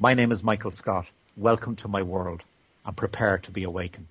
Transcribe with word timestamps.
My 0.00 0.14
name 0.14 0.30
is 0.30 0.44
Michael 0.44 0.70
Scott. 0.70 1.06
Welcome 1.36 1.74
to 1.74 1.88
my 1.88 2.04
world 2.04 2.44
and 2.86 2.96
prepare 2.96 3.36
to 3.38 3.50
be 3.50 3.64
awakened. 3.64 4.06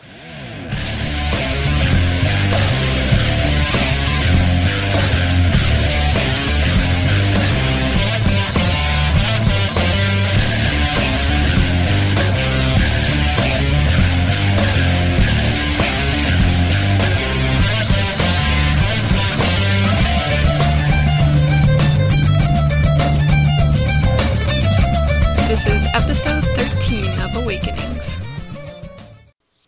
Episode 25.98 26.44
13 26.44 27.20
of 27.22 27.36
Awakenings. 27.44 28.18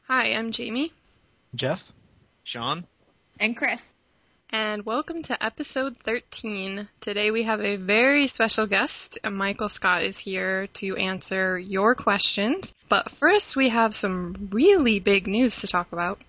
Hi, 0.08 0.27
I'm 0.34 0.52
Jamie, 0.52 0.94
Jeff? 1.55 1.91
Sean? 2.44 2.85
And 3.40 3.58
Chris. 3.58 3.95
and 4.52 4.85
welcome 4.85 5.23
to 5.23 5.44
episode 5.44 5.98
13. 6.04 6.88
Today 7.02 7.31
we 7.31 7.41
have 7.44 7.62
a 7.62 7.77
very 7.77 8.27
special 8.27 8.68
guest. 8.68 9.18
Michael 9.27 9.70
Scott 9.70 10.04
is 10.04 10.20
here 10.20 10.68
to 10.76 10.95
answer 10.98 11.57
your 11.57 11.95
questions. 11.95 12.71
But 12.90 13.09
first, 13.09 13.55
we 13.55 13.70
have 13.70 13.96
some 13.96 14.49
really 14.52 14.99
big 14.99 15.26
news 15.26 15.62
to 15.62 15.68
talk 15.68 15.91
about. 15.93 16.21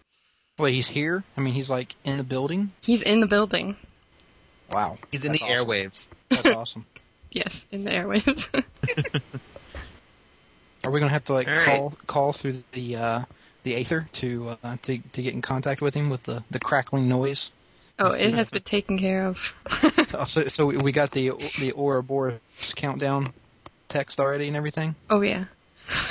Wait, 0.59 0.73
he's 0.75 0.89
here? 0.89 1.25
I 1.37 1.42
mean, 1.42 1.53
he's 1.53 1.69
like 1.69 1.95
in 2.05 2.17
the 2.17 2.25
building? 2.25 2.73
He's 2.80 3.03
in 3.03 3.20
the 3.20 3.27
building. 3.27 3.77
Wow. 4.73 4.97
He's 5.12 5.25
in 5.27 5.33
That's 5.33 5.42
the 5.42 5.53
awesome. 5.55 5.67
airwaves. 5.69 6.09
That's 6.30 6.47
awesome. 6.47 6.87
Yes, 7.33 7.64
in 7.70 7.84
the 7.84 7.91
airwaves. 7.92 8.64
Are 10.84 10.91
we 10.91 11.01
gonna 11.01 11.12
have 11.12 11.25
to 11.25 11.33
like 11.34 11.48
All 11.48 11.55
right. 11.55 11.65
call 11.66 11.95
call 12.07 12.33
through 12.33 12.62
the 12.73 12.97
uh, 12.97 13.20
the 13.65 13.77
aether 13.77 14.09
to 14.14 14.56
uh, 14.62 14.77
to 14.83 14.98
to 14.98 15.23
get 15.23 15.34
in 15.34 15.42
contact 15.42 15.81
with 15.81 15.95
him 15.95 16.11
with 16.11 16.23
the, 16.25 16.42
the 16.50 16.59
crackling 16.61 17.09
noise? 17.09 17.50
oh, 17.98 18.12
it 18.12 18.33
has 18.33 18.50
been 18.50 18.62
taken 18.62 18.98
care 18.98 19.27
of. 19.27 19.53
So, 20.08 20.25
so, 20.25 20.48
so 20.48 20.67
we- 20.67 20.78
we 20.78 20.92
got 20.92 21.11
the 21.12 21.31
the 21.58 21.73
Ouroboros 21.77 22.41
countdown 22.75 23.33
text 23.89 24.19
already 24.20 24.48
and 24.48 24.56
everything. 24.56 24.95
oh, 25.11 25.20
yeah. 25.20 25.45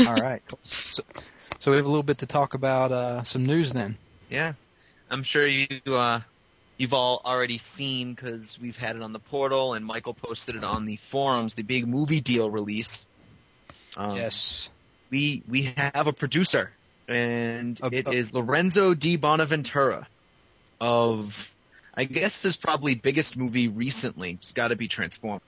All 0.06 0.16
right. 0.16 0.42
So, 0.66 1.02
so 1.60 1.72
we 1.72 1.78
have 1.78 1.86
a 1.86 1.90
little 1.90 2.04
bit 2.04 2.20
to 2.20 2.26
talk 2.28 2.54
about 2.54 2.92
uh, 2.92 3.24
some 3.24 3.46
news 3.46 3.72
then. 3.74 3.98
Yeah. 4.30 4.54
I'm 5.10 5.24
sure 5.24 5.48
you, 5.48 5.68
uh, 5.88 6.22
you've 6.78 6.94
all 6.94 7.22
already 7.26 7.58
seen 7.58 8.14
because 8.14 8.60
we've 8.62 8.78
had 8.78 8.96
it 8.98 9.02
on 9.02 9.12
the 9.14 9.20
portal 9.20 9.74
and 9.74 9.84
Michael 9.86 10.14
posted 10.14 10.56
it 10.56 10.64
on 10.64 10.86
the 10.86 10.98
forums, 10.98 11.56
the 11.56 11.64
big 11.64 11.88
movie 11.88 12.22
deal 12.22 12.50
release. 12.52 13.08
Um, 13.98 14.16
yes. 14.16 14.70
We, 15.10 15.44
we 15.48 15.74
have 15.76 16.08
a 16.08 16.14
producer 16.14 16.72
and 17.08 17.80
it 17.92 18.08
a- 18.08 18.12
is 18.12 18.34
Lorenzo 18.34 18.94
Di 18.94 19.18
Bonaventura 19.18 20.08
of, 20.80 21.54
I 21.96 22.04
guess 22.06 22.42
his 22.42 22.56
probably 22.56 22.96
biggest 22.96 23.36
movie 23.36 23.68
recently. 23.68 24.38
It's 24.42 24.54
gotta 24.54 24.76
be 24.76 24.88
Transformers. 24.88 25.42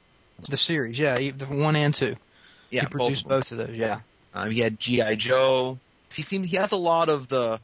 The 0.50 0.58
series, 0.58 0.98
yeah, 0.98 1.18
the 1.32 1.46
one 1.46 1.76
and 1.76 1.94
two. 1.94 2.16
Yeah, 2.72 2.82
he 2.82 2.88
produced 2.88 3.28
both. 3.28 3.50
both 3.50 3.52
of 3.52 3.68
those. 3.68 3.78
Yeah. 3.78 4.00
Um, 4.34 4.50
he 4.50 4.60
had 4.60 4.80
GI 4.80 5.18
Joe. 5.18 5.78
He 6.12 6.24
seemed 6.24 6.46
he 6.48 6.58
has 6.58 6.72
a 6.72 6.78
lot 6.78 7.10
of 7.10 7.28
the 7.28 7.60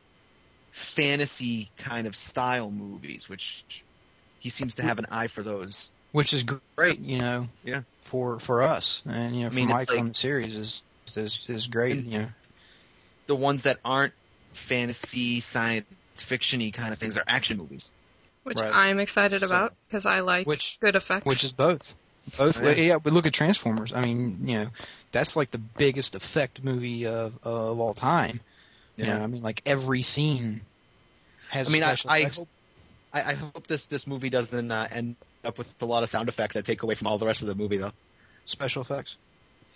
fantasy 0.72 1.72
kind 1.78 2.06
of 2.06 2.16
style 2.16 2.70
movies, 2.70 3.28
which 3.28 3.66
he 4.40 4.50
seems 4.50 4.76
to 4.76 4.84
have 4.84 5.00
an 5.00 5.08
eye 5.10 5.28
for 5.28 5.42
those. 5.42 5.92
Which 6.18 6.34
is 6.34 6.44
great, 6.76 7.00
you 7.00 7.20
know. 7.20 7.48
Yeah. 7.64 7.82
For 8.02 8.40
for 8.40 8.64
us, 8.64 9.04
and 9.06 9.36
you 9.36 9.42
know, 9.42 9.48
I 9.48 9.50
for 9.50 9.56
mean, 9.56 9.66
it's 9.70 9.74
Michael 9.74 9.96
like- 9.96 10.02
and 10.02 10.10
the 10.12 10.18
series 10.18 10.56
is 10.56 10.84
is 11.16 11.46
is 11.48 11.68
great. 11.68 11.98
And- 11.98 12.12
You 12.12 12.20
know. 12.20 12.28
The 13.28 13.36
ones 13.36 13.64
that 13.64 13.80
aren't 13.84 14.14
fantasy, 14.54 15.42
science 15.42 15.86
fictiony 16.16 16.74
kind 16.74 16.94
of 16.94 17.00
things 17.00 17.18
are 17.18 17.24
action 17.28 17.58
movies. 17.58 17.90
Which 18.44 18.58
Right. 18.58 18.74
I'm 18.74 19.00
excited 19.00 19.42
So- 19.42 19.46
about 19.48 19.74
because 19.88 20.06
I 20.06 20.22
like 20.22 20.48
Which- 20.48 20.78
good 20.80 20.96
effects. 20.96 21.26
Which 21.26 21.44
is 21.44 21.52
both. 21.54 21.94
Both. 22.38 22.58
Oh, 22.60 22.64
yeah. 22.64 22.70
Yeah. 22.72 22.84
yeah, 22.84 22.98
but 22.98 23.14
look 23.14 23.26
at 23.26 23.34
Transformers. 23.34 23.92
I 23.94 24.02
mean, 24.04 24.48
you 24.48 24.60
know, 24.60 24.70
that's 25.12 25.36
like 25.36 25.52
the 25.52 25.58
biggest 25.60 26.16
effect 26.16 26.64
movie 26.64 27.06
of 27.06 27.38
of 27.44 27.80
all 27.80 27.94
time. 27.94 28.40
You 28.96 29.06
Yeah. 29.06 29.18
know, 29.18 29.24
I 29.26 29.28
mean, 29.28 29.44
like 29.44 29.62
every 29.66 30.02
scene 30.02 30.62
has. 31.50 31.68
I 31.68 31.72
mean, 31.72 31.84
I, 31.84 31.88
special 31.96 32.10
I 32.12 32.18
effects. 32.20 32.38
hope 32.38 32.48
I, 33.14 33.22
I 33.32 33.34
hope 33.34 33.68
this 33.68 33.88
this 33.88 34.08
movie 34.08 34.30
doesn't 34.30 34.72
uh, 34.72 34.88
end 34.92 35.16
up 35.48 35.58
with 35.58 35.74
a 35.82 35.86
lot 35.86 36.04
of 36.04 36.10
sound 36.10 36.30
effects 36.30 36.54
that 36.56 36.66
take 36.66 36.84
away 36.84 36.96
from 36.96 37.08
all 37.08 37.18
the 37.18 37.26
rest 37.26 37.42
of 37.42 37.48
the 37.48 37.56
movie, 37.56 37.78
though. 37.78 37.92
special 38.46 38.82
effects. 38.82 39.18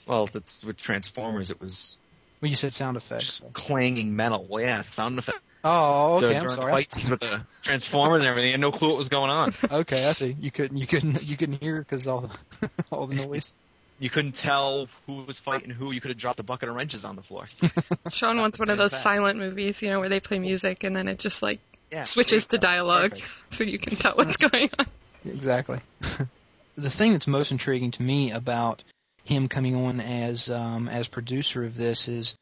Well, 0.08 0.28
that's 0.28 0.64
with 0.64 0.78
Transformers. 0.78 1.52
It 1.52 1.60
was 1.62 1.96
Well, 2.42 2.50
you 2.50 2.58
said 2.58 2.74
sound 2.74 2.98
effects. 2.98 3.40
just 3.40 3.54
clanging 3.54 4.16
metal. 4.16 4.46
Well, 4.50 4.64
yeah, 4.64 4.82
sound 4.82 5.20
effects. 5.20 5.40
Oh, 5.64 6.16
okay. 6.18 6.26
during 6.28 6.38
I'm 6.38 6.44
the 6.46 6.50
sorry. 6.54 6.72
fight 6.72 6.92
scenes 6.92 7.10
with 7.12 7.20
the 7.20 7.46
Transformers 7.62 8.22
and 8.24 8.30
everything. 8.30 8.50
I 8.50 8.52
had 8.54 8.60
no 8.62 8.72
clue 8.72 8.90
what 8.90 8.98
was 8.98 9.10
going 9.10 9.30
on. 9.30 9.54
Okay, 9.72 10.08
I 10.08 10.14
see. 10.14 10.36
You 10.40 10.50
couldn't 10.52 10.78
you 10.78 10.88
couldn't 10.88 11.24
you 11.24 11.38
couldn't 11.38 11.62
hear 11.62 11.78
because 11.80 12.08
all 12.08 12.22
the 12.22 12.70
all 12.92 13.06
the 13.08 13.16
noise. 13.16 13.52
You 14.00 14.10
couldn't 14.10 14.32
tell 14.32 14.88
who 15.06 15.22
was 15.26 15.38
fighting 15.38 15.70
who. 15.70 15.92
You 15.92 16.02
could 16.02 16.10
have 16.10 16.18
dropped 16.18 16.40
a 16.40 16.44
bucket 16.44 16.68
of 16.70 16.76
wrenches 16.76 17.06
on 17.06 17.16
the 17.16 17.22
floor. 17.22 17.46
Sean 18.10 18.40
wants 18.40 18.58
one 18.58 18.72
of 18.72 18.80
those 18.80 18.90
fact. 18.90 19.04
silent 19.04 19.38
movies, 19.38 19.80
you 19.84 19.90
know, 19.92 20.00
where 20.00 20.10
they 20.10 20.20
play 20.20 20.40
music 20.40 20.84
and 20.84 20.96
then 20.96 21.08
it 21.08 21.20
just 21.20 21.44
like 21.44 21.60
Yeah, 21.92 22.06
switches 22.06 22.48
to 22.48 22.58
dialogue 22.58 23.12
Perfect. 23.12 23.30
so 23.52 23.64
you 23.64 23.78
can 23.78 23.96
tell 23.98 24.14
what's 24.16 24.38
going 24.38 24.70
on. 24.80 24.88
Exactly. 25.26 25.80
the 26.76 26.90
thing 26.90 27.12
that's 27.12 27.28
most 27.28 27.52
intriguing 27.52 27.92
to 27.92 28.04
me 28.04 28.32
about 28.32 28.84
him 29.24 29.48
coming 29.48 29.76
on 29.76 30.00
as 30.00 30.50
um, 30.50 30.88
as 30.88 31.08
producer 31.08 31.64
of 31.64 31.76
this 31.76 32.08
is 32.08 32.36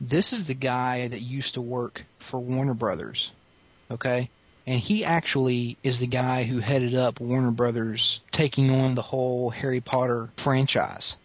this 0.00 0.32
is 0.32 0.46
the 0.46 0.54
guy 0.54 1.08
that 1.08 1.20
used 1.20 1.54
to 1.54 1.60
work 1.60 2.04
for 2.18 2.40
Warner 2.40 2.74
Brothers, 2.74 3.32
okay? 3.90 4.30
And 4.66 4.80
he 4.80 5.04
actually 5.04 5.76
is 5.82 6.00
the 6.00 6.06
guy 6.06 6.44
who 6.44 6.58
headed 6.58 6.94
up 6.94 7.20
Warner 7.20 7.50
Brothers 7.50 8.20
taking 8.30 8.70
on 8.70 8.94
the 8.94 9.02
whole 9.02 9.50
Harry 9.50 9.80
Potter 9.80 10.30
franchise. 10.36 11.18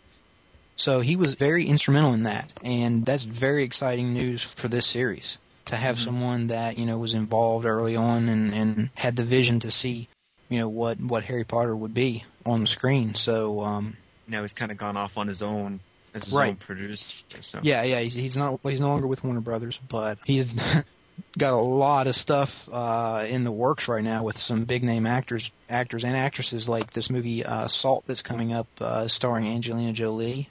So 0.75 1.01
he 1.01 1.16
was 1.16 1.34
very 1.34 1.66
instrumental 1.66 2.13
in 2.13 2.23
that, 2.23 2.51
and 2.63 3.06
that's 3.06 3.23
very 3.23 3.63
exciting 3.63 4.13
news 4.13 4.44
for 4.44 4.67
this 4.67 4.85
series 4.85 5.40
to 5.66 5.75
have 5.75 5.97
Mhm. 5.97 6.06
someone 6.06 6.47
that 6.47 6.78
you 6.78 6.85
know 6.85 6.97
was 6.97 7.13
involved 7.13 7.66
early 7.66 7.96
on 7.96 8.29
and, 8.29 8.53
and 8.53 8.90
had 8.94 9.16
the 9.16 9.23
vision 9.23 9.59
to 9.62 9.72
see 9.72 10.07
you 10.50 10.59
know 10.59 10.69
what 10.69 11.00
what 11.00 11.24
Harry 11.24 11.44
Potter 11.44 11.75
would 11.75 11.94
be 11.94 12.24
on 12.46 12.62
the 12.62 12.68
screen. 12.68 13.16
So 13.16 13.62
um, 13.62 13.97
Now 14.28 14.41
he's 14.41 14.53
kind 14.53 14.72
of 14.72 14.78
gone 14.78 14.97
off 14.97 15.18
on 15.18 15.28
his 15.28 15.41
own 15.41 15.80
as 16.13 16.25
his 16.25 16.34
Right. 16.34 16.50
own 16.50 16.56
producer. 16.56 17.24
So 17.41 17.59
yeah, 17.63 17.84
yeah, 17.84 18.00
he's, 18.00 18.13
he's 18.13 18.38
not 18.38 18.59
he's 18.63 18.80
no 18.80 18.88
longer 18.88 19.08
with 19.08 19.24
Warner 19.24 19.41
Brothers, 19.41 19.80
but 19.90 20.18
he's 20.25 20.53
got 21.38 21.53
a 21.53 21.58
lot 21.62 22.08
of 22.08 22.16
stuff 22.16 22.69
uh, 22.72 23.25
in 23.28 23.44
the 23.44 23.52
works 23.52 23.88
right 23.88 24.03
now 24.03 24.24
with 24.24 24.38
some 24.38 24.66
big 24.66 24.84
name 24.84 25.06
actors 25.06 25.52
actors 25.69 26.03
and 26.03 26.16
actresses 26.16 26.69
like 26.69 26.91
this 26.94 27.09
movie 27.09 27.44
uh, 27.44 27.68
Salt 27.68 28.03
that's 28.08 28.22
coming 28.22 28.53
up 28.53 28.68
uh, 28.79 29.08
starring 29.08 29.47
Angelina 29.47 29.94
Jolie. 29.94 30.50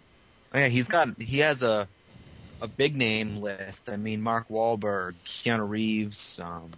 Oh, 0.52 0.58
yeah, 0.58 0.68
he's 0.68 0.88
got 0.88 1.20
he 1.20 1.38
has 1.40 1.62
a 1.62 1.88
a 2.60 2.68
big 2.68 2.96
name 2.96 3.38
list. 3.38 3.90
I 3.90 3.96
mean, 3.96 4.22
Mark 4.22 4.48
Wahlberg, 4.48 5.14
Keanu 5.26 5.68
Reeves. 5.68 6.40
Um, 6.42 6.70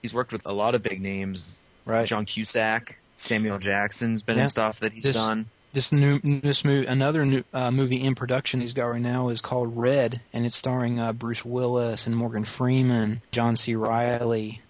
he's 0.00 0.14
worked 0.14 0.32
with 0.32 0.42
a 0.46 0.52
lot 0.52 0.74
of 0.74 0.82
big 0.82 1.00
names. 1.02 1.58
Right. 1.88 2.06
John 2.06 2.24
Cusack, 2.26 2.96
Samuel 3.16 3.58
Jackson's 3.58 4.22
been 4.22 4.36
Yeah. 4.36 4.44
in 4.44 4.48
stuff 4.50 4.80
that 4.80 4.92
he's 4.92 5.02
This- 5.02 5.16
done. 5.16 5.46
This 5.72 5.92
new 5.92 6.18
this 6.18 6.64
movie, 6.64 6.86
another 6.86 7.26
new 7.26 7.44
uh, 7.52 7.70
movie 7.70 8.02
in 8.02 8.14
production 8.14 8.60
he's 8.62 8.72
got 8.72 8.86
right 8.86 9.00
now 9.02 9.28
is 9.28 9.42
called 9.42 9.76
Red, 9.76 10.20
and 10.32 10.46
it's 10.46 10.56
starring 10.56 10.98
uh, 10.98 11.12
Bruce 11.12 11.44
Willis 11.44 12.06
and 12.06 12.16
Morgan 12.16 12.44
Freeman, 12.46 13.20
John 13.32 13.54
C. 13.54 13.76
Reilly. 13.76 14.62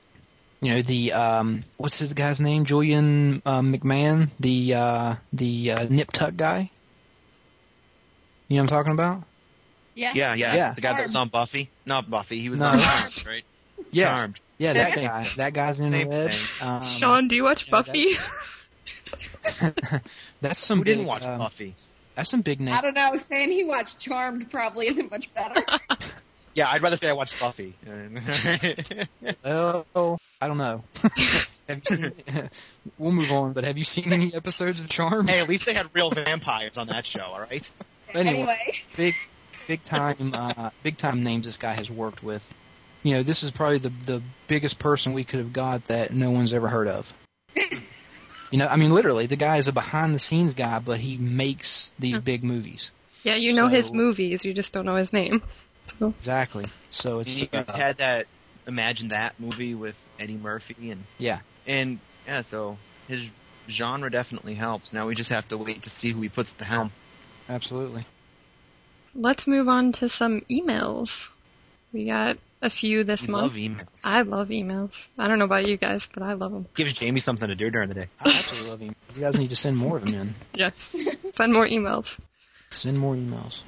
You 0.60 0.74
know 0.74 0.82
the 0.82 1.12
um, 1.12 1.62
what's 1.76 2.00
his 2.00 2.12
guy's 2.14 2.40
name? 2.40 2.64
Julian 2.64 3.42
uh, 3.46 3.60
McMahon, 3.60 4.30
the 4.40 4.74
uh, 4.74 5.14
the 5.32 5.70
uh, 5.70 5.86
Nip 5.88 6.10
Tuck 6.12 6.34
guy. 6.36 6.68
You 8.48 8.56
know 8.56 8.62
what 8.64 8.72
I'm 8.72 8.76
talking 8.76 8.92
about? 8.92 9.22
Yeah. 9.94 10.12
Yeah, 10.14 10.34
yeah, 10.34 10.54
Yeah. 10.56 10.72
The 10.74 10.80
guy 10.80 10.94
that 10.96 11.06
was 11.06 11.14
on 11.16 11.28
Buffy, 11.28 11.70
not 11.86 12.10
Buffy. 12.10 12.40
He 12.40 12.48
was 12.50 12.58
No. 12.60 12.68
on 12.70 12.78
Charmed, 12.80 13.26
right? 13.26 13.44
Yes. 13.92 14.08
Charmed. 14.18 14.40
Yeah, 14.58 14.72
that 14.72 14.94
guy. 14.94 15.28
That 15.36 15.54
guy's 15.54 15.78
in 15.78 15.92
Same 15.92 16.08
Red. 16.08 16.36
Um, 16.60 16.82
Sean, 16.82 17.28
do 17.28 17.36
you 17.36 17.44
watch 17.44 17.66
yeah, 17.66 17.70
Buffy? 17.70 18.14
that's 20.40 20.58
some 20.58 20.78
Who 20.78 20.84
didn't 20.84 21.02
big, 21.02 21.08
watch 21.08 21.22
um, 21.22 21.38
Buffy? 21.38 21.74
That's 22.16 22.30
some 22.30 22.40
big 22.40 22.60
name. 22.60 22.74
I 22.74 22.80
don't 22.80 22.94
know. 22.94 23.16
Saying 23.16 23.52
he 23.52 23.64
watched 23.64 24.00
Charmed 24.00 24.50
probably 24.50 24.88
isn't 24.88 25.10
much 25.10 25.32
better. 25.32 25.62
Yeah, 26.58 26.68
I'd 26.72 26.82
rather 26.82 26.96
say 26.96 27.08
I 27.08 27.12
watched 27.12 27.38
Buffy. 27.38 27.76
Oh, 29.44 30.18
I 30.40 30.48
don't 30.48 30.58
know. 30.58 30.82
have 31.68 31.78
you 31.78 31.82
seen, 31.84 32.12
we'll 32.98 33.12
move 33.12 33.30
on, 33.30 33.52
but 33.52 33.62
have 33.62 33.78
you 33.78 33.84
seen 33.84 34.12
any 34.12 34.34
episodes 34.34 34.80
of 34.80 34.88
Charmed? 34.88 35.30
hey, 35.30 35.38
at 35.38 35.48
least 35.48 35.66
they 35.66 35.74
had 35.74 35.86
real 35.94 36.10
vampires 36.10 36.76
on 36.76 36.88
that 36.88 37.06
show. 37.06 37.20
All 37.20 37.38
right. 37.38 37.70
Anyway. 38.12 38.38
anyway. 38.38 38.72
big, 38.96 39.14
big 39.68 39.84
time, 39.84 40.32
uh, 40.34 40.70
big 40.82 40.96
time 40.96 41.22
names 41.22 41.44
this 41.44 41.58
guy 41.58 41.74
has 41.74 41.88
worked 41.92 42.24
with. 42.24 42.42
You 43.02 43.14
know, 43.14 43.22
this 43.22 43.42
is 43.42 43.52
probably 43.52 43.78
the 43.78 43.92
the 44.06 44.22
biggest 44.48 44.78
person 44.78 45.12
we 45.12 45.24
could 45.24 45.40
have 45.40 45.52
got 45.52 45.84
that 45.86 46.12
no 46.12 46.30
one's 46.30 46.52
ever 46.52 46.68
heard 46.68 46.88
of. 46.88 47.12
You 48.50 48.58
know, 48.58 48.66
I 48.66 48.76
mean, 48.76 48.92
literally, 48.92 49.26
the 49.26 49.36
guy 49.36 49.58
is 49.58 49.68
a 49.68 49.72
behind 49.72 50.14
the 50.14 50.18
scenes 50.18 50.54
guy, 50.54 50.78
but 50.78 50.98
he 51.00 51.18
makes 51.18 51.92
these 51.98 52.18
big 52.18 52.42
movies. 52.42 52.92
Yeah, 53.22 53.34
you 53.34 53.52
know 53.52 53.68
his 53.68 53.92
movies, 53.92 54.44
you 54.44 54.54
just 54.54 54.72
don't 54.72 54.86
know 54.86 54.96
his 54.96 55.12
name. 55.12 55.42
So, 55.98 56.08
Exactly. 56.18 56.66
So 56.90 57.20
it's 57.20 57.40
You 57.40 57.48
uh, 57.52 57.64
had 57.72 57.96
that 57.98 58.26
Imagine 58.66 59.08
That 59.08 59.40
movie 59.40 59.74
with 59.74 59.98
Eddie 60.18 60.36
Murphy 60.36 60.90
and 60.90 61.02
yeah, 61.18 61.40
and 61.66 61.98
yeah, 62.26 62.42
so 62.42 62.76
his 63.08 63.22
genre 63.70 64.10
definitely 64.10 64.54
helps. 64.54 64.92
Now 64.92 65.06
we 65.06 65.14
just 65.14 65.30
have 65.30 65.48
to 65.48 65.56
wait 65.56 65.82
to 65.84 65.90
see 65.90 66.10
who 66.10 66.20
he 66.20 66.28
puts 66.28 66.52
at 66.52 66.58
the 66.58 66.66
helm. 66.66 66.92
absolutely. 67.48 68.04
let's 69.14 69.46
move 69.46 69.66
on 69.66 69.92
to 69.92 70.10
some 70.10 70.42
emails. 70.50 71.30
We 71.92 72.04
got 72.04 72.36
a 72.60 72.70
few 72.70 73.04
this 73.04 73.26
We 73.26 73.32
month. 73.32 73.52
love 73.52 73.54
emails. 73.54 73.88
I 74.04 74.22
love 74.22 74.48
emails. 74.48 75.08
I 75.18 75.28
don't 75.28 75.38
know 75.38 75.44
about 75.44 75.66
you 75.66 75.76
guys, 75.76 76.08
but 76.12 76.22
I 76.22 76.32
love 76.34 76.52
them. 76.52 76.66
Gives 76.74 76.92
Jamie 76.94 77.20
something 77.20 77.48
to 77.48 77.54
do 77.54 77.70
during 77.70 77.88
the 77.88 77.94
day. 77.94 78.08
I 78.20 78.28
absolutely 78.30 78.70
love 78.70 78.80
him. 78.80 78.96
You 79.14 79.20
guys 79.20 79.38
need 79.38 79.50
to 79.50 79.56
send 79.56 79.76
more 79.76 79.96
of 79.96 80.04
them 80.04 80.14
in. 80.14 80.34
Yes. 80.54 80.94
Send 81.34 81.52
more 81.52 81.66
emails. 81.68 82.20
Send 82.70 82.98
more 82.98 83.14
emails. 83.14 83.62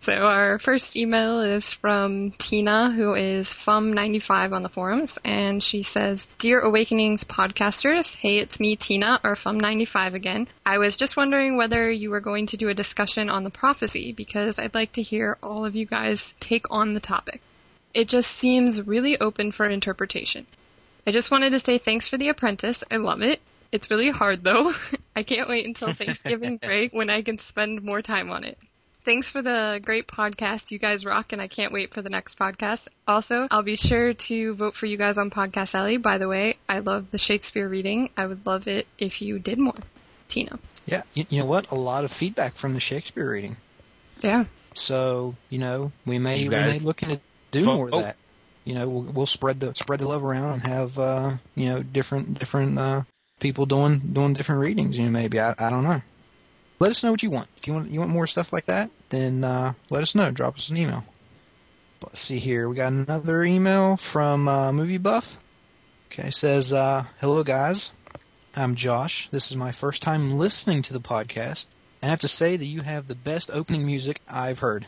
So 0.00 0.12
our 0.14 0.60
first 0.60 0.94
email 0.96 1.40
is 1.40 1.72
from 1.72 2.30
Tina, 2.38 2.92
who 2.92 3.14
is 3.14 3.48
FUM95 3.48 4.52
on 4.52 4.62
the 4.62 4.68
forums, 4.68 5.18
and 5.24 5.60
she 5.60 5.82
says, 5.82 6.24
Dear 6.38 6.60
Awakenings 6.60 7.24
podcasters, 7.24 8.14
hey, 8.14 8.38
it's 8.38 8.60
me, 8.60 8.76
Tina, 8.76 9.18
or 9.24 9.34
FUM95 9.34 10.14
again. 10.14 10.46
I 10.64 10.78
was 10.78 10.96
just 10.96 11.16
wondering 11.16 11.56
whether 11.56 11.90
you 11.90 12.10
were 12.10 12.20
going 12.20 12.46
to 12.46 12.56
do 12.56 12.68
a 12.68 12.74
discussion 12.74 13.28
on 13.28 13.42
the 13.42 13.50
prophecy, 13.50 14.12
because 14.12 14.56
I'd 14.56 14.72
like 14.74 14.92
to 14.92 15.02
hear 15.02 15.36
all 15.42 15.64
of 15.66 15.74
you 15.74 15.84
guys 15.84 16.32
take 16.38 16.66
on 16.70 16.94
the 16.94 17.00
topic. 17.00 17.40
It 17.94 18.08
just 18.08 18.30
seems 18.30 18.86
really 18.86 19.18
open 19.18 19.52
for 19.52 19.68
interpretation. 19.68 20.46
I 21.06 21.12
just 21.12 21.30
wanted 21.30 21.50
to 21.50 21.60
say 21.60 21.78
thanks 21.78 22.08
for 22.08 22.18
The 22.18 22.28
Apprentice. 22.28 22.84
I 22.90 22.96
love 22.96 23.22
it. 23.22 23.40
It's 23.72 23.90
really 23.90 24.10
hard 24.10 24.44
though. 24.44 24.72
I 25.16 25.22
can't 25.22 25.48
wait 25.48 25.66
until 25.66 25.92
Thanksgiving 25.92 26.56
break 26.62 26.92
when 26.92 27.10
I 27.10 27.22
can 27.22 27.38
spend 27.38 27.82
more 27.82 28.02
time 28.02 28.30
on 28.30 28.44
it. 28.44 28.58
Thanks 29.04 29.30
for 29.30 29.40
the 29.40 29.80
great 29.82 30.06
podcast. 30.06 30.70
You 30.70 30.78
guys 30.78 31.06
rock, 31.06 31.32
and 31.32 31.40
I 31.40 31.48
can't 31.48 31.72
wait 31.72 31.94
for 31.94 32.02
the 32.02 32.10
next 32.10 32.38
podcast. 32.38 32.88
Also, 33.06 33.48
I'll 33.50 33.62
be 33.62 33.76
sure 33.76 34.12
to 34.12 34.54
vote 34.54 34.76
for 34.76 34.84
you 34.84 34.98
guys 34.98 35.16
on 35.16 35.30
Podcast 35.30 35.74
Alley. 35.74 35.96
By 35.96 36.18
the 36.18 36.28
way, 36.28 36.58
I 36.68 36.80
love 36.80 37.10
the 37.10 37.16
Shakespeare 37.16 37.66
reading. 37.66 38.10
I 38.18 38.26
would 38.26 38.44
love 38.44 38.68
it 38.68 38.86
if 38.98 39.22
you 39.22 39.38
did 39.38 39.58
more. 39.58 39.72
Tina. 40.28 40.58
Yeah, 40.84 41.04
you, 41.14 41.24
you 41.30 41.40
know 41.40 41.46
what? 41.46 41.70
A 41.70 41.74
lot 41.74 42.04
of 42.04 42.12
feedback 42.12 42.56
from 42.56 42.74
the 42.74 42.80
Shakespeare 42.80 43.30
reading. 43.30 43.56
Yeah. 44.20 44.44
So 44.74 45.34
you 45.48 45.58
know, 45.58 45.90
we 46.04 46.18
may 46.18 46.40
You 46.40 46.50
we 46.50 46.56
may 46.56 46.78
look 46.78 47.02
into 47.02 47.20
do 47.50 47.64
vote- 47.64 47.74
more 47.74 47.84
of 47.86 47.90
vote. 47.92 48.02
that. 48.02 48.16
You 48.64 48.74
know, 48.74 48.86
we'll, 48.86 49.02
we'll 49.02 49.26
spread 49.26 49.60
the 49.60 49.74
spread 49.74 50.00
the 50.00 50.08
love 50.08 50.22
around 50.22 50.52
and 50.52 50.62
have 50.62 50.98
uh, 50.98 51.36
you 51.54 51.70
know 51.70 51.82
different 51.82 52.38
different 52.38 52.78
uh, 52.78 53.02
people 53.40 53.64
doing 53.64 53.98
doing 53.98 54.34
different 54.34 54.60
readings. 54.60 54.96
You 54.98 55.06
know, 55.06 55.10
maybe 55.10 55.40
I 55.40 55.54
I 55.58 55.70
don't 55.70 55.84
know. 55.84 56.02
Let 56.78 56.90
us 56.90 57.02
know 57.02 57.10
what 57.10 57.22
you 57.22 57.30
want. 57.30 57.48
If 57.56 57.66
you 57.66 57.72
want 57.72 57.90
you 57.90 57.98
want 57.98 58.10
more 58.10 58.26
stuff 58.26 58.52
like 58.52 58.66
that, 58.66 58.90
then 59.08 59.42
uh, 59.42 59.72
let 59.88 60.02
us 60.02 60.14
know. 60.14 60.30
Drop 60.30 60.56
us 60.58 60.68
an 60.68 60.76
email. 60.76 61.02
Let's 62.02 62.20
see 62.20 62.38
here. 62.38 62.68
We 62.68 62.76
got 62.76 62.92
another 62.92 63.42
email 63.42 63.96
from 63.96 64.46
uh, 64.46 64.70
Movie 64.72 64.98
Buff. 64.98 65.38
Okay, 66.12 66.28
it 66.28 66.34
says, 66.34 66.72
uh, 66.72 67.04
"Hello 67.20 67.42
guys, 67.44 67.92
I'm 68.54 68.74
Josh. 68.74 69.28
This 69.30 69.50
is 69.50 69.56
my 69.56 69.72
first 69.72 70.02
time 70.02 70.38
listening 70.38 70.82
to 70.82 70.92
the 70.92 71.00
podcast, 71.00 71.66
and 72.02 72.10
I 72.10 72.12
have 72.12 72.20
to 72.20 72.28
say 72.28 72.56
that 72.56 72.66
you 72.66 72.82
have 72.82 73.06
the 73.06 73.14
best 73.14 73.50
opening 73.50 73.86
music 73.86 74.20
I've 74.28 74.58
heard. 74.58 74.86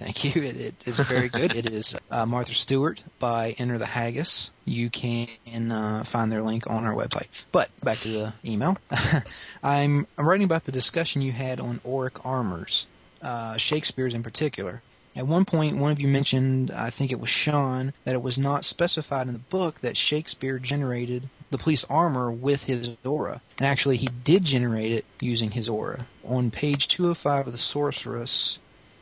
Thank 0.00 0.24
you. 0.24 0.42
It, 0.50 0.56
it 0.56 0.88
is 0.88 0.98
very 1.00 1.28
good. 1.28 1.54
it 1.54 1.66
is 1.66 1.94
uh, 2.10 2.24
Martha 2.24 2.54
Stewart 2.54 3.02
by 3.18 3.54
Enter 3.58 3.76
the 3.76 3.86
Haggis. 3.86 4.50
You 4.64 4.88
can 4.88 5.28
uh, 5.70 6.04
find 6.04 6.32
their 6.32 6.42
link 6.42 6.68
on 6.68 6.86
our 6.86 6.94
website. 6.94 7.26
But 7.52 7.70
back 7.84 7.98
to 7.98 8.08
the 8.08 8.32
email. 8.42 8.78
I'm, 9.62 10.06
I'm 10.16 10.26
writing 10.26 10.44
about 10.44 10.64
the 10.64 10.72
discussion 10.72 11.20
you 11.20 11.32
had 11.32 11.60
on 11.60 11.80
auric 11.86 12.24
armors, 12.24 12.86
uh, 13.20 13.58
Shakespeare's 13.58 14.14
in 14.14 14.22
particular. 14.22 14.82
At 15.14 15.26
one 15.26 15.44
point, 15.44 15.76
one 15.76 15.92
of 15.92 16.00
you 16.00 16.08
mentioned, 16.08 16.70
I 16.70 16.88
think 16.88 17.12
it 17.12 17.20
was 17.20 17.28
Sean, 17.28 17.92
that 18.04 18.14
it 18.14 18.22
was 18.22 18.38
not 18.38 18.64
specified 18.64 19.26
in 19.26 19.34
the 19.34 19.40
book 19.40 19.80
that 19.80 19.98
Shakespeare 19.98 20.58
generated 20.58 21.28
the 21.50 21.58
police 21.58 21.84
armor 21.90 22.30
with 22.30 22.64
his 22.64 22.90
aura. 23.04 23.42
And 23.58 23.66
actually, 23.66 23.98
he 23.98 24.08
did 24.24 24.44
generate 24.44 24.92
it 24.92 25.04
using 25.20 25.50
his 25.50 25.68
aura. 25.68 26.06
On 26.24 26.50
page 26.50 26.88
205 26.88 27.48
of 27.48 27.52
The 27.52 27.58
Sorceress, 27.58 28.58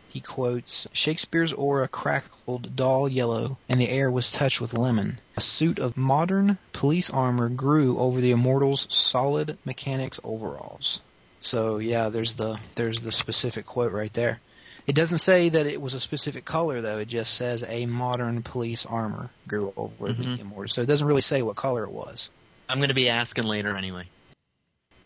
he 0.09 0.21
quotes, 0.21 0.87
Shakespeare's 0.93 1.53
aura 1.53 1.87
crackled 1.89 2.75
dull 2.75 3.09
yellow, 3.09 3.59
and 3.69 3.81
the 3.81 3.89
air 3.89 4.11
was 4.11 4.33
touched 4.33 4.61
with 4.61 4.73
lemon. 4.75 5.21
A 5.37 5.41
suit 5.41 5.79
of 5.79 5.97
modern 5.97 6.59
police 6.73 7.11
armor 7.11 7.49
grew 7.49 7.99
over 7.99 8.21
the 8.21 8.33
immortal's 8.33 8.87
solid 8.93 9.59
mechanics 9.65 10.19
overalls. 10.25 11.01
So 11.41 11.79
yeah, 11.79 12.09
there's 12.09 12.35
the 12.35 12.59
there's 12.75 13.01
the 13.03 13.13
specific 13.13 13.67
quote 13.67 13.93
right 13.93 14.13
there. 14.13 14.41
It 14.87 14.95
doesn't 14.95 15.19
say 15.19 15.51
that 15.51 15.67
it 15.67 15.81
was 15.81 15.93
a 15.95 16.01
specific 16.01 16.45
color 16.45 16.81
though. 16.81 16.99
It 16.99 17.09
just 17.09 17.35
says 17.35 17.63
a 17.63 17.85
modern 17.87 18.43
police 18.43 18.87
armor 18.87 19.31
grew 19.47 19.73
over 19.77 20.13
the 20.13 20.23
Mhm. 20.25 20.41
immortal. 20.41 20.69
So 20.69 20.81
it 20.83 20.87
doesn't 20.87 21.07
really 21.07 21.21
say 21.21 21.43
what 21.43 21.57
color 21.57 21.85
it 21.85 21.91
was. 21.93 22.31
I'm 22.69 22.79
going 22.79 22.89
to 22.89 22.95
be 22.95 23.09
asking 23.11 23.45
later 23.45 23.77
anyway. 23.77 24.05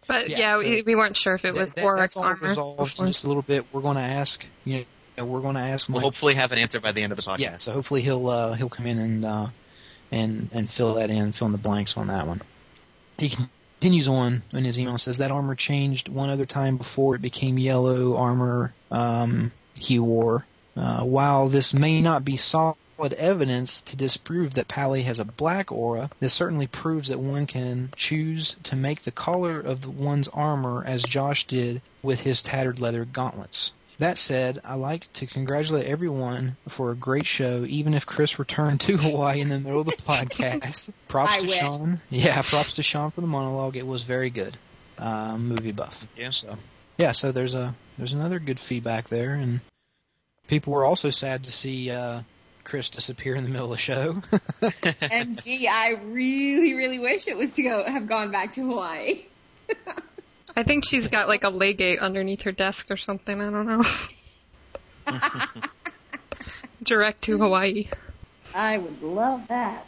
But 0.08 0.28
Yeah, 0.28 0.38
yeah, 0.38 0.54
so- 0.54 0.60
we, 0.68 0.82
we 0.82 0.94
weren't 0.94 1.16
sure 1.16 1.34
if 1.34 1.44
it 1.44 1.54
was 1.54 1.74
That- 1.74 1.84
auric 1.84 2.00
that's 2.00 2.16
all 2.16 2.24
armor. 2.24 2.48
resolved 2.48 2.78
before. 2.92 3.06
just 3.06 3.24
a 3.24 3.28
little 3.28 3.42
bit. 3.42 3.66
We're 3.72 3.82
going 3.82 3.96
to 3.96 4.02
ask. 4.02 4.44
You 4.64 4.84
know, 5.18 5.24
we're 5.24 5.40
going 5.40 5.54
to 5.54 5.60
ask. 5.60 5.88
We'll 5.88 6.00
hopefully 6.00 6.34
have 6.34 6.52
an 6.52 6.58
answer 6.58 6.80
by 6.80 6.92
the 6.92 7.02
end 7.02 7.12
of 7.12 7.16
the 7.16 7.22
podcast. 7.22 7.38
Yeah, 7.38 7.58
so 7.58 7.72
hopefully 7.72 8.02
he'll 8.02 8.28
uh, 8.28 8.54
he'll 8.54 8.70
come 8.70 8.86
in 8.86 8.98
and 8.98 9.24
uh, 9.24 9.46
and 10.10 10.50
and 10.52 10.70
fill 10.70 10.94
that 10.94 11.10
in, 11.10 11.32
fill 11.32 11.46
in 11.46 11.52
the 11.52 11.58
blanks 11.58 11.96
on 11.96 12.08
that 12.08 12.26
one. 12.26 12.42
He 13.18 13.30
continues 13.80 14.08
on 14.08 14.42
in 14.52 14.64
his 14.64 14.78
email 14.78 14.92
and 14.92 15.00
says 15.00 15.18
that 15.18 15.30
armor 15.30 15.54
changed 15.54 16.08
one 16.08 16.30
other 16.30 16.46
time 16.46 16.76
before 16.76 17.14
it 17.14 17.22
became 17.22 17.58
yellow 17.58 18.16
armor 18.16 18.72
um, 18.90 19.52
he 19.74 19.98
wore. 19.98 20.46
Uh, 20.76 21.02
while 21.02 21.48
this 21.48 21.74
may 21.74 22.00
not 22.00 22.24
be 22.24 22.36
solid 22.36 22.76
evidence 23.18 23.82
to 23.82 23.96
disprove 23.96 24.54
that 24.54 24.68
Pally 24.68 25.02
has 25.02 25.18
a 25.18 25.24
black 25.24 25.70
aura, 25.70 26.10
this 26.20 26.32
certainly 26.32 26.66
proves 26.66 27.08
that 27.08 27.18
one 27.18 27.46
can 27.46 27.90
choose 27.96 28.56
to 28.62 28.76
make 28.76 29.02
the 29.02 29.10
color 29.10 29.60
of 29.60 29.84
one's 29.84 30.28
armor 30.28 30.84
as 30.86 31.02
Josh 31.02 31.46
did 31.46 31.82
with 32.02 32.20
his 32.20 32.40
tattered 32.40 32.78
leather 32.78 33.04
gauntlets. 33.04 33.72
That 33.98 34.18
said, 34.18 34.60
I 34.64 34.74
like 34.74 35.12
to 35.14 35.26
congratulate 35.26 35.86
everyone 35.86 36.56
for 36.68 36.90
a 36.90 36.96
great 36.96 37.26
show, 37.26 37.64
even 37.66 37.94
if 37.94 38.06
Chris 38.06 38.38
returned 38.38 38.80
to 38.82 38.96
Hawaii 38.96 39.40
in 39.40 39.48
the 39.48 39.60
middle 39.60 39.80
of 39.80 39.86
the 39.86 39.92
podcast. 40.08 40.90
Props 41.08 41.32
I 41.32 41.38
to 41.40 41.46
wish. 41.46 41.58
Sean. 41.58 42.00
Yeah, 42.10 42.42
props 42.42 42.74
to 42.74 42.82
Sean 42.82 43.10
for 43.10 43.20
the 43.20 43.26
monologue. 43.26 43.76
It 43.76 43.86
was 43.86 44.02
very 44.02 44.30
good. 44.30 44.56
Um, 44.98 45.48
movie 45.48 45.72
buff. 45.72 46.06
Yeah. 46.16 46.30
So 46.30 46.56
yeah, 46.98 47.12
so 47.12 47.32
there's 47.32 47.54
a 47.54 47.74
there's 47.98 48.12
another 48.12 48.38
good 48.38 48.60
feedback 48.60 49.08
there, 49.08 49.34
and 49.34 49.60
people 50.48 50.72
were 50.72 50.84
also 50.84 51.10
sad 51.10 51.44
to 51.44 51.52
see 51.52 51.90
uh, 51.90 52.22
Chris 52.64 52.90
disappear 52.90 53.34
in 53.34 53.44
the 53.44 53.50
middle 53.50 53.66
of 53.66 53.72
the 53.72 53.76
show. 53.78 54.14
MG, 54.62 55.66
I 55.68 55.92
really, 56.04 56.74
really 56.74 56.98
wish 56.98 57.26
it 57.28 57.36
was 57.36 57.54
to 57.54 57.62
go 57.62 57.84
have 57.84 58.06
gone 58.06 58.30
back 58.30 58.52
to 58.52 58.66
Hawaii. 58.66 59.24
I 60.54 60.62
think 60.64 60.84
she's 60.84 61.08
got 61.08 61.28
like 61.28 61.44
a 61.44 61.50
leygate 61.50 62.00
underneath 62.00 62.42
her 62.42 62.52
desk 62.52 62.90
or 62.90 62.96
something. 62.96 63.40
I 63.40 63.50
don't 63.50 63.66
know. 63.66 63.82
Direct 66.82 67.22
to 67.22 67.38
Hawaii. 67.38 67.86
I 68.54 68.78
would 68.78 69.02
love 69.02 69.46
that. 69.48 69.86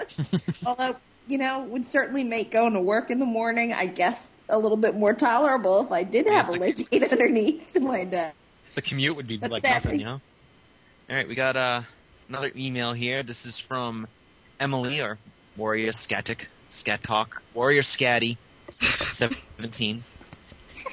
Although, 0.66 0.96
you 1.28 1.38
know, 1.38 1.60
would 1.62 1.86
certainly 1.86 2.24
make 2.24 2.50
going 2.50 2.74
to 2.74 2.80
work 2.80 3.10
in 3.10 3.18
the 3.18 3.26
morning, 3.26 3.72
I 3.72 3.86
guess, 3.86 4.30
a 4.48 4.58
little 4.58 4.76
bit 4.76 4.94
more 4.94 5.14
tolerable 5.14 5.80
if 5.86 5.92
I 5.92 6.02
did 6.02 6.26
have 6.26 6.48
a 6.48 6.52
leygate 6.52 6.92
late 6.92 7.02
underneath 7.12 7.80
my 7.80 8.04
desk. 8.04 8.34
The 8.74 8.82
commute 8.82 9.16
would 9.16 9.28
be 9.28 9.36
But 9.38 9.50
like 9.52 9.62
sadly- 9.62 9.74
nothing, 9.84 10.00
you 10.00 10.06
know? 10.06 10.20
Alright, 11.08 11.28
we 11.28 11.34
got 11.34 11.56
uh, 11.56 11.82
another 12.28 12.50
email 12.56 12.92
here. 12.92 13.22
This 13.22 13.46
is 13.46 13.58
from 13.58 14.06
Emily, 14.58 15.00
or 15.00 15.18
Warrior 15.56 15.92
Scatic, 15.92 16.46
Scathach, 16.72 17.28
Warrior 17.54 17.82
Scatty, 17.82 18.36
17. 18.80 20.04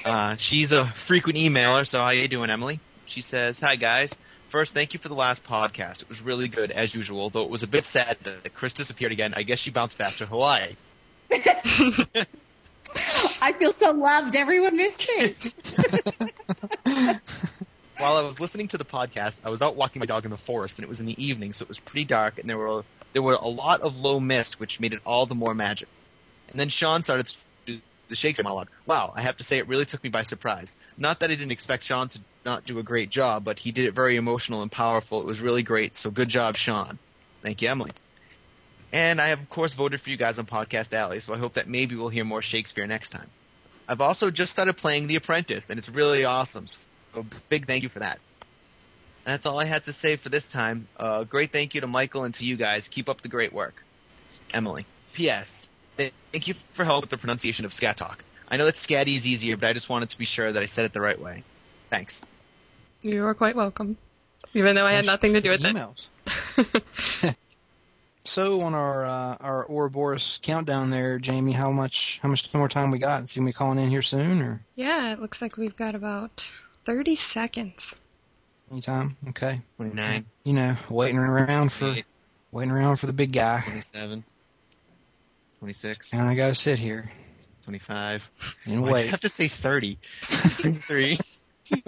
Uh, 0.04 0.36
she's 0.36 0.72
a 0.72 0.86
frequent 0.86 1.38
emailer, 1.38 1.86
so 1.86 1.98
how 2.00 2.10
you 2.10 2.28
doing, 2.28 2.50
Emily? 2.50 2.80
She 3.06 3.22
says, 3.22 3.60
Hi 3.60 3.76
guys. 3.76 4.12
First, 4.48 4.74
thank 4.74 4.92
you 4.92 5.00
for 5.00 5.08
the 5.08 5.14
last 5.14 5.44
podcast. 5.44 6.02
It 6.02 6.08
was 6.10 6.20
really 6.20 6.48
good, 6.48 6.70
as 6.70 6.94
usual, 6.94 7.30
though 7.30 7.42
it 7.42 7.50
was 7.50 7.62
a 7.62 7.66
bit 7.66 7.86
sad 7.86 8.18
that 8.24 8.54
Chris 8.54 8.74
disappeared 8.74 9.12
again. 9.12 9.32
I 9.34 9.44
guess 9.44 9.58
she 9.58 9.70
bounced 9.70 9.96
back 9.96 10.12
to 10.16 10.26
Hawaii. 10.26 10.76
I 13.40 13.54
feel 13.58 13.72
so 13.72 13.92
loved. 13.92 14.36
Everyone 14.36 14.76
missed 14.76 15.08
me. 15.08 15.34
While 17.98 18.16
I 18.16 18.22
was 18.22 18.40
listening 18.40 18.68
to 18.68 18.78
the 18.78 18.84
podcast, 18.84 19.36
I 19.42 19.48
was 19.48 19.62
out 19.62 19.76
walking 19.76 20.00
my 20.00 20.06
dog 20.06 20.26
in 20.26 20.30
the 20.30 20.36
forest, 20.36 20.76
and 20.76 20.84
it 20.84 20.88
was 20.88 21.00
in 21.00 21.06
the 21.06 21.24
evening, 21.24 21.54
so 21.54 21.62
it 21.62 21.68
was 21.68 21.78
pretty 21.78 22.04
dark, 22.04 22.38
and 22.38 22.50
there 22.50 22.58
were 22.58 22.84
there 23.14 23.22
were 23.22 23.34
a 23.34 23.48
lot 23.48 23.80
of 23.80 24.00
low 24.00 24.20
mist, 24.20 24.60
which 24.60 24.80
made 24.80 24.92
it 24.92 25.00
all 25.06 25.26
the 25.26 25.34
more 25.34 25.54
magic. 25.54 25.88
And 26.50 26.60
then 26.60 26.68
Sean 26.68 27.02
started 27.02 27.32
the 28.12 28.16
Shakespeare 28.16 28.44
monologue. 28.44 28.68
Wow, 28.86 29.12
I 29.16 29.22
have 29.22 29.38
to 29.38 29.44
say 29.44 29.58
it 29.58 29.66
really 29.68 29.86
took 29.86 30.04
me 30.04 30.10
by 30.10 30.22
surprise. 30.22 30.76
Not 30.98 31.20
that 31.20 31.30
I 31.30 31.34
didn't 31.34 31.50
expect 31.50 31.84
Sean 31.84 32.08
to 32.08 32.20
not 32.44 32.64
do 32.64 32.78
a 32.78 32.82
great 32.82 33.08
job, 33.08 33.44
but 33.44 33.58
he 33.58 33.72
did 33.72 33.86
it 33.86 33.94
very 33.94 34.16
emotional 34.16 34.62
and 34.62 34.70
powerful. 34.70 35.20
It 35.20 35.26
was 35.26 35.40
really 35.40 35.62
great, 35.62 35.96
so 35.96 36.10
good 36.10 36.28
job, 36.28 36.56
Sean. 36.56 36.98
Thank 37.42 37.62
you, 37.62 37.68
Emily. 37.68 37.92
And 38.92 39.20
I 39.20 39.28
have, 39.28 39.40
of 39.40 39.48
course, 39.48 39.72
voted 39.72 40.00
for 40.00 40.10
you 40.10 40.18
guys 40.18 40.38
on 40.38 40.44
Podcast 40.44 40.92
Alley, 40.92 41.20
so 41.20 41.32
I 41.32 41.38
hope 41.38 41.54
that 41.54 41.66
maybe 41.66 41.96
we'll 41.96 42.10
hear 42.10 42.24
more 42.24 42.42
Shakespeare 42.42 42.86
next 42.86 43.08
time. 43.08 43.30
I've 43.88 44.02
also 44.02 44.30
just 44.30 44.52
started 44.52 44.76
playing 44.76 45.06
The 45.06 45.16
Apprentice, 45.16 45.70
and 45.70 45.78
it's 45.78 45.88
really 45.88 46.24
awesome. 46.24 46.66
a 47.14 47.24
big 47.48 47.66
thank 47.66 47.82
you 47.82 47.88
for 47.88 48.00
that. 48.00 48.20
And 49.24 49.32
that's 49.32 49.46
all 49.46 49.58
I 49.58 49.64
had 49.64 49.84
to 49.84 49.92
say 49.92 50.16
for 50.16 50.28
this 50.28 50.46
time. 50.48 50.88
Uh, 50.96 51.24
great 51.24 51.50
thank 51.50 51.74
you 51.74 51.80
to 51.80 51.86
Michael 51.86 52.24
and 52.24 52.34
to 52.34 52.44
you 52.44 52.56
guys. 52.56 52.88
Keep 52.88 53.08
up 53.08 53.22
the 53.22 53.28
great 53.28 53.52
work. 53.52 53.74
Emily. 54.52 54.84
P.S. 55.14 55.68
Thank 56.32 56.48
you 56.48 56.54
for 56.72 56.84
help 56.84 57.02
with 57.02 57.10
the 57.10 57.18
pronunciation 57.18 57.66
of 57.66 57.72
Scathach. 57.72 58.16
I 58.48 58.56
know 58.56 58.64
that 58.64 58.76
Scatty 58.76 59.16
is 59.16 59.26
easier, 59.26 59.56
but 59.56 59.68
I 59.68 59.72
just 59.74 59.88
wanted 59.88 60.10
to 60.10 60.18
be 60.18 60.24
sure 60.24 60.50
that 60.50 60.62
I 60.62 60.66
said 60.66 60.86
it 60.86 60.92
the 60.92 61.00
right 61.00 61.20
way. 61.20 61.44
Thanks. 61.90 62.22
You 63.02 63.26
are 63.26 63.34
quite 63.34 63.54
welcome. 63.54 63.98
Even 64.54 64.74
though 64.74 64.86
I 64.86 64.92
had 64.92 65.06
nothing 65.06 65.34
to 65.34 65.40
do 65.40 65.50
with 65.50 65.60
emails. 65.60 66.08
it. 66.56 67.36
so 68.24 68.62
on 68.62 68.74
our 68.74 69.04
uh, 69.04 69.36
our 69.40 69.66
Ouroboros 69.68 70.38
countdown 70.42 70.90
there, 70.90 71.18
Jamie, 71.18 71.52
how 71.52 71.70
much 71.70 72.18
how 72.22 72.28
much 72.28 72.52
more 72.54 72.68
time 72.68 72.90
we 72.90 72.98
got? 72.98 73.24
Is 73.24 73.32
he 73.32 73.40
gonna 73.40 73.48
be 73.48 73.52
calling 73.52 73.78
in 73.78 73.90
here 73.90 74.02
soon 74.02 74.42
or 74.42 74.62
yeah, 74.74 75.12
it 75.12 75.20
looks 75.20 75.42
like 75.42 75.56
we've 75.56 75.76
got 75.76 75.94
about 75.94 76.46
thirty 76.84 77.16
seconds. 77.16 77.94
anytime? 78.70 79.16
Okay. 79.30 79.60
Twenty 79.76 79.94
nine. 79.94 80.26
You 80.44 80.54
know, 80.54 80.76
waiting 80.90 81.18
around 81.18 81.72
for 81.72 81.94
waiting 82.50 82.70
around 82.70 82.96
for 82.96 83.06
the 83.06 83.12
big 83.12 83.32
guy. 83.32 83.62
27. 83.62 84.24
26. 85.66 86.12
And 86.12 86.28
I 86.28 86.34
gotta 86.34 86.56
sit 86.56 86.80
here 86.80 87.08
25. 87.62 88.28
and 88.64 88.82
Why 88.82 89.02
do 89.02 89.04
you 89.04 89.10
have 89.12 89.20
to 89.20 89.28
say 89.28 89.46
30? 89.46 89.96
33. 90.24 91.20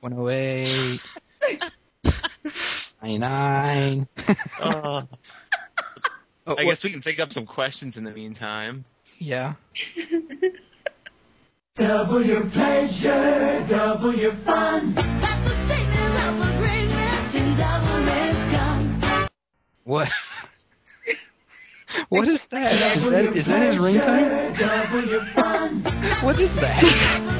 108. 0.00 1.00
99. 3.02 4.08
Uh, 4.62 5.02
Oh, 6.48 6.54
I 6.56 6.62
what- 6.64 6.70
guess 6.70 6.84
we 6.84 6.90
can 6.90 7.02
take 7.02 7.18
up 7.20 7.32
some 7.34 7.44
questions 7.44 7.98
in 7.98 8.04
the 8.04 8.12
meantime. 8.12 8.84
Yeah. 9.18 9.54
Double 11.76 12.24
your 12.24 12.48
pleasure, 12.48 13.66
double 13.68 14.16
your 14.16 14.32
fun. 14.46 14.94
That's 14.94 15.44
the 15.44 15.54
statement 15.66 16.16
of 16.16 16.38
a 16.40 16.58
great 16.58 16.86
man 16.86 17.36
in 17.36 17.56
double 17.58 18.06
gun. 18.52 19.28
What? 19.84 20.08
What 22.08 22.28
is 22.28 22.46
that? 22.48 22.96
Is 22.96 23.08
that 23.08 23.24
is 23.36 23.46
that 23.46 23.62
his 23.62 23.76
ringtone? 23.76 24.56
Double 24.56 25.04
your. 25.08 25.20
What 26.22 26.40
is 26.40 26.54
that? 26.56 26.80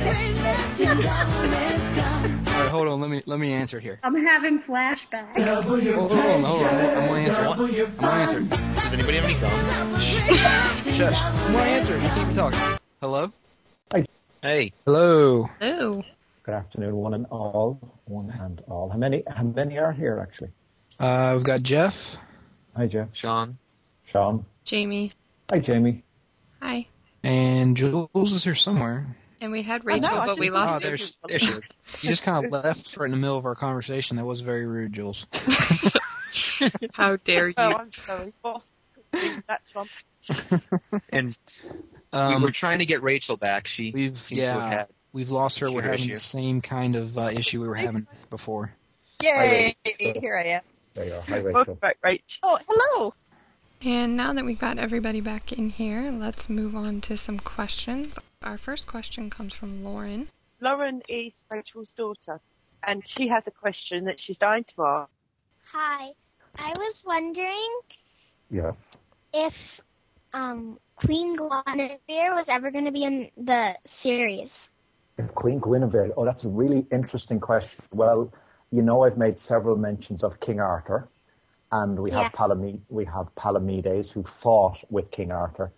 Great 0.02 0.34
man 0.34 0.80
in 0.80 0.86
double 0.88 1.48
gun. 1.96 2.48
All 2.48 2.52
right, 2.52 2.70
hold 2.70 2.88
on. 2.88 3.00
Let 3.00 3.10
me 3.10 3.22
let 3.26 3.38
me 3.38 3.52
answer 3.52 3.78
it 3.78 3.82
here. 3.82 3.98
I'm 4.02 4.14
having 4.14 4.60
flashbacks. 4.60 5.44
Double 5.46 5.80
Hold 5.80 6.12
on, 6.12 6.42
hold 6.44 6.62
on. 6.62 6.74
I'm 6.74 6.94
gonna 7.08 7.20
answer. 7.20 7.40
Double 7.42 7.70
your 7.70 7.86
I'm 7.86 7.96
gonna 7.96 8.22
answer. 8.22 8.40
Does 8.40 8.92
anybody 8.92 9.18
have 9.18 9.24
any 9.24 9.40
gum? 9.40 10.00
Shush. 10.00 11.22
I'm 11.22 11.52
gonna 11.52 11.70
answer. 11.70 11.98
You 12.00 12.08
keep 12.14 12.34
talking. 12.34 12.78
Hello. 13.00 13.32
Hi. 13.92 14.04
Hey. 14.42 14.72
Hello. 14.84 15.48
Oh, 15.60 16.02
Good 16.42 16.54
afternoon, 16.54 16.96
one 16.96 17.14
and 17.14 17.26
all. 17.26 17.80
One 18.04 18.30
and 18.30 18.60
all. 18.68 18.88
How 18.88 18.98
many? 18.98 19.22
How 19.28 19.42
many 19.42 19.78
are 19.78 19.92
here 19.92 20.18
actually? 20.20 20.50
Uh, 20.98 21.34
we've 21.36 21.44
got 21.44 21.62
Jeff 21.62 22.16
Hi, 22.76 22.86
Jeff. 22.86 23.08
Sean. 23.12 23.58
Sean. 24.04 24.44
Jamie. 24.66 25.12
Hi, 25.48 25.60
Jamie. 25.60 26.02
Hi. 26.60 26.86
and 27.22 27.76
Jules 27.76 28.32
is 28.32 28.44
here 28.44 28.54
somewhere. 28.56 29.06
And 29.40 29.52
we 29.52 29.62
had 29.62 29.82
I 29.86 29.98
know, 29.98 30.08
Rachel, 30.20 30.26
but 30.26 30.38
we 30.38 30.46
just- 30.48 30.56
Oh, 30.56 30.60
lost 30.60 30.82
her. 30.82 30.88
there's 30.88 31.16
there 31.28 31.38
she. 31.38 31.46
You 32.02 32.08
just 32.10 32.22
kind 32.24 32.44
of 32.46 32.50
left 32.64 32.96
right 32.96 33.04
in 33.06 33.10
the 33.12 33.16
middle 33.16 33.36
of 33.38 33.46
our 33.46 33.54
conversation. 33.54 34.16
That 34.16 34.24
was 34.24 34.40
very 34.40 34.66
rude, 34.66 34.92
Jules. 34.92 35.26
How 36.92 37.16
dare 37.16 37.48
you? 37.48 37.54
Oh, 37.56 37.72
I'm 37.74 37.92
sorry, 37.92 38.32
boss. 38.42 38.70
That 39.12 39.60
one. 39.72 39.88
And 41.12 41.36
Um, 42.12 42.36
we 42.40 42.42
were 42.46 42.50
trying 42.50 42.80
to 42.80 42.86
get 42.86 43.02
Rachel 43.02 43.36
back. 43.36 43.66
She 43.68 43.92
we've 43.94 44.16
seems 44.16 44.40
to 44.40 44.46
have 44.46 44.56
yeah, 44.56 44.68
had. 44.70 44.88
we've 45.12 45.30
lost 45.30 45.60
her. 45.60 45.66
We're 45.70 45.82
computer 45.82 45.98
having 46.02 46.14
the 46.14 46.20
same 46.20 46.60
kind 46.60 46.96
of 46.96 47.16
uh, 47.16 47.30
issue 47.32 47.60
we 47.60 47.68
were 47.68 47.74
having 47.76 48.06
before. 48.30 48.72
Yay! 49.22 49.76
Here 49.98 50.36
I 50.36 50.44
am. 50.48 50.62
There 50.94 51.04
you 51.06 51.14
are. 51.14 51.20
Hi, 51.22 51.40
Welcome 51.40 51.54
Rachel. 51.54 51.74
back, 51.76 51.98
Rach. 52.02 52.20
Oh, 52.42 52.58
hello. 52.68 53.14
And 53.84 54.16
now 54.16 54.32
that 54.32 54.44
we've 54.44 54.58
got 54.58 54.78
everybody 54.78 55.20
back 55.20 55.52
in 55.52 55.70
here, 55.70 56.10
let's 56.10 56.48
move 56.48 56.74
on 56.74 57.00
to 57.02 57.16
some 57.16 57.38
questions. 57.38 58.18
Our 58.42 58.58
first 58.58 58.86
question 58.86 59.30
comes 59.30 59.54
from 59.54 59.84
Lauren. 59.84 60.28
Lauren 60.60 61.02
is 61.08 61.32
Rachel's 61.50 61.92
daughter, 61.92 62.40
and 62.82 63.02
she 63.06 63.28
has 63.28 63.46
a 63.46 63.50
question 63.50 64.04
that 64.06 64.18
she's 64.18 64.38
dying 64.38 64.64
to 64.74 64.84
ask. 64.84 65.10
Hi. 65.72 66.10
I 66.58 66.72
was 66.78 67.02
wondering 67.06 67.78
Yes. 68.50 68.92
if 69.34 69.80
um, 70.32 70.78
Queen 70.96 71.36
Guinevere 71.36 71.98
was 72.34 72.48
ever 72.48 72.70
going 72.70 72.86
to 72.86 72.92
be 72.92 73.04
in 73.04 73.30
the 73.36 73.76
series. 73.86 74.70
If 75.18 75.34
Queen 75.34 75.60
Guinevere. 75.60 76.12
Oh, 76.16 76.24
that's 76.24 76.44
a 76.44 76.48
really 76.48 76.86
interesting 76.90 77.40
question. 77.40 77.82
Well, 77.92 78.32
you 78.72 78.82
know, 78.82 79.02
I've 79.04 79.18
made 79.18 79.38
several 79.38 79.76
mentions 79.76 80.24
of 80.24 80.40
King 80.40 80.60
Arthur, 80.60 81.08
and 81.72 81.98
we 81.98 82.10
have 82.10 82.22
Yeah. 82.22 82.28
Palame- 82.30 82.80
we 82.88 83.04
have 83.04 83.34
Palamedes 83.34 84.10
who 84.10 84.22
fought 84.22 84.78
with 84.90 85.10
King 85.10 85.32
Arthur. 85.32 85.72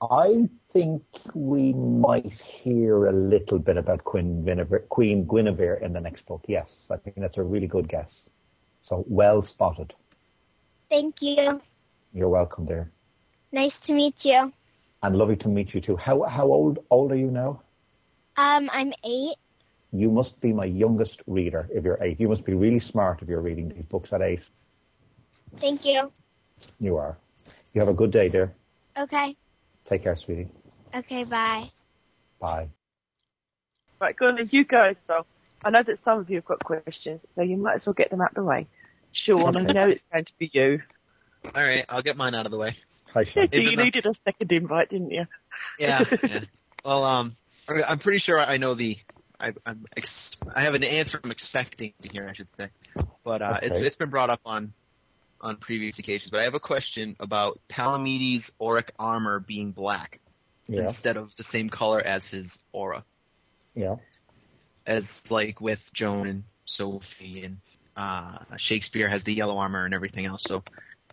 I 0.00 0.48
think 0.72 1.02
we 1.34 1.72
might 1.72 2.30
hear 2.32 3.06
a 3.06 3.12
little 3.12 3.58
bit 3.58 3.76
about 3.78 4.04
Queen 4.04 4.44
Guinevere, 4.44 4.80
Queen 4.88 5.24
Guinevere 5.26 5.76
in 5.82 5.92
the 5.92 6.00
next 6.00 6.26
book. 6.26 6.44
Yes, 6.46 6.86
I 6.90 6.96
think 6.96 7.16
that's 7.16 7.38
a 7.38 7.42
really 7.42 7.66
good 7.66 7.88
guess. 7.88 8.28
So 8.82 9.04
well 9.08 9.42
spotted. 9.42 9.94
Thank 10.90 11.22
you. 11.22 11.60
You're 12.12 12.28
welcome 12.28 12.66
there, 12.66 12.90
Nice 13.52 13.80
to 13.80 13.92
meet 13.94 14.24
you. 14.24 14.52
and 15.02 15.16
lovely 15.16 15.36
to 15.36 15.48
meet 15.48 15.74
you 15.74 15.80
too. 15.80 15.96
How 15.96 16.22
how 16.22 16.46
old 16.46 16.78
old 16.90 17.10
are 17.12 17.16
you 17.16 17.30
now? 17.30 17.62
Um, 18.36 18.68
I'm 18.72 18.92
eight. 19.04 19.36
You 19.92 20.10
must 20.10 20.38
be 20.40 20.52
my 20.52 20.66
youngest 20.66 21.22
reader 21.26 21.68
if 21.72 21.84
you're 21.84 21.98
eight. 22.02 22.20
You 22.20 22.28
must 22.28 22.44
be 22.44 22.54
really 22.54 22.80
smart 22.80 23.22
if 23.22 23.28
you're 23.28 23.40
reading 23.40 23.68
these 23.70 23.86
books 23.86 24.12
at 24.12 24.20
eight. 24.20 24.42
Thank 25.56 25.84
you. 25.84 26.12
You 26.80 26.96
are. 26.96 27.16
You 27.72 27.80
have 27.80 27.88
a 27.88 27.94
good 27.94 28.10
day, 28.10 28.28
dear. 28.28 28.54
Okay. 28.98 29.36
Take 29.84 30.02
care, 30.02 30.16
sweetie. 30.16 30.48
Okay, 30.94 31.24
bye. 31.24 31.70
Bye. 32.40 32.68
Right, 34.00 34.16
go 34.16 34.28
on, 34.28 34.48
you 34.50 34.64
go 34.64 34.82
as 34.82 34.96
well. 35.08 35.26
I 35.64 35.70
know 35.70 35.82
that 35.82 36.02
some 36.04 36.18
of 36.18 36.30
you 36.30 36.36
have 36.36 36.44
got 36.44 36.62
questions, 36.62 37.24
so 37.34 37.42
you 37.42 37.56
might 37.56 37.76
as 37.76 37.86
well 37.86 37.94
get 37.94 38.10
them 38.10 38.20
out 38.20 38.30
of 38.30 38.34
the 38.36 38.42
way. 38.44 38.66
Sean, 39.12 39.56
I 39.56 39.62
know 39.72 39.88
it's 39.88 40.04
going 40.12 40.24
to 40.24 40.32
be 40.38 40.50
you. 40.52 40.82
All 41.54 41.62
right, 41.62 41.84
I'll 41.88 42.02
get 42.02 42.16
mine 42.16 42.34
out 42.34 42.46
of 42.46 42.52
the 42.52 42.58
way. 42.58 42.76
Hi, 43.14 43.24
Sean. 43.24 43.48
you 43.52 43.76
though- 43.76 43.82
needed 43.84 44.06
a 44.06 44.12
second 44.24 44.52
invite, 44.52 44.90
didn't 44.90 45.10
you? 45.10 45.26
Yeah. 45.78 46.04
yeah. 46.22 46.40
Well, 46.84 47.04
um, 47.04 47.32
I- 47.68 47.82
I'm 47.84 47.98
pretty 47.98 48.18
sure 48.18 48.38
I 48.38 48.58
know 48.58 48.74
the. 48.74 48.98
I, 49.38 49.52
I'm 49.66 49.84
ex- 49.96 50.30
I 50.54 50.62
have 50.62 50.74
an 50.74 50.82
answer 50.84 51.20
I'm 51.22 51.30
expecting 51.30 51.92
to 52.00 52.08
hear, 52.08 52.26
I 52.26 52.32
should 52.32 52.48
say, 52.56 52.68
but 53.22 53.42
uh, 53.42 53.58
it's 53.62 53.76
it's 53.76 53.96
been 53.96 54.08
brought 54.08 54.30
up 54.30 54.40
on 54.46 54.72
on 55.40 55.56
previous 55.56 55.98
occasions. 55.98 56.30
But 56.30 56.40
I 56.40 56.44
have 56.44 56.54
a 56.54 56.60
question 56.60 57.16
about 57.20 57.60
Palamedes' 57.68 58.50
auric 58.60 58.92
armor 58.98 59.40
being 59.40 59.72
black 59.72 60.20
Yeah, 60.66 60.82
instead 60.82 61.16
of 61.16 61.34
the 61.36 61.42
same 61.44 61.68
color 61.70 62.00
as 62.00 62.26
his 62.26 62.58
aura, 62.72 63.04
yeah. 63.74 63.96
as 64.86 65.30
like 65.30 65.60
with 65.60 65.92
Joan 65.92 66.26
and 66.26 66.44
Sophie 66.64 67.44
and 67.44 67.58
uh, 67.96 68.38
Shakespeare 68.56 69.08
has 69.08 69.24
the 69.24 69.32
yellow 69.34 69.58
armor 69.58 69.84
and 69.84 69.94
everything 69.94 70.26
else. 70.26 70.42
So 70.46 70.62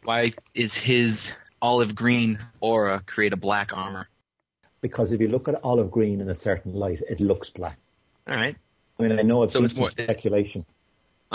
why 0.04 0.34
is 0.54 0.74
his 0.76 1.32
olive 1.62 1.96
green 1.96 2.40
aura 2.60 3.02
create 3.06 3.34
a 3.34 3.38
black 3.38 3.72
armor? 3.76 4.08
Because 4.82 5.12
if 5.14 5.22
you 5.22 5.30
look 5.30 5.48
at 5.48 5.60
olive 5.64 5.92
green 5.92 6.20
in 6.20 6.30
a 6.30 6.36
certain 6.36 6.74
light, 6.74 7.02
it 7.10 7.22
looks 7.22 7.50
black. 7.50 7.78
All 8.28 8.36
right. 8.36 8.56
I 9.00 9.04
mean, 9.04 9.18
I 9.18 9.22
know 9.22 9.44
I've 9.44 9.52
So 9.52 9.64
it's 9.64 9.76
more- 9.76 9.90
speculation. 9.90 10.66
Uh 10.68 10.74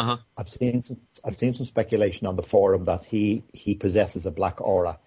huh. 0.04 0.16
I've 0.36 0.48
seen 0.48 0.82
some, 0.82 0.98
I've 1.24 1.38
seen 1.38 1.54
some 1.54 1.66
speculation 1.66 2.26
on 2.26 2.36
the 2.36 2.42
forum 2.42 2.84
that 2.84 3.04
he 3.04 3.44
he 3.52 3.74
possesses 3.74 4.26
a 4.26 4.30
black 4.30 4.60
aura. 4.60 4.98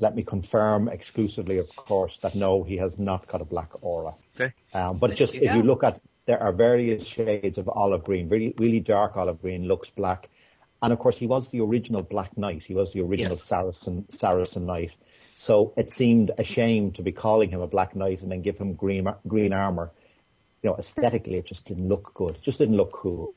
Let 0.00 0.14
me 0.14 0.22
confirm 0.22 0.88
exclusively, 0.88 1.58
of 1.58 1.74
course, 1.74 2.18
that 2.18 2.34
no, 2.34 2.62
he 2.62 2.76
has 2.76 2.98
not 2.98 3.26
got 3.26 3.40
a 3.40 3.44
black 3.44 3.70
aura. 3.82 4.14
Okay. 4.38 4.52
Um, 4.72 4.98
but 4.98 5.16
just 5.16 5.34
you 5.34 5.40
if 5.42 5.56
you 5.56 5.62
look 5.62 5.82
at, 5.82 6.00
there 6.26 6.40
are 6.40 6.52
various 6.52 7.04
shades 7.06 7.58
of 7.58 7.68
olive 7.68 8.04
green. 8.04 8.28
Really, 8.28 8.54
really 8.58 8.80
dark 8.80 9.16
olive 9.16 9.40
green 9.40 9.66
looks 9.66 9.90
black, 9.90 10.28
and 10.82 10.92
of 10.92 10.98
course, 10.98 11.18
he 11.18 11.26
was 11.26 11.50
the 11.50 11.60
original 11.60 12.02
Black 12.02 12.36
Knight. 12.38 12.62
He 12.62 12.74
was 12.74 12.92
the 12.92 13.00
original 13.00 13.32
Yes. 13.32 13.42
Saracen 13.42 14.06
Saracen 14.10 14.66
Knight. 14.66 14.92
So 15.34 15.72
it 15.76 15.92
seemed 15.92 16.30
a 16.38 16.44
shame 16.44 16.92
to 16.92 17.02
be 17.02 17.12
calling 17.12 17.50
him 17.50 17.60
a 17.60 17.66
Black 17.66 17.94
Knight 17.94 18.22
and 18.22 18.30
then 18.30 18.42
give 18.42 18.58
him 18.58 18.74
green 18.74 19.08
green 19.26 19.52
armor. 19.52 19.90
You 20.62 20.70
know, 20.70 20.76
aesthetically, 20.76 21.36
it 21.36 21.46
just 21.46 21.64
didn't 21.66 21.88
look 21.88 22.14
good. 22.14 22.36
It 22.36 22.42
just 22.42 22.58
didn't 22.58 22.76
look 22.76 22.92
cool. 22.92 23.32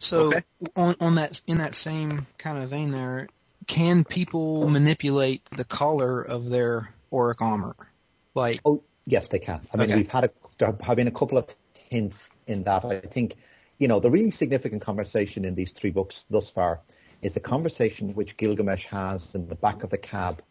So 0.00 0.28
Okay. 0.30 0.44
on 0.76 0.96
on 1.00 1.14
that 1.16 1.40
in 1.46 1.58
that 1.58 1.74
same 1.74 2.26
kind 2.38 2.62
of 2.62 2.70
vein, 2.70 2.90
there 2.90 3.28
can 3.66 4.04
people 4.04 4.68
manipulate 4.68 5.44
the 5.50 5.64
color 5.64 6.22
of 6.22 6.48
their 6.50 6.94
auric 7.12 7.40
armor? 7.40 7.74
Like, 8.34 8.60
Oh, 8.64 8.82
yes, 9.06 9.28
they 9.28 9.38
can. 9.38 9.60
I 9.72 9.76
mean, 9.76 9.86
Okay. 9.86 9.96
we've 9.96 10.08
had 10.08 10.24
a, 10.24 10.30
there 10.58 10.76
have 10.80 10.96
been 10.96 11.08
a 11.08 11.12
couple 11.12 11.38
of 11.38 11.54
hints 11.90 12.30
in 12.46 12.64
that. 12.64 12.84
I 12.84 13.00
think, 13.00 13.36
you 13.78 13.88
know, 13.88 14.00
the 14.00 14.10
really 14.10 14.30
significant 14.30 14.82
conversation 14.82 15.44
in 15.44 15.54
these 15.54 15.72
three 15.72 15.90
books 15.90 16.24
thus 16.30 16.50
far 16.50 16.80
is 17.22 17.34
the 17.34 17.40
conversation 17.40 18.14
which 18.14 18.36
Gilgamesh 18.36 18.86
has 18.86 19.34
in 19.34 19.48
the 19.48 19.54
back 19.56 19.82
of 19.82 19.90
the 19.90 19.98
cab, 19.98 20.42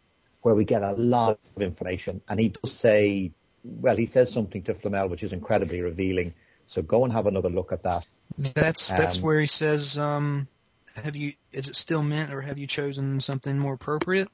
where 0.42 0.54
we 0.54 0.64
get 0.64 0.82
a 0.82 0.92
lot 0.92 1.38
of 1.56 1.62
information. 1.62 2.20
And 2.28 2.38
he 2.38 2.50
does 2.50 2.72
say 2.72 3.32
well, 3.64 3.96
he 3.96 4.06
says 4.06 4.32
something 4.32 4.62
to 4.62 4.74
Flamel 4.74 5.08
which 5.08 5.22
is 5.22 5.32
incredibly 5.32 5.80
revealing. 5.80 6.34
So 6.66 6.82
go 6.82 7.04
and 7.04 7.12
have 7.12 7.26
another 7.26 7.50
look 7.50 7.72
at 7.72 7.82
that. 7.84 8.06
That's 8.36 8.92
that's 8.92 9.16
Um, 9.16 9.22
where 9.22 9.40
he 9.40 9.46
says, 9.46 9.96
um, 9.98 10.48
"Have 10.94 11.16
you? 11.16 11.32
Is 11.52 11.68
it 11.68 11.76
still 11.76 12.02
mint, 12.02 12.32
or 12.32 12.40
have 12.40 12.58
you 12.58 12.66
chosen 12.66 13.20
something 13.20 13.58
more 13.58 13.74
appropriate?" 13.74 14.28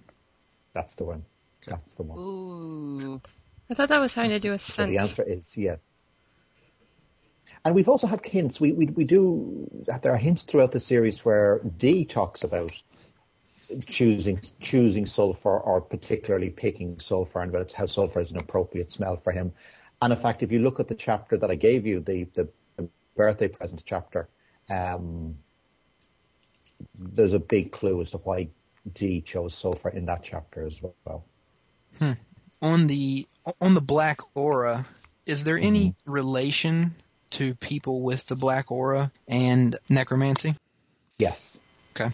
That's 0.72 0.94
the 0.96 1.04
one. 1.04 1.24
That's 1.66 1.94
the 1.94 2.02
one. 2.02 2.18
Ooh. 2.18 3.22
I 3.70 3.74
thought 3.74 3.88
that 3.88 4.00
was 4.00 4.12
having 4.12 4.32
to 4.32 4.40
do 4.40 4.50
with 4.50 4.60
So 4.60 4.74
sense. 4.74 4.90
the 4.90 4.98
answer 4.98 5.22
is 5.22 5.56
yes. 5.56 5.80
And 7.64 7.74
we've 7.74 7.88
also 7.88 8.06
had 8.06 8.24
hints. 8.26 8.60
We, 8.60 8.72
we 8.72 8.86
we 8.86 9.04
do. 9.04 9.70
There 10.02 10.12
are 10.12 10.18
hints 10.18 10.42
throughout 10.42 10.72
the 10.72 10.80
series 10.80 11.24
where 11.24 11.60
Dee 11.78 12.04
talks 12.04 12.44
about 12.44 12.72
choosing 13.86 14.38
choosing 14.60 15.06
sulfur 15.06 15.58
or 15.58 15.80
particularly 15.80 16.50
picking 16.50 17.00
sulfur 17.00 17.40
and 17.40 17.54
about 17.54 17.72
how 17.72 17.86
sulfur 17.86 18.20
is 18.20 18.30
an 18.32 18.38
appropriate 18.38 18.92
smell 18.92 19.16
for 19.16 19.32
him. 19.32 19.52
And 20.02 20.12
in 20.12 20.18
fact, 20.18 20.42
if 20.42 20.52
you 20.52 20.58
look 20.58 20.78
at 20.78 20.88
the 20.88 20.94
chapter 20.94 21.38
that 21.38 21.50
I 21.50 21.54
gave 21.54 21.86
you, 21.86 22.00
the 22.00 22.24
the, 22.34 22.44
the 22.44 22.63
birthday 23.16 23.48
present 23.48 23.82
chapter, 23.84 24.28
um, 24.70 25.36
there's 26.98 27.32
a 27.32 27.38
big 27.38 27.72
clue 27.72 28.00
as 28.02 28.10
to 28.12 28.18
why 28.18 28.48
Dee 28.92 29.20
chose 29.20 29.54
sulfur 29.54 29.88
in 29.90 30.06
that 30.06 30.22
chapter 30.22 30.66
as 30.66 30.80
well. 31.06 31.24
On 32.62 32.86
the 32.86 33.26
on 33.60 33.74
the 33.74 33.80
black 33.80 34.18
aura, 34.34 34.86
is 35.26 35.44
there 35.44 35.58
any 35.58 35.90
Mm-hmm. 35.90 36.12
relation 36.12 36.94
to 37.30 37.54
people 37.54 38.02
with 38.02 38.26
the 38.26 38.36
black 38.36 38.70
aura 38.70 39.10
and 39.28 39.76
necromancy? 39.90 40.56
Yes. 41.18 41.58
Okay. 41.96 42.10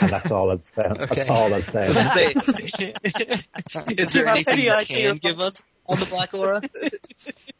And 0.00 0.10
that's 0.10 0.30
all 0.30 0.50
I'd 0.50 0.66
say. 0.66 0.82
Okay. 0.90 1.14
That's 1.14 1.30
all 1.30 1.54
I'd 1.54 1.64
say. 1.64 1.84
I 1.84 1.88
was 1.88 1.96
gonna 1.96 2.10
say, 2.10 2.34
is 3.98 4.12
there 4.12 4.26
anything 4.26 4.58
any 4.60 4.66
you 4.66 4.86
can 4.86 5.16
give 5.18 5.40
us 5.40 5.72
on 5.86 5.98
the 5.98 6.06
Black 6.06 6.34
Aura? 6.34 6.62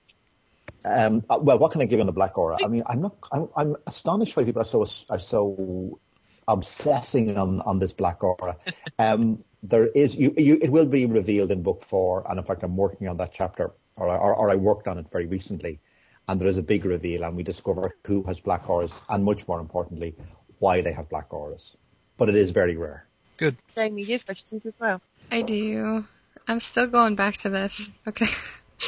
Um, 0.84 1.24
uh, 1.30 1.38
well, 1.40 1.58
what 1.58 1.72
can 1.72 1.80
I 1.80 1.86
give 1.86 2.00
on 2.00 2.06
the 2.06 2.12
Black 2.12 2.36
Aura? 2.36 2.58
I 2.62 2.68
mean, 2.68 2.82
I'm 2.86 3.00
not. 3.00 3.16
I'm, 3.32 3.48
I'm 3.56 3.76
astonished 3.86 4.36
why 4.36 4.44
people 4.44 4.62
are 4.62 4.66
so 4.66 4.86
are 5.08 5.18
so 5.18 5.98
obsessing 6.46 7.36
on 7.36 7.60
on 7.62 7.78
this 7.78 7.92
Black 7.92 8.22
Aura. 8.22 8.56
Um, 8.98 9.42
there 9.62 9.86
is 9.86 10.14
you, 10.14 10.32
you. 10.36 10.58
It 10.62 10.70
will 10.70 10.84
be 10.86 11.06
revealed 11.06 11.50
in 11.50 11.62
book 11.62 11.82
four, 11.82 12.24
and 12.30 12.38
in 12.38 12.44
fact, 12.44 12.62
I'm 12.62 12.76
working 12.76 13.08
on 13.08 13.16
that 13.16 13.32
chapter, 13.32 13.72
or 13.96 14.08
I- 14.08 14.18
or, 14.18 14.34
or 14.36 14.50
I 14.50 14.54
worked 14.56 14.86
on 14.86 14.98
it 14.98 15.06
very 15.10 15.26
recently. 15.26 15.80
And 16.28 16.40
there 16.40 16.48
is 16.48 16.58
a 16.58 16.62
big 16.62 16.84
reveal, 16.84 17.24
and 17.24 17.36
we 17.36 17.42
discover 17.42 17.96
who 18.06 18.22
has 18.22 18.40
black 18.40 18.70
auras, 18.70 18.94
and 19.08 19.24
much 19.24 19.48
more 19.48 19.60
importantly, 19.60 20.14
why 20.58 20.80
they 20.80 20.92
have 20.92 21.08
black 21.08 21.32
auras. 21.34 21.76
But 22.16 22.28
it 22.28 22.36
is 22.36 22.50
very 22.50 22.76
rare. 22.76 23.06
Good. 23.36 23.56
Jamie, 23.74 24.02
you 24.02 24.12
have 24.12 24.24
questions 24.24 24.64
as 24.64 24.72
well. 24.78 25.00
I 25.30 25.42
do. 25.42 26.04
I'm 26.46 26.60
still 26.60 26.86
going 26.86 27.16
back 27.16 27.36
to 27.38 27.50
this. 27.50 27.90
Okay. 28.06 28.26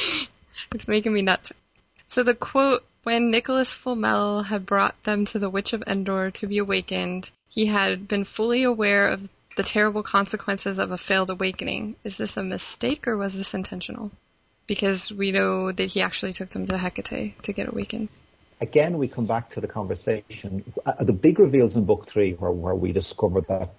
it's 0.73 0.87
making 0.87 1.13
me 1.13 1.21
nuts. 1.21 1.51
So 2.09 2.23
the 2.23 2.35
quote, 2.35 2.83
when 3.03 3.31
Nicholas 3.31 3.73
Flamel 3.73 4.43
had 4.43 4.65
brought 4.65 5.01
them 5.03 5.25
to 5.25 5.39
the 5.39 5.49
Witch 5.49 5.73
of 5.73 5.83
Endor 5.87 6.31
to 6.31 6.47
be 6.47 6.57
awakened, 6.57 7.29
he 7.49 7.65
had 7.65 8.07
been 8.07 8.25
fully 8.25 8.63
aware 8.63 9.09
of 9.09 9.29
the 9.55 9.63
terrible 9.63 10.03
consequences 10.03 10.77
of 10.77 10.91
a 10.91 10.97
failed 10.97 11.29
awakening. 11.29 11.95
Is 12.03 12.17
this 12.17 12.37
a 12.37 12.43
mistake 12.43 13.07
or 13.07 13.17
was 13.17 13.35
this 13.35 13.53
intentional? 13.53 14.11
Because 14.67 15.11
we 15.11 15.31
know 15.31 15.71
that 15.71 15.85
he 15.85 16.01
actually 16.01 16.33
took 16.33 16.49
them 16.49 16.67
to 16.67 16.77
Hecate 16.77 17.41
to 17.43 17.53
get 17.53 17.67
awakened. 17.67 18.09
again, 18.61 18.97
we 18.97 19.07
come 19.07 19.25
back 19.25 19.51
to 19.51 19.61
the 19.61 19.67
conversation. 19.67 20.63
Uh, 20.85 21.03
the 21.03 21.13
big 21.13 21.39
reveals 21.39 21.75
in 21.75 21.85
book 21.85 22.07
three, 22.07 22.33
where, 22.33 22.51
where 22.51 22.75
we 22.75 22.91
discover 22.91 23.41
that 23.41 23.73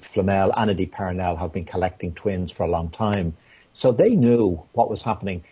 Flamel 0.00 0.52
and 0.56 0.70
Eddie 0.70 0.86
Parnell 0.86 1.36
have 1.36 1.52
been 1.52 1.64
collecting 1.64 2.14
twins 2.14 2.52
for 2.52 2.64
a 2.64 2.68
long 2.68 2.90
time. 2.90 3.36
So 3.72 3.92
they 3.92 4.10
knew 4.10 4.62
what 4.72 4.90
was 4.90 5.02
happening. 5.02 5.44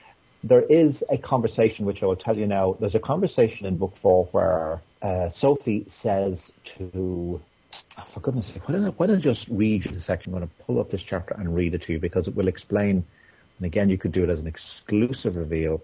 There 0.44 0.62
is 0.62 1.02
a 1.10 1.18
conversation, 1.18 1.86
which 1.86 2.02
I 2.02 2.06
will 2.06 2.16
tell 2.16 2.36
you 2.36 2.46
now. 2.46 2.76
There's 2.78 2.94
a 2.94 3.00
conversation 3.00 3.66
in 3.66 3.76
book 3.76 3.96
four 3.96 4.26
where 4.32 4.80
uh, 5.02 5.28
Sophie 5.28 5.84
says 5.88 6.52
to, 6.64 7.40
oh, 7.98 8.02
for 8.02 8.20
goodness 8.20 8.46
sake, 8.46 8.68
why 8.68 8.74
don't, 8.74 8.84
I, 8.84 8.88
why 8.90 9.06
don't 9.06 9.16
I 9.16 9.20
just 9.20 9.48
read 9.48 9.82
the 9.82 10.00
section? 10.00 10.32
I'm 10.32 10.40
going 10.40 10.48
to 10.48 10.64
pull 10.64 10.78
up 10.78 10.90
this 10.90 11.02
chapter 11.02 11.34
and 11.34 11.54
read 11.54 11.74
it 11.74 11.82
to 11.82 11.92
you 11.92 11.98
because 11.98 12.28
it 12.28 12.36
will 12.36 12.48
explain. 12.48 13.04
And 13.58 13.66
again, 13.66 13.88
you 13.88 13.98
could 13.98 14.12
do 14.12 14.22
it 14.22 14.30
as 14.30 14.40
an 14.40 14.46
exclusive 14.46 15.36
reveal. 15.36 15.82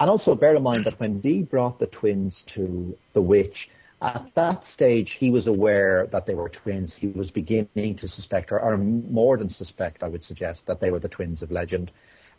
And 0.00 0.10
also 0.10 0.34
bear 0.34 0.54
in 0.54 0.62
mind 0.62 0.84
that 0.86 0.98
when 0.98 1.20
Dee 1.20 1.42
brought 1.42 1.78
the 1.78 1.86
twins 1.86 2.42
to 2.48 2.96
the 3.12 3.22
witch, 3.22 3.70
at 4.02 4.26
that 4.34 4.64
stage 4.64 5.12
he 5.12 5.30
was 5.30 5.46
aware 5.46 6.06
that 6.08 6.26
they 6.26 6.34
were 6.34 6.48
twins. 6.48 6.94
He 6.94 7.08
was 7.08 7.30
beginning 7.30 7.96
to 7.96 8.08
suspect, 8.08 8.52
or, 8.52 8.60
or 8.60 8.76
more 8.76 9.36
than 9.36 9.48
suspect, 9.48 10.02
I 10.02 10.08
would 10.08 10.24
suggest, 10.24 10.66
that 10.66 10.80
they 10.80 10.90
were 10.90 10.98
the 10.98 11.08
twins 11.08 11.42
of 11.42 11.50
legend. 11.50 11.90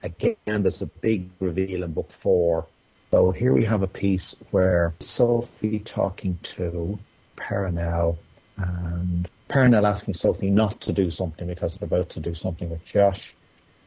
Again, 0.05 0.61
there's 0.61 0.83
a 0.83 0.85
big 0.85 1.31
reveal 1.39 1.81
in 1.81 1.91
book 1.93 2.11
four. 2.11 2.67
So 3.09 3.31
here 3.31 3.51
we 3.51 3.65
have 3.65 3.81
a 3.81 3.87
piece 3.87 4.35
where 4.51 4.93
Sophie 4.99 5.79
talking 5.79 6.37
to 6.43 6.99
Perenelle 7.35 8.17
and 8.55 9.27
Perenelle 9.49 9.89
asking 9.89 10.13
Sophie 10.13 10.51
not 10.51 10.79
to 10.81 10.93
do 10.93 11.09
something 11.09 11.47
because 11.47 11.75
they're 11.75 11.87
about 11.87 12.09
to 12.09 12.19
do 12.19 12.35
something 12.35 12.69
with 12.69 12.85
Josh. 12.85 13.33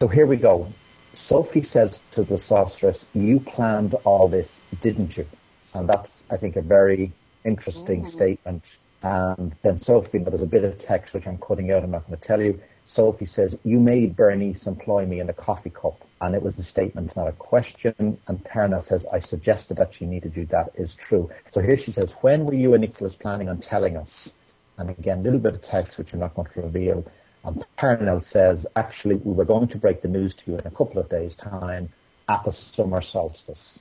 So 0.01 0.09
here 0.09 0.27
we 0.27 0.37
go. 0.37 0.73
Sophie 1.15 1.63
says 1.63 2.01
to 2.11 2.25
the 2.25 2.37
sorceress, 2.37 3.07
you 3.15 3.39
planned 3.39 3.95
all 4.03 4.27
this, 4.27 4.61
didn't 4.81 5.17
you? 5.17 5.27
And 5.73 5.89
that's, 5.89 6.25
I 6.29 6.37
think, 6.37 6.57
a 6.57 6.63
very 6.63 7.13
interesting 7.45 8.07
mm. 8.07 8.11
statement. 8.11 8.65
And 9.03 9.55
then 9.63 9.81
Sophie, 9.81 10.19
there's 10.19 10.43
a 10.43 10.47
bit 10.47 10.65
of 10.65 10.79
text 10.79 11.15
which 11.15 11.29
I'm 11.29 11.39
cutting 11.39 11.71
out, 11.71 11.85
I'm 11.85 11.93
not 11.93 12.09
going 12.09 12.19
to 12.19 12.27
tell 12.27 12.43
you. 12.43 12.61
Sophie 12.89 13.27
says, 13.27 13.55
you 13.65 13.79
made 13.79 14.17
Bernice 14.17 14.67
employ 14.67 15.05
me 15.05 15.21
in 15.21 15.29
a 15.29 15.35
coffee 15.35 15.71
cup. 15.71 16.03
And 16.23 16.35
it 16.35 16.43
was 16.43 16.59
a 16.59 16.63
statement, 16.63 17.15
not 17.15 17.29
a 17.29 17.33
question. 17.33 18.19
And 18.27 18.43
Perenelle 18.43 18.83
says, 18.83 19.05
I 19.13 19.19
suggested 19.19 19.77
that 19.77 19.95
she 19.95 20.07
needed 20.07 20.35
you. 20.35 20.47
That 20.47 20.73
is 20.75 20.95
true. 20.95 21.31
So 21.51 21.61
here 21.61 21.77
she 21.77 21.93
says, 21.93 22.13
when 22.23 22.47
were 22.47 22.55
you 22.55 22.73
and 22.73 22.81
Nicholas 22.81 23.15
planning 23.15 23.51
on 23.51 23.59
telling 23.59 23.99
us? 23.99 24.33
And 24.79 24.89
again, 24.89 25.19
a 25.19 25.23
little 25.23 25.39
bit 25.39 25.55
of 25.55 25.63
text 25.63 25.99
which 25.99 26.15
I'm 26.15 26.21
not 26.21 26.35
going 26.35 26.49
to 26.55 26.63
reveal. 26.63 27.05
And 27.45 27.63
Perenelle 27.77 28.25
says, 28.25 28.67
actually, 28.75 29.17
we 29.17 29.35
were 29.35 29.45
going 29.45 29.69
to 29.69 29.79
break 29.79 30.01
the 30.01 30.09
news 30.09 30.35
to 30.35 30.43
you 30.51 30.59
in 30.59 30.67
a 30.67 30.71
couple 30.71 30.99
of 30.99 31.11
days' 31.11 31.37
time 31.37 31.91
at 32.27 32.43
the 32.45 32.53
summer 32.53 33.03
solstice. 33.03 33.81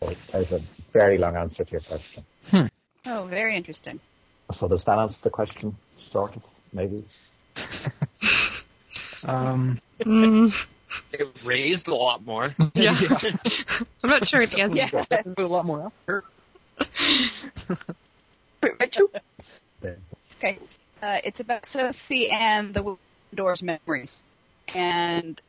So 0.00 0.12
there's 0.32 0.52
a 0.52 0.60
very 0.92 1.18
long 1.18 1.36
answer 1.36 1.64
to 1.64 1.70
your 1.70 1.82
question. 1.82 2.24
Hmm. 2.50 2.66
Oh, 3.06 3.26
very 3.30 3.56
interesting. 3.56 4.00
So 4.52 4.66
does 4.66 4.84
that 4.84 4.98
answer 4.98 5.20
the 5.22 5.30
question? 5.30 5.76
Sort 5.96 6.34
of, 6.34 6.44
maybe. 6.72 7.04
Um, 9.24 9.78
Mm, 10.00 10.66
It 11.12 11.28
raised 11.44 11.88
a 11.88 11.94
lot 11.94 12.24
more. 12.24 12.54
yeah. 12.74 12.96
I'm 14.02 14.10
not 14.10 14.26
sure 14.26 14.40
if 14.42 14.50
the 14.52 14.62
answer. 14.62 15.04
Yeah. 15.10 15.22
put 15.22 15.38
a 15.38 15.46
lot 15.46 15.66
more 15.66 15.82
out 15.84 15.92
there. 16.06 16.24
Okay. 20.38 20.58
Uh, 21.02 21.18
it's 21.24 21.40
about 21.40 21.66
Sophie 21.66 22.30
and 22.30 22.74
the 22.74 22.96
Doors 23.34 23.62
memories. 23.62 24.20
And 24.74 25.40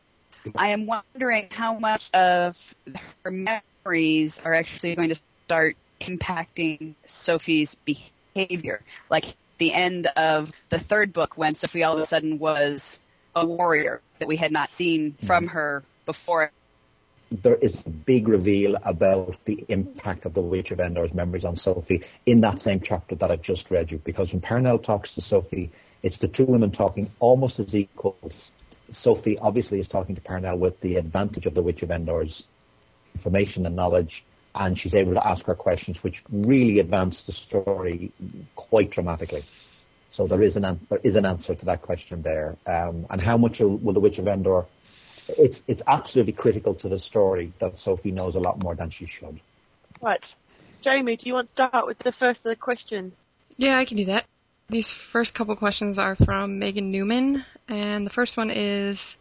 I 0.56 0.70
am 0.70 0.86
wondering 0.86 1.48
how 1.52 1.78
much 1.80 2.10
of 2.14 2.76
her 3.24 3.32
memories 3.32 4.40
are 4.44 4.54
actually 4.54 4.96
going 4.96 5.10
to 5.10 5.20
start 5.46 5.76
impacting 6.00 6.94
Sophie's 7.06 7.76
behavior. 7.86 8.82
Like 9.10 9.26
the 9.58 9.74
end 9.74 10.08
of 10.08 10.52
the 10.70 10.80
third 10.80 11.14
book 11.14 11.38
when 11.38 11.56
Sophie 11.56 11.84
all 11.84 11.96
of 11.96 12.02
a 12.02 12.06
sudden 12.06 12.40
was 12.40 13.00
a 13.36 13.46
warrior 13.46 14.02
that 14.20 14.28
we 14.28 14.36
had 14.36 14.52
not 14.52 14.70
seen 14.70 15.13
from 15.26 15.46
mm-hmm. 15.46 15.54
her 15.54 15.84
before. 16.06 16.52
There 17.32 17.56
is 17.56 17.82
a 17.86 17.89
big 17.89 18.28
reveal 18.28 18.76
about 18.84 19.38
the 19.46 19.63
impact 19.70 20.26
of 20.26 20.34
the 20.34 20.41
Witch 20.41 20.72
of 20.72 20.82
Endor's 20.82 21.13
memories 21.13 21.46
on 21.46 21.56
Sophie 21.56 22.04
in 22.26 22.41
that 22.41 22.60
same 22.60 22.82
chapter 22.82 23.15
that 23.15 23.32
I've 23.32 23.41
just 23.41 23.72
read 23.72 23.91
you. 23.91 24.00
Because 24.00 24.34
when 24.34 24.41
Perenelle 24.41 24.84
talks 24.84 25.15
to 25.15 25.22
Sophie, 25.22 25.72
it's 26.04 26.17
the 26.17 26.28
two 26.28 26.46
women 26.46 26.72
talking 26.72 27.10
almost 27.20 27.60
as 27.60 27.74
equals. 27.74 28.52
Sophie 28.91 29.39
obviously 29.39 29.80
is 29.80 29.88
talking 29.88 30.15
to 30.15 30.22
Perenelle 30.22 30.58
with 30.58 30.82
the 30.82 30.98
advantage 30.98 31.46
of 31.46 31.54
the 31.54 31.62
Witch 31.62 31.84
of 31.84 31.91
Endor's 31.91 32.44
information 33.15 33.65
and 33.65 33.76
knowledge, 33.76 34.26
and 34.54 34.78
she's 34.78 34.94
able 34.94 35.13
to 35.13 35.26
ask 35.26 35.46
her 35.46 35.56
questions, 35.56 36.04
which 36.04 36.24
really 36.30 36.80
advance 36.80 37.24
the 37.24 37.32
story 37.32 38.12
quite 38.56 38.89
dramatically. 38.89 39.44
So 40.12 40.28
there 40.28 40.43
is 40.43 40.56
an 40.56 40.65
an- 40.65 40.86
there 40.89 41.00
is 41.04 41.15
an 41.15 41.26
answer 41.26 41.56
to 41.56 41.65
that 41.65 41.82
question 41.82 42.21
there. 42.21 42.56
Um, 42.67 43.08
and 43.10 43.19
how 43.19 43.38
much 43.38 43.60
will, 43.60 43.78
will 43.78 43.93
the 43.93 44.00
Witch 44.00 44.19
of 44.19 44.28
Endor? 44.28 44.65
It's 45.28 45.63
it's 45.67 45.82
absolutely 45.88 46.34
critical 46.34 46.76
to 46.76 46.89
the 46.89 47.00
story 47.00 47.52
that 47.60 47.80
Sophie 47.80 48.12
knows 48.12 48.36
a 48.36 48.39
lot 48.39 48.62
more 48.62 48.76
than 48.76 48.89
she 48.89 49.06
should. 49.06 49.39
Right. 50.02 50.24
Jamie, 50.82 51.15
do 51.15 51.28
you 51.28 51.34
want 51.34 51.56
to 51.56 51.63
start 51.63 51.88
with 51.88 52.00
the 52.00 52.12
first 52.12 52.39
of 52.39 52.50
the 52.50 52.56
questions? 52.56 53.13
Yeah, 53.58 53.78
I 53.78 53.86
can 53.86 53.97
do 53.97 54.06
that. 54.06 54.26
These 54.69 54.91
first 54.91 55.34
couple 55.34 55.56
questions 55.56 56.00
are 56.00 56.15
from 56.15 56.60
Megan 56.60 56.91
Newman, 56.91 57.45
and 57.67 58.06
the 58.06 58.10
first 58.10 58.38
one 58.38 58.50
is 58.50 59.17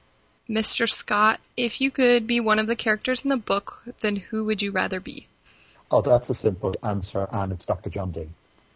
Mr. 0.51 0.91
Scott, 0.91 1.39
if 1.57 1.81
you 1.81 1.93
could 1.93 2.27
be 2.27 2.41
one 2.41 2.59
of 2.59 2.67
the 2.67 2.75
characters 2.75 3.23
in 3.23 3.29
the 3.29 3.37
book, 3.37 3.83
then 4.01 4.17
who 4.17 4.45
would 4.47 4.61
you 4.61 4.73
rather 4.73 4.99
be? 4.99 5.29
Oh, 5.93 6.01
that's 6.01 6.29
a 6.29 6.35
simple 6.35 6.75
answer, 6.83 7.29
and 7.31 7.53
it's 7.53 7.67
Dr. 7.67 7.89
John 7.89 8.11
Dee. 8.11 8.29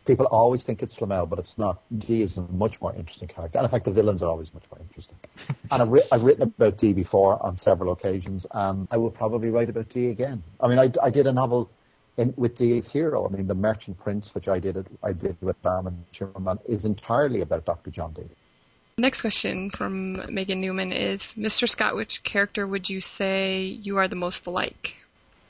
People 0.05 0.27
always 0.27 0.63
think 0.63 0.83
it's 0.83 0.95
Flamel, 0.95 1.27
but 1.27 1.39
it's 1.39 1.57
not. 1.57 1.83
Dee 1.99 2.23
is 2.23 2.37
a 2.37 2.43
much 2.43 2.81
more 2.81 2.95
interesting 2.95 3.29
character. 3.29 3.59
And 3.59 3.65
in 3.65 3.71
fact, 3.71 3.87
the 3.87 3.91
villains 3.91 4.23
are 4.23 4.29
always 4.29 4.53
much 4.53 4.65
more 4.71 4.81
interesting. 4.81 5.17
and 5.71 5.83
I've, 5.83 5.89
ri- 5.89 6.03
I've 6.13 6.23
written 6.23 6.43
about 6.43 6.77
Dee 6.77 6.93
before 6.93 7.43
on 7.45 7.57
several 7.57 7.93
occasions, 7.93 8.47
and 8.51 8.87
I 8.91 8.99
will 8.99 9.11
probably 9.11 9.49
write 9.51 9.71
about 9.71 9.89
Dee 9.89 10.09
again. 10.09 10.43
I 10.61 10.69
mean, 10.69 10.79
I, 10.79 10.91
I 11.03 11.11
did 11.11 11.27
a 11.27 11.33
novel 11.33 11.71
in, 12.17 12.35
with 12.37 12.55
Dee 12.55 12.77
as 12.77 12.89
hero. 12.89 13.27
I 13.27 13.35
mean, 13.35 13.47
The 13.47 13.55
Merchant 13.55 13.99
Prince, 13.99 14.35
which 14.35 14.49
I 14.49 14.59
did 14.59 14.77
it, 14.77 14.87
I 15.03 15.13
did 15.13 15.37
with 15.41 15.57
Armin 15.65 16.05
Shimerman, 16.13 16.59
is 16.67 16.85
entirely 16.85 17.41
about 17.41 17.65
Dr. 17.65 17.91
John 17.91 18.13
Dee. 18.13 18.23
Next 18.97 19.23
question 19.23 19.71
from 19.71 20.33
Megan 20.33 20.61
Newman 20.61 20.93
is 20.93 21.35
Mr. 21.37 21.69
Scott, 21.69 21.97
which 21.97 22.23
character 22.23 22.67
would 22.67 22.89
you 22.89 23.01
say 23.01 23.63
you 23.65 23.97
are 23.99 24.07
the 24.07 24.17
most 24.17 24.47
alike? 24.47 24.95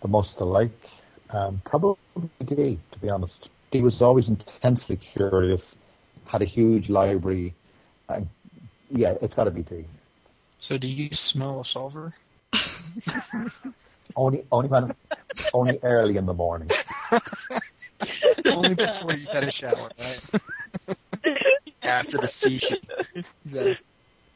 The 0.01 0.09
most 0.09 0.41
alike, 0.41 0.91
um, 1.31 1.61
probably 1.65 1.99
Dee, 2.45 2.79
to 2.93 2.99
be 3.01 3.11
honest. 3.11 3.51
Dee 3.75 3.83
was 3.83 4.01
always 4.01 4.29
intensely 4.29 4.97
curious, 4.97 5.77
had 6.27 6.43
a 6.43 6.45
huge 6.45 6.89
library. 6.89 7.55
And 8.09 8.29
yeah, 8.89 9.17
it's 9.21 9.35
got 9.35 9.45
to 9.45 9.51
be 9.51 9.63
Dee. 9.63 9.87
So 10.61 10.79
do 10.79 10.87
you 10.87 11.13
smell 11.13 11.61
a 11.61 11.65
sulfur? 11.65 12.15
Only, 14.17 14.45
only 14.53 14.69
when, 14.69 14.95
only 15.55 15.79
early 15.83 16.19
in 16.19 16.27
the 16.27 16.35
morning. 16.35 16.71
Only 18.45 18.75
before 18.75 19.15
you've 19.15 19.29
had 19.31 19.45
a 19.45 19.51
shower, 19.51 19.91
right? 19.99 21.39
After 21.83 22.19
the 22.19 22.27
sushi. 22.27 22.77
Exactly. 23.45 23.79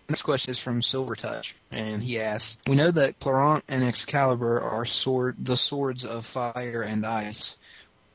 Next 0.09 0.23
question 0.23 0.51
is 0.53 0.59
from 0.59 0.81
Silver 0.81 1.15
Touch, 1.15 1.55
and 1.71 2.03
he 2.03 2.19
asks, 2.19 2.57
"We 2.67 2.77
know 2.77 2.91
that 2.91 3.21
Clarent 3.21 3.65
and 3.69 3.85
Excalibur 3.85 4.59
are 4.59 4.87
sword, 4.87 5.37
the 5.39 5.57
swords 5.57 6.07
of 6.07 6.25
fire 6.25 6.83
and 6.83 7.05
ice. 7.05 7.59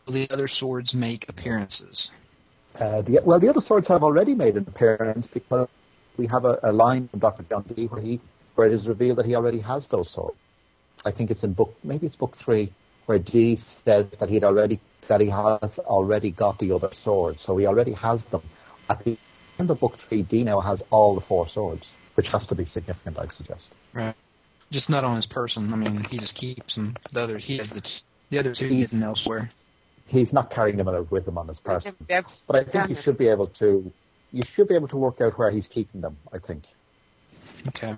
The 0.08 0.30
other 0.30 0.48
swords 0.48 0.94
make 0.94 1.30
appearances?" 1.30 2.12
Uh, 2.80 3.02
the, 3.04 3.20
well, 3.24 3.40
the 3.40 3.50
other 3.50 3.62
swords 3.62 3.88
have 3.88 4.04
already 4.04 4.34
made 4.34 4.58
an 4.58 4.66
appearance 4.68 5.28
because 5.28 5.68
we 6.18 6.26
have 6.28 6.46
a, 6.46 6.60
a 6.64 6.72
line 6.72 7.08
from 7.08 7.20
Dr. 7.20 7.44
John 7.44 7.64
Dee 7.64 7.86
where 7.86 8.02
he, 8.02 8.20
where 8.56 8.68
it 8.68 8.74
is 8.74 8.88
revealed 8.88 9.18
that 9.20 9.26
he 9.28 9.36
already 9.36 9.60
has 9.60 9.88
those 9.88 10.10
swords. 10.10 10.38
I 11.06 11.12
think 11.12 11.30
it's 11.32 11.44
in 11.44 11.54
book, 11.54 11.76
maybe 11.84 12.08
it's 12.08 12.16
book 12.16 12.36
three, 12.36 12.72
where 13.06 13.20
Dee 13.20 13.58
says 13.58 14.08
that 14.20 14.30
he'd 14.30 14.44
already, 14.44 14.80
that 15.08 15.22
he 15.22 15.28
has 15.30 15.78
already 15.80 16.32
got 16.32 16.58
the 16.60 16.72
other 16.72 16.90
swords, 16.94 17.44
so 17.44 17.56
he 17.58 17.68
already 17.68 17.92
has 17.94 18.26
them. 18.26 18.42
At 18.90 19.04
the 19.04 19.18
end 19.60 19.70
of 19.70 19.80
book 19.80 19.98
three, 19.98 20.24
Dee 20.24 20.44
now 20.44 20.60
has 20.60 20.82
all 20.90 21.14
the 21.14 21.22
four 21.22 21.48
swords, 21.48 21.92
which 22.16 22.30
has 22.30 22.48
to 22.48 22.56
be 22.56 22.66
significant, 22.66 23.20
I 23.20 23.28
suggest. 23.28 23.72
Right. 23.94 24.16
Just 24.72 24.90
not 24.90 25.04
on 25.04 25.16
his 25.16 25.28
person. 25.28 25.72
I 25.72 25.76
mean, 25.76 26.04
he 26.06 26.18
just 26.18 26.36
keeps 26.36 26.76
them. 26.76 26.96
The 27.12 27.22
other, 27.22 27.38
he 27.38 27.58
has 27.58 27.70
the 27.72 27.82
t- 27.82 28.02
the 28.32 28.40
other 28.40 28.54
two 28.56 28.68
He's- 28.68 28.92
hidden 28.92 29.06
elsewhere. 29.06 29.52
He's 30.08 30.34
not 30.34 30.50
carrying 30.50 30.78
them 30.78 31.08
with 31.10 31.28
him 31.28 31.38
on 31.38 31.48
his 31.48 31.60
person. 31.60 31.96
Yeah, 32.10 32.22
But 32.48 32.56
I 32.58 32.64
think 32.64 32.90
you 32.90 32.96
should 32.96 33.18
be 33.18 33.30
able 33.30 33.48
to, 33.48 33.92
you 34.32 34.44
should 34.44 34.68
be 34.68 34.76
able 34.76 34.88
to 34.90 34.98
work 34.98 35.22
out 35.22 35.38
where 35.38 35.50
he's 35.50 35.68
keeping 35.68 36.02
them, 36.02 36.18
I 36.32 36.40
think. 36.40 36.66
Okay. 37.70 37.96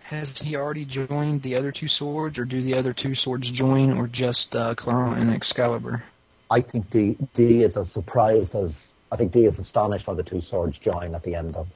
Has 0.00 0.38
he 0.38 0.56
already 0.56 0.84
joined 0.84 1.42
the 1.42 1.56
other 1.56 1.72
two 1.72 1.88
swords, 1.88 2.38
or 2.38 2.44
do 2.44 2.60
the 2.60 2.74
other 2.74 2.92
two 2.92 3.14
swords 3.14 3.50
join, 3.50 3.96
or 3.96 4.06
just 4.06 4.54
uh, 4.56 4.74
Clarent 4.74 5.18
and 5.18 5.30
Excalibur? 5.30 6.04
I 6.50 6.60
think 6.60 6.90
D, 6.90 7.16
Dee 7.34 7.62
is 7.62 7.76
as 7.76 7.90
surprised 7.90 8.54
as, 8.54 8.92
I 9.10 9.16
think 9.16 9.32
Dee 9.32 9.44
is 9.46 9.58
astonished 9.58 10.04
by 10.06 10.14
the 10.14 10.22
two 10.22 10.40
swords 10.40 10.78
join 10.78 11.14
at 11.14 11.22
the 11.22 11.34
end 11.34 11.56
of 11.56 11.68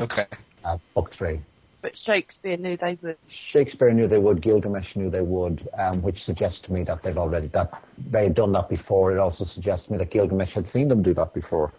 Okay. 0.00 0.26
uh, 0.64 0.78
book 0.94 1.10
three. 1.10 1.40
But 1.84 1.98
Shakespeare 1.98 2.56
knew 2.56 2.78
they 2.78 2.96
would. 3.02 3.18
Shakespeare 3.28 3.92
knew 3.92 4.06
they 4.08 4.16
would, 4.16 4.40
Gilgamesh 4.40 4.96
knew 4.96 5.10
they 5.10 5.20
would, 5.20 5.68
um, 5.76 6.00
which 6.00 6.24
suggests 6.24 6.60
to 6.60 6.72
me 6.72 6.82
that 6.84 7.02
they've 7.02 7.18
already, 7.18 7.48
that 7.48 7.78
they 7.98 8.22
had 8.22 8.34
done 8.34 8.52
that 8.52 8.70
before. 8.70 9.12
It 9.12 9.18
also 9.18 9.44
suggests 9.44 9.84
to 9.86 9.92
me 9.92 9.98
that 9.98 10.10
Gilgamesh 10.10 10.54
had 10.54 10.66
seen 10.66 10.88
them 10.88 11.02
do 11.02 11.12
that 11.12 11.34
before. 11.34 11.74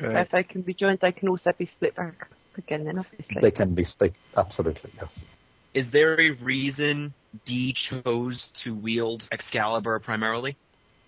So 0.00 0.08
if 0.08 0.30
they 0.30 0.44
can 0.44 0.62
be 0.62 0.72
joined, 0.72 1.00
they 1.00 1.12
can 1.12 1.28
also 1.28 1.52
be 1.52 1.66
split 1.66 1.94
back 1.94 2.26
again. 2.56 2.84
Then 2.84 2.98
obviously. 2.98 3.42
They 3.42 3.50
can 3.50 3.74
be, 3.74 3.84
they, 3.98 4.12
absolutely, 4.34 4.90
yes. 4.96 5.26
Is 5.74 5.90
there 5.90 6.18
a 6.18 6.30
reason 6.30 7.12
Dee 7.44 7.74
chose 7.74 8.46
to 8.62 8.74
wield 8.74 9.28
Excalibur 9.30 9.98
primarily? 9.98 10.56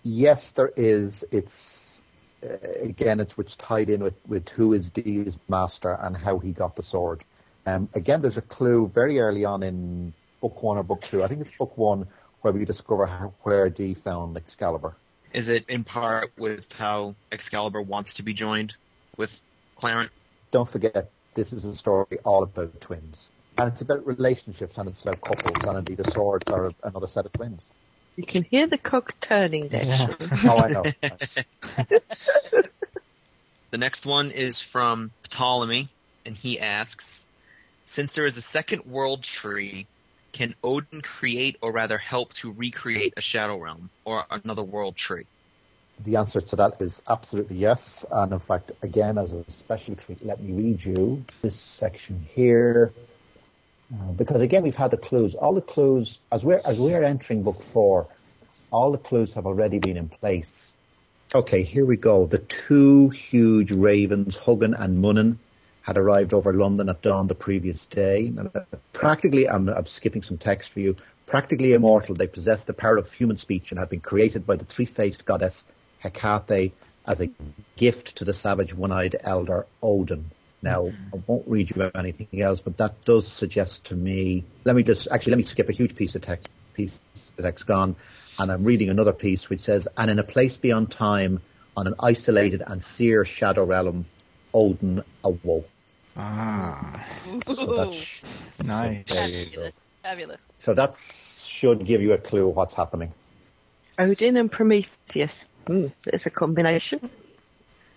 Yes, 0.03 0.51
there 0.51 0.71
is. 0.77 1.25
It's, 1.31 2.03
uh, 2.43 2.49
again, 2.83 3.19
it's 3.19 3.35
which 3.35 3.57
tied 3.57 3.89
in 3.89 4.03
with, 4.03 4.13
with 4.27 4.47
who 4.49 4.73
is 4.73 4.91
Dee's 4.91 5.39
master 5.49 5.91
and 5.91 6.15
how 6.15 6.37
he 6.37 6.51
got 6.51 6.75
the 6.75 6.83
sword. 6.83 7.23
Um, 7.67 7.89
again, 7.93 8.21
there's 8.21 8.37
a 8.37 8.41
clue 8.41 8.87
very 8.87 9.19
early 9.19 9.43
on 9.43 9.61
in 9.61 10.13
book 10.41 10.63
one 10.63 10.77
or 10.77 10.83
book 10.83 11.01
two. 11.01 11.21
I 11.21 11.27
think 11.27 11.41
it's 11.41 11.51
book 11.57 11.77
one 11.77 12.07
where 12.39 12.53
we 12.53 12.63
discover 12.63 13.05
how, 13.05 13.33
where 13.41 13.69
Dee 13.69 13.93
found 13.93 14.37
Excalibur. 14.37 14.95
Is 15.33 15.49
it 15.49 15.65
in 15.67 15.83
part 15.83 16.31
with 16.37 16.71
how 16.71 17.15
Excalibur 17.29 17.81
wants 17.81 18.13
to 18.15 18.23
be 18.23 18.33
joined 18.33 18.73
with 19.17 19.37
Clarent? 19.75 20.11
Don't 20.51 20.69
forget, 20.69 21.11
this 21.35 21.51
is 21.51 21.65
a 21.65 21.75
story 21.75 22.05
all 22.23 22.43
about 22.43 22.79
twins. 22.79 23.29
And 23.57 23.67
it's 23.67 23.81
about 23.81 24.07
relationships 24.07 24.77
and 24.77 24.87
it's 24.87 25.01
about 25.01 25.19
couples 25.19 25.65
and 25.67 25.77
indeed 25.77 25.97
the 25.97 26.09
swords 26.09 26.49
are 26.49 26.71
another 26.85 27.07
set 27.07 27.25
of 27.25 27.33
twins. 27.33 27.65
You 28.15 28.25
can 28.25 28.45
hear 28.45 28.67
the 28.67 28.77
cogs 28.77 29.13
turning 29.19 29.67
there. 29.67 29.83
Yeah. 29.83 30.15
Oh, 30.45 30.57
I 30.57 30.69
know. 30.69 30.85
The 33.69 33.77
next 33.77 34.05
one 34.05 34.31
is 34.31 34.61
from 34.61 35.11
Ptolemy, 35.29 35.89
and 36.25 36.37
he 36.37 36.61
asks, 36.61 37.26
since 37.87 38.11
there 38.11 38.25
is 38.25 38.37
a 38.37 38.41
second 38.41 38.85
world 38.85 39.23
tree, 39.23 39.87
can 40.33 40.53
Odin 40.63 41.01
create 41.01 41.57
or 41.61 41.71
rather 41.71 41.97
help 41.97 42.33
to 42.35 42.51
recreate 42.51 43.13
a 43.17 43.21
shadow 43.21 43.57
realm 43.57 43.89
or 44.05 44.23
another 44.29 44.61
world 44.61 44.95
tree? 44.95 45.25
The 46.03 46.17
answer 46.17 46.41
to 46.41 46.55
that 46.57 46.79
is 46.79 47.01
absolutely 47.07 47.55
yes. 47.55 48.05
And 48.11 48.33
in 48.33 48.39
fact, 48.39 48.73
again, 48.83 49.17
as 49.17 49.31
a 49.31 49.49
special 49.49 49.95
treat, 49.95 50.23
let 50.23 50.39
me 50.43 50.51
read 50.53 50.83
you 50.83 51.25
this 51.41 51.55
section 51.55 52.27
here. 52.35 52.91
Uh, 53.91 54.11
because 54.11 54.41
again, 54.41 54.63
we've 54.63 54.75
had 54.75 54.91
the 54.91 54.97
clues. 54.97 55.33
All 55.33 55.53
the 55.53 55.61
clues, 55.61 56.19
as 56.29 56.43
we're, 56.43 56.61
as 56.65 56.77
we're 56.77 57.03
entering 57.03 57.41
book 57.41 57.63
four, 57.63 58.07
all 58.69 58.91
the 58.91 58.97
clues 58.97 59.33
have 59.33 59.47
already 59.47 59.79
been 59.79 59.95
in 59.95 60.09
place. 60.09 60.73
Okay, 61.33 61.63
here 61.63 61.85
we 61.85 61.95
go. 61.95 62.25
The 62.25 62.37
two 62.37 63.09
huge 63.09 63.71
ravens, 63.71 64.37
Hugin 64.37 64.75
and 64.77 65.01
Munin, 65.01 65.39
had 65.87 65.97
arrived 65.97 66.33
over 66.33 66.51
London 66.51 66.89
at 66.89 67.01
dawn 67.01 67.27
the 67.27 67.33
previous 67.33 67.85
day. 67.85 68.29
Now, 68.35 68.51
Practically, 68.91 69.47
I'm, 69.47 69.69
I'm 69.69 69.85
skipping 69.85 70.21
some 70.21 70.37
text 70.37 70.71
for 70.71 70.81
you. 70.81 70.97
Practically 71.25 71.71
immortal, 71.71 72.13
they 72.13 72.27
possessed 72.27 72.67
the 72.67 72.73
power 72.73 72.97
of 72.97 73.09
human 73.13 73.37
speech 73.37 73.71
and 73.71 73.79
had 73.79 73.87
been 73.87 74.01
created 74.01 74.45
by 74.45 74.57
the 74.57 74.65
three-faced 74.65 75.23
goddess 75.23 75.63
Hecate 76.03 76.73
as 77.07 77.21
a 77.21 77.29
gift 77.77 78.17
to 78.17 78.25
the 78.25 78.33
savage 78.33 78.73
one-eyed 78.73 79.15
elder 79.21 79.65
Odin. 79.81 80.29
Now, 80.61 80.87
I 80.87 81.21
won't 81.25 81.47
read 81.47 81.73
you 81.73 81.89
anything 81.95 82.41
else, 82.41 82.59
but 82.59 82.75
that 82.77 83.05
does 83.05 83.25
suggest 83.25 83.85
to 83.85 83.95
me. 83.95 84.43
Let 84.65 84.75
me 84.75 84.83
just 84.83 85.07
actually 85.09 85.31
let 85.31 85.37
me 85.37 85.43
skip 85.43 85.69
a 85.69 85.71
huge 85.71 85.95
piece 85.95 86.15
of 86.15 86.21
text. 86.21 86.49
Piece 86.73 86.99
of 87.37 87.45
text 87.45 87.65
gone, 87.65 87.95
and 88.37 88.51
I'm 88.51 88.65
reading 88.65 88.89
another 88.89 89.13
piece 89.13 89.49
which 89.49 89.61
says, 89.61 89.87
"And 89.95 90.11
in 90.11 90.19
a 90.19 90.23
place 90.23 90.57
beyond 90.57 90.91
time, 90.91 91.39
on 91.77 91.87
an 91.87 91.93
isolated 91.97 92.61
and 92.67 92.83
sear 92.83 93.23
shadow 93.23 93.63
realm, 93.63 94.05
Odin 94.53 95.01
awoke." 95.23 95.69
Ah, 96.17 97.05
So 97.53 97.75
that's 97.75 98.21
nice. 98.63 99.03
so 99.07 99.15
there 99.15 99.29
you 99.29 99.45
go. 99.45 99.55
Fabulous. 99.61 99.87
Fabulous. 100.03 100.49
So 100.65 100.73
that 100.73 100.95
should 101.45 101.85
give 101.85 102.01
you 102.01 102.13
a 102.13 102.17
clue 102.17 102.47
what's 102.47 102.73
happening. 102.73 103.13
Odin 103.99 104.37
and 104.37 104.51
Prometheus. 104.51 105.45
Hmm, 105.67 105.87
there's 106.05 106.25
a 106.25 106.29
combination. 106.29 107.09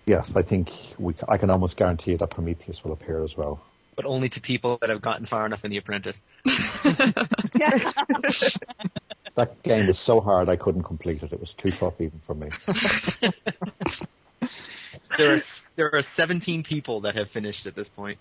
Yes, 0.05 0.35
I 0.35 0.41
think 0.41 0.71
we. 0.97 1.13
I 1.27 1.37
can 1.37 1.49
almost 1.49 1.77
guarantee 1.77 2.15
that 2.15 2.29
Prometheus 2.29 2.83
will 2.83 2.91
appear 2.91 3.23
as 3.23 3.37
well. 3.37 3.63
But 3.95 4.05
only 4.05 4.29
to 4.29 4.41
people 4.41 4.77
that 4.81 4.89
have 4.89 5.01
gotten 5.01 5.25
far 5.25 5.45
enough 5.45 5.63
in 5.65 5.71
The 5.71 5.77
Apprentice. 5.77 6.21
That 9.35 9.63
game 9.63 9.87
was 9.87 9.97
so 9.97 10.19
hard 10.19 10.49
I 10.49 10.57
couldn't 10.57 10.83
complete 10.83 11.23
it. 11.23 11.31
It 11.31 11.39
was 11.39 11.53
too 11.53 11.71
tough 11.71 12.01
even 12.01 12.19
for 12.19 12.35
me. 12.35 12.47
There 15.17 15.35
are 15.35 15.39
there 15.75 15.93
are 15.95 16.01
17 16.01 16.63
people 16.63 17.01
that 17.01 17.15
have 17.15 17.29
finished 17.29 17.65
at 17.65 17.75
this 17.75 17.89
point 17.89 18.17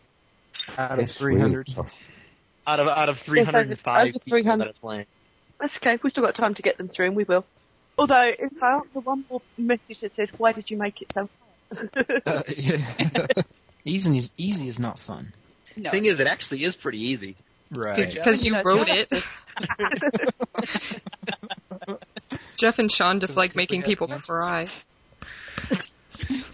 Out 0.76 0.98
of 0.98 1.10
300. 1.10 1.68
out 2.66 2.80
of 2.80 2.88
out 2.88 3.08
of 3.08 3.16
Yes, 3.16 3.28
over- 3.28 3.50
305 3.50 4.08
over 4.08 4.18
people 4.18 4.56
that 4.58 4.68
are 4.68 4.72
playing. 4.74 5.06
That's 5.60 5.76
okay. 5.76 5.98
We've 6.02 6.10
still 6.10 6.24
got 6.24 6.34
time 6.34 6.54
to 6.54 6.62
get 6.62 6.78
them 6.78 6.88
through, 6.88 7.06
and 7.06 7.16
we 7.16 7.24
will. 7.24 7.44
Although, 7.98 8.32
if 8.38 8.62
I 8.62 8.76
answer 8.76 9.00
one 9.00 9.24
more 9.28 9.42
message 9.58 10.00
that 10.00 10.14
says, 10.14 10.28
"Why 10.38 10.52
did 10.52 10.70
you 10.70 10.78
make 10.78 11.02
it 11.02 11.12
so 11.12 11.28
hard?" 11.74 12.22
Uh, 12.26 12.42
yeah. 12.56 13.26
easy, 13.84 14.16
is, 14.16 14.30
easy 14.38 14.68
is 14.68 14.78
not 14.78 14.98
fun. 14.98 15.34
No. 15.76 15.90
Thing 15.90 16.06
is, 16.06 16.18
it 16.18 16.26
actually 16.26 16.64
is 16.64 16.76
pretty 16.76 17.04
easy. 17.08 17.36
Right. 17.70 18.12
Because 18.12 18.44
you 18.44 18.60
wrote 18.62 18.88
it. 18.88 19.08
Jeff 22.56 22.78
and 22.78 22.90
Sean 22.90 23.20
just 23.20 23.36
like 23.36 23.54
making 23.54 23.82
people 23.82 24.08
cry. 24.08 24.66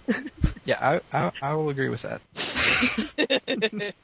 Yeah, 0.65 0.79
I, 0.81 1.01
I 1.13 1.33
I 1.41 1.55
will 1.55 1.69
agree 1.69 1.89
with 1.89 2.03
that. 2.03 2.23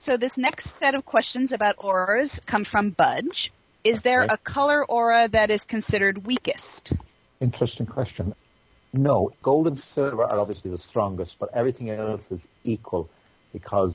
So 0.00 0.16
this 0.16 0.36
next 0.36 0.70
set 0.70 0.94
of 0.96 1.04
questions 1.04 1.52
about 1.52 1.76
auras 1.78 2.40
come 2.44 2.64
from 2.64 2.90
Budge. 2.90 3.52
Is 3.84 4.02
there 4.02 4.24
Okay. 4.24 4.28
a 4.28 4.36
color 4.36 4.84
aura 4.84 5.28
that 5.28 5.50
is 5.50 5.64
considered 5.64 6.26
weakest? 6.26 6.92
Interesting 7.40 7.86
question. 7.86 8.34
No, 8.92 9.36
gold 9.42 9.66
and 9.68 9.78
silver 9.78 10.24
are 10.24 10.40
obviously 10.40 10.70
the 10.70 10.78
strongest, 10.78 11.38
but 11.38 11.50
everything 11.54 11.90
else 11.90 12.30
is 12.32 12.48
equal 12.64 13.10
because 13.52 13.94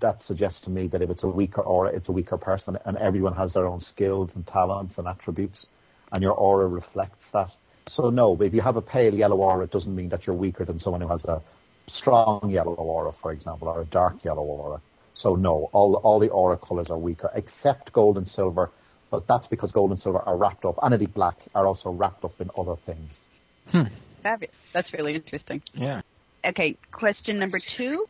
that 0.00 0.22
suggests 0.22 0.60
to 0.62 0.70
me 0.70 0.88
that 0.88 1.02
if 1.02 1.10
it's 1.10 1.22
a 1.22 1.28
weaker 1.28 1.62
aura, 1.62 1.90
it's 1.90 2.08
a 2.08 2.12
weaker 2.12 2.38
person, 2.38 2.76
and 2.84 2.96
everyone 2.96 3.34
has 3.34 3.54
their 3.54 3.66
own 3.66 3.80
skills 3.80 4.36
and 4.36 4.46
talents 4.46 4.98
and 4.98 5.06
attributes, 5.08 5.66
and 6.12 6.22
your 6.22 6.34
aura 6.34 6.66
reflects 6.66 7.30
that. 7.32 7.54
So 7.88 8.10
no, 8.10 8.34
but 8.34 8.48
if 8.48 8.54
you 8.54 8.62
have 8.62 8.76
a 8.76 8.82
pale 8.82 9.14
yellow 9.14 9.36
aura, 9.36 9.64
it 9.64 9.70
doesn't 9.70 9.94
mean 9.94 10.08
that 10.08 10.26
you're 10.26 10.36
weaker 10.36 10.64
than 10.64 10.80
someone 10.80 11.00
who 11.00 11.08
has 11.08 11.24
a 11.24 11.42
strong 11.86 12.50
yellow 12.50 12.74
aura, 12.74 13.12
for 13.12 13.32
example, 13.32 13.68
or 13.68 13.80
a 13.80 13.84
dark 13.84 14.24
yellow 14.24 14.42
aura. 14.42 14.80
So 15.14 15.36
no, 15.36 15.70
all 15.72 15.94
all 15.94 16.18
the 16.18 16.28
aura 16.28 16.56
colors 16.56 16.90
are 16.90 16.98
weaker, 16.98 17.30
except 17.34 17.92
gold 17.92 18.18
and 18.18 18.28
silver, 18.28 18.70
but 19.10 19.26
that's 19.26 19.46
because 19.46 19.72
gold 19.72 19.90
and 19.90 20.00
silver 20.00 20.18
are 20.18 20.36
wrapped 20.36 20.64
up, 20.64 20.78
and 20.82 20.92
indeed 20.94 21.14
black 21.14 21.36
are 21.54 21.66
also 21.66 21.90
wrapped 21.90 22.24
up 22.24 22.40
in 22.40 22.50
other 22.58 22.76
things. 22.76 23.26
Hmm. 23.70 23.84
Fabulous. 24.22 24.54
That's 24.72 24.92
really 24.92 25.14
interesting. 25.14 25.62
Yeah. 25.72 26.02
Okay, 26.44 26.76
question 26.90 27.38
number 27.38 27.60
two. 27.60 28.06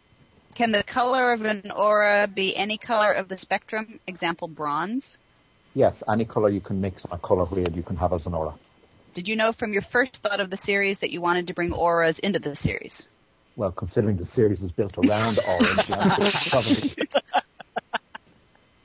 Can 0.54 0.72
the 0.72 0.82
color 0.82 1.32
of 1.32 1.44
an 1.44 1.70
aura 1.70 2.26
be 2.26 2.56
any 2.56 2.78
color 2.78 3.12
of 3.12 3.28
the 3.28 3.36
spectrum? 3.36 4.00
Example, 4.06 4.48
bronze. 4.48 5.18
Yes, 5.74 6.02
any 6.08 6.24
color 6.24 6.48
you 6.48 6.62
can 6.62 6.80
mix 6.80 7.04
on 7.04 7.12
a 7.12 7.18
color 7.18 7.44
wheel 7.44 7.70
you 7.70 7.82
can 7.82 7.96
have 7.96 8.14
as 8.14 8.26
an 8.26 8.32
aura. 8.32 8.54
Did 9.16 9.28
you 9.28 9.36
know 9.36 9.52
from 9.52 9.72
your 9.72 9.80
first 9.80 10.18
thought 10.18 10.40
of 10.40 10.50
the 10.50 10.58
series 10.58 10.98
that 10.98 11.10
you 11.10 11.22
wanted 11.22 11.46
to 11.46 11.54
bring 11.54 11.72
auras 11.72 12.18
into 12.18 12.38
the 12.38 12.54
series? 12.54 13.08
Well, 13.56 13.72
considering 13.72 14.18
the 14.18 14.26
series 14.26 14.62
is 14.62 14.72
built 14.72 14.98
around 14.98 15.38
yes, 15.88 16.50
probably. 16.50 16.94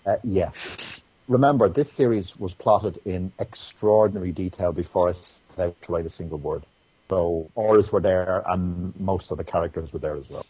Uh, 0.05 0.15
yes. 0.23 1.01
Remember, 1.27 1.67
this 1.67 1.91
series 1.91 2.37
was 2.37 2.53
plotted 2.53 2.97
in 3.03 3.33
extraordinary 3.39 4.31
detail 4.31 4.71
before 4.71 5.09
I 5.09 5.11
set 5.11 5.59
out 5.59 5.81
to 5.81 5.91
write 5.91 6.05
a 6.05 6.09
single 6.09 6.37
word. 6.37 6.63
So 7.09 7.51
auras 7.53 7.91
were 7.91 7.99
there, 7.99 8.41
and 8.47 8.97
most 9.01 9.31
of 9.31 9.37
the 9.37 9.43
characters 9.43 9.91
were 9.91 9.99
there 9.99 10.15
as 10.15 10.29
well. 10.29 10.45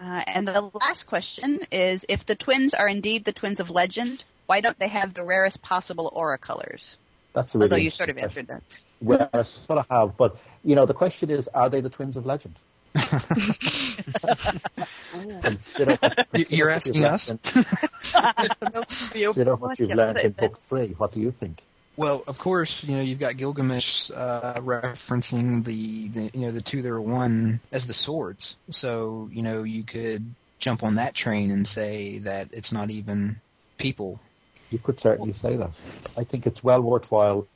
Uh, 0.00 0.22
and 0.26 0.48
the 0.48 0.70
last 0.80 1.06
question 1.06 1.60
is, 1.70 2.06
if 2.08 2.24
the 2.24 2.36
twins 2.36 2.72
are 2.72 2.88
indeed 2.88 3.26
the 3.26 3.32
twins 3.32 3.60
of 3.60 3.68
legend, 3.68 4.24
why 4.46 4.62
don't 4.62 4.78
they 4.78 4.88
have 4.88 5.12
the 5.12 5.24
rarest 5.24 5.60
possible 5.60 6.10
aura 6.14 6.38
colors? 6.38 6.96
That's 7.36 7.54
a 7.54 7.58
really 7.58 7.66
Although 7.66 7.76
you 7.82 7.90
sort 7.90 8.08
of 8.08 8.16
answered 8.16 8.46
that. 8.48 8.62
Well, 9.02 9.28
I 9.30 9.42
sort 9.42 9.78
of 9.78 9.86
have, 9.90 10.16
but 10.16 10.38
you 10.64 10.74
know, 10.74 10.86
the 10.86 10.94
question 10.94 11.28
is, 11.28 11.48
are 11.48 11.68
they 11.68 11.82
the 11.82 11.90
twins 11.90 12.16
of 12.16 12.24
legend? 12.24 12.56
Consider, 15.42 15.92
You- 15.92 15.98
consider 15.98 16.56
You're 16.56 16.70
asking 16.70 17.04
us? 17.04 17.30
learned 18.14 18.48
in- 18.64 19.22
Consider 19.24 19.54
what 19.54 19.78
you've 19.78 19.90
learned 19.90 20.18
in 20.18 20.32
book 20.32 20.58
three. 20.62 20.94
What 20.96 21.12
do 21.12 21.20
you 21.20 21.30
think? 21.30 21.62
Well, 21.98 22.24
of 22.26 22.38
course, 22.38 22.84
you 22.84 22.96
know 22.96 23.02
you've 23.02 23.18
got 23.18 23.36
Gilgamesh 23.36 24.10
uh, 24.14 24.54
referencing 24.60 25.62
the, 25.62 26.08
the 26.08 26.30
you 26.32 26.46
know 26.46 26.52
the 26.52 26.62
two 26.62 26.80
that 26.80 26.90
are 26.90 27.00
one 27.00 27.60
as 27.70 27.86
the 27.86 27.92
swords. 27.92 28.56
So 28.70 29.28
you 29.30 29.42
know 29.42 29.62
you 29.62 29.84
could 29.84 30.34
jump 30.58 30.82
on 30.82 30.94
that 30.94 31.14
train 31.14 31.50
and 31.50 31.68
say 31.68 32.18
that 32.20 32.48
it's 32.52 32.72
not 32.72 32.88
even 32.90 33.42
people. 33.76 34.20
You 34.70 34.78
could 34.78 34.98
certainly 34.98 35.32
say 35.32 35.56
that. 35.56 35.70
I 36.16 36.24
think 36.24 36.46
it's 36.46 36.62
well 36.62 36.80
worthwhile. 36.80 37.46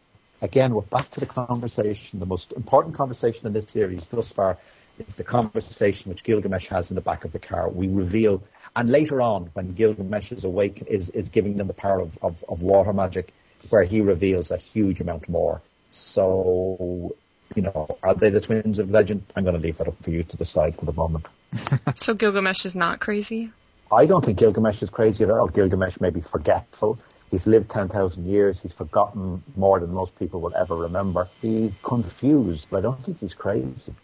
Again, 0.42 0.74
we're 0.74 0.82
back 0.82 1.10
to 1.12 1.20
the 1.20 1.26
conversation. 1.26 2.18
The 2.18 2.26
most 2.26 2.52
important 2.52 2.94
conversation 2.94 3.46
in 3.46 3.52
this 3.52 3.66
series 3.66 4.06
thus 4.06 4.32
far 4.32 4.58
is 5.06 5.16
the 5.16 5.24
conversation 5.24 6.10
which 6.10 6.24
Gilgamesh 6.24 6.68
has 6.68 6.90
in 6.90 6.94
the 6.94 7.00
back 7.00 7.24
of 7.24 7.32
the 7.32 7.38
car. 7.38 7.68
We 7.68 7.88
reveal, 7.88 8.42
and 8.76 8.90
later 8.90 9.20
on, 9.20 9.50
when 9.54 9.72
Gilgamesh 9.72 10.32
is 10.32 10.44
awake, 10.44 10.84
is, 10.86 11.10
is 11.10 11.28
giving 11.28 11.56
them 11.56 11.66
the 11.66 11.74
power 11.74 12.00
of, 12.00 12.18
of, 12.22 12.44
of 12.48 12.62
water 12.62 12.92
magic, 12.92 13.32
where 13.68 13.84
he 13.84 14.00
reveals 14.00 14.50
a 14.50 14.56
huge 14.56 15.00
amount 15.00 15.28
more. 15.28 15.60
So, 15.90 17.14
you 17.54 17.62
know, 17.62 17.98
are 18.02 18.14
they 18.14 18.30
the 18.30 18.40
twins 18.40 18.78
of 18.78 18.90
legend? 18.90 19.24
I'm 19.36 19.44
going 19.44 19.56
to 19.56 19.60
leave 19.60 19.78
that 19.78 19.88
up 19.88 20.02
for 20.02 20.10
you 20.10 20.22
to 20.22 20.36
decide 20.36 20.76
for 20.76 20.86
the 20.86 20.92
moment. 20.92 21.26
So 21.96 22.14
Gilgamesh 22.14 22.64
is 22.64 22.74
not 22.74 23.00
crazy. 23.00 23.48
I 23.92 24.06
don't 24.06 24.24
think 24.24 24.38
Gilgamesh 24.38 24.82
is 24.82 24.90
crazy 24.90 25.24
at 25.24 25.30
all. 25.30 25.48
Gilgamesh 25.48 26.00
may 26.00 26.10
be 26.10 26.20
forgetful. 26.20 26.98
He's 27.30 27.46
lived 27.46 27.70
10,000 27.70 28.26
years. 28.26 28.60
He's 28.60 28.72
forgotten 28.72 29.42
more 29.56 29.80
than 29.80 29.92
most 29.92 30.18
people 30.18 30.40
will 30.40 30.54
ever 30.54 30.76
remember. 30.76 31.28
He's 31.40 31.78
confused, 31.82 32.68
but 32.70 32.78
I 32.78 32.80
don't 32.82 33.04
think 33.04 33.20
he's 33.20 33.34
crazy. 33.34 33.94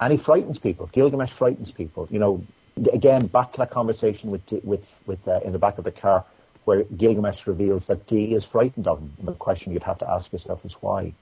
And 0.00 0.12
he 0.12 0.18
frightens 0.18 0.58
people. 0.58 0.88
Gilgamesh 0.92 1.32
frightens 1.32 1.72
people. 1.72 2.06
You 2.10 2.18
know, 2.18 2.44
again, 2.92 3.26
back 3.26 3.52
to 3.52 3.58
that 3.58 3.70
conversation 3.70 4.30
with, 4.30 4.42
with, 4.62 5.02
with, 5.06 5.26
uh, 5.26 5.40
in 5.44 5.52
the 5.52 5.58
back 5.58 5.78
of 5.78 5.84
the 5.84 5.92
car 5.92 6.24
where 6.64 6.84
Gilgamesh 6.84 7.46
reveals 7.46 7.86
that 7.86 8.06
Dee 8.06 8.34
is 8.34 8.44
frightened 8.44 8.86
of 8.86 8.98
him. 8.98 9.12
And 9.18 9.28
the 9.28 9.32
question 9.32 9.72
you'd 9.72 9.84
have 9.84 9.98
to 9.98 10.10
ask 10.10 10.32
yourself 10.32 10.64
is 10.64 10.74
why? 10.74 11.12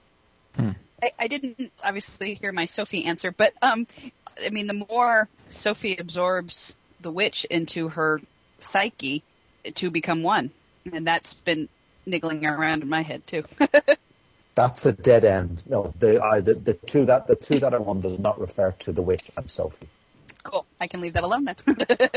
I, 0.59 1.13
I 1.19 1.29
didn't 1.29 1.73
obviously 1.83 2.35
hear 2.35 2.53
my 2.53 2.67
Sophie 2.67 3.05
answer, 3.05 3.31
but 3.31 3.53
um, 3.61 3.87
I 4.45 4.51
mean, 4.51 4.67
the 4.67 4.87
more 4.89 5.29
Sophie 5.49 5.97
absorbs 5.97 6.77
the 7.05 7.13
witch 7.13 7.47
into 7.47 7.89
her 7.91 8.21
psyche 8.61 9.25
to 9.77 9.93
become 9.93 10.25
one, 10.25 10.53
and 10.93 11.07
that's 11.07 11.35
been 11.35 11.69
niggling 12.07 12.45
around 12.47 12.83
in 12.83 12.89
my 12.89 13.03
head 13.03 13.27
too. 13.27 13.45
That's 14.57 14.87
a 14.87 14.93
dead 14.93 15.25
end. 15.25 15.65
No, 15.69 15.93
the, 15.99 16.23
uh, 16.23 16.41
the, 16.41 16.55
the 16.55 16.75
two 16.75 17.07
that, 17.07 17.27
the 17.27 17.37
two 17.37 17.59
that 17.61 17.75
are 17.75 17.83
one 17.83 18.01
does 18.01 18.19
not 18.21 18.41
refer 18.41 18.73
to 18.81 18.93
the 18.93 19.03
witch 19.03 19.31
and 19.37 19.51
Sophie. 19.51 19.89
cool. 20.45 20.67
I 20.81 20.87
can 20.87 21.01
leave 21.01 21.15
that 21.15 21.25
alone 21.25 21.47
then. 21.47 21.57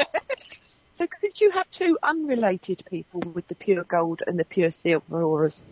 So 1.00 1.08
could 1.21 1.39
you 1.39 1.52
have 1.52 1.69
two 1.71 1.97
unrelated 2.04 2.84
people 2.89 3.21
with 3.21 3.47
the 3.47 3.56
pure 3.56 3.84
gold 3.84 4.21
and 4.26 4.39
the 4.39 4.45
pure 4.45 4.71
silver 4.71 5.23
auras 5.23 5.63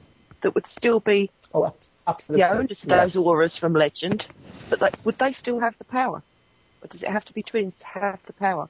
that 0.44 0.54
would 0.54 0.68
still 0.68 1.00
be 1.00 1.32
Oh, 1.54 1.74
absolutely. 2.08 2.44
the 2.44 2.54
owners 2.54 2.84
of 2.84 2.90
Yes. 2.90 3.14
those 3.14 3.26
auras 3.26 3.58
from 3.58 3.74
legend, 3.74 4.28
but 4.70 4.82
like, 4.82 4.94
would 5.04 5.18
they 5.18 5.34
still 5.34 5.60
have 5.60 5.76
the 5.80 5.86
power? 5.86 6.24
Or 6.82 6.88
does 6.90 7.02
it 7.04 7.10
have 7.10 7.26
to 7.26 7.34
be 7.34 7.44
twins 7.44 7.78
to 7.80 7.88
have 7.88 8.20
the 8.28 8.34
power? 8.34 8.70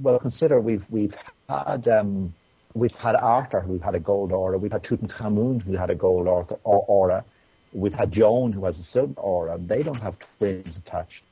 Well, 0.00 0.18
consider 0.18 0.60
we've 0.60 0.84
we've 0.90 1.16
had 1.48 1.86
um, 1.88 2.34
we've 2.74 2.94
had 2.94 3.16
Arthur 3.16 3.60
who 3.60 3.78
had 3.78 3.94
a 3.94 4.00
gold 4.00 4.32
aura. 4.32 4.58
We've 4.58 4.72
had 4.72 4.82
Tutankhamun 4.82 5.62
who 5.62 5.76
had 5.76 5.90
a 5.90 5.94
gold 5.94 6.26
aura. 6.26 6.46
aura. 6.64 7.24
We've 7.72 7.94
had 7.94 8.10
Joan 8.10 8.52
who 8.52 8.64
has 8.64 8.78
a 8.78 8.82
silver 8.82 9.20
aura. 9.20 9.58
They 9.58 9.82
don't 9.82 10.00
have 10.00 10.18
twins 10.38 10.76
attached. 10.76 11.24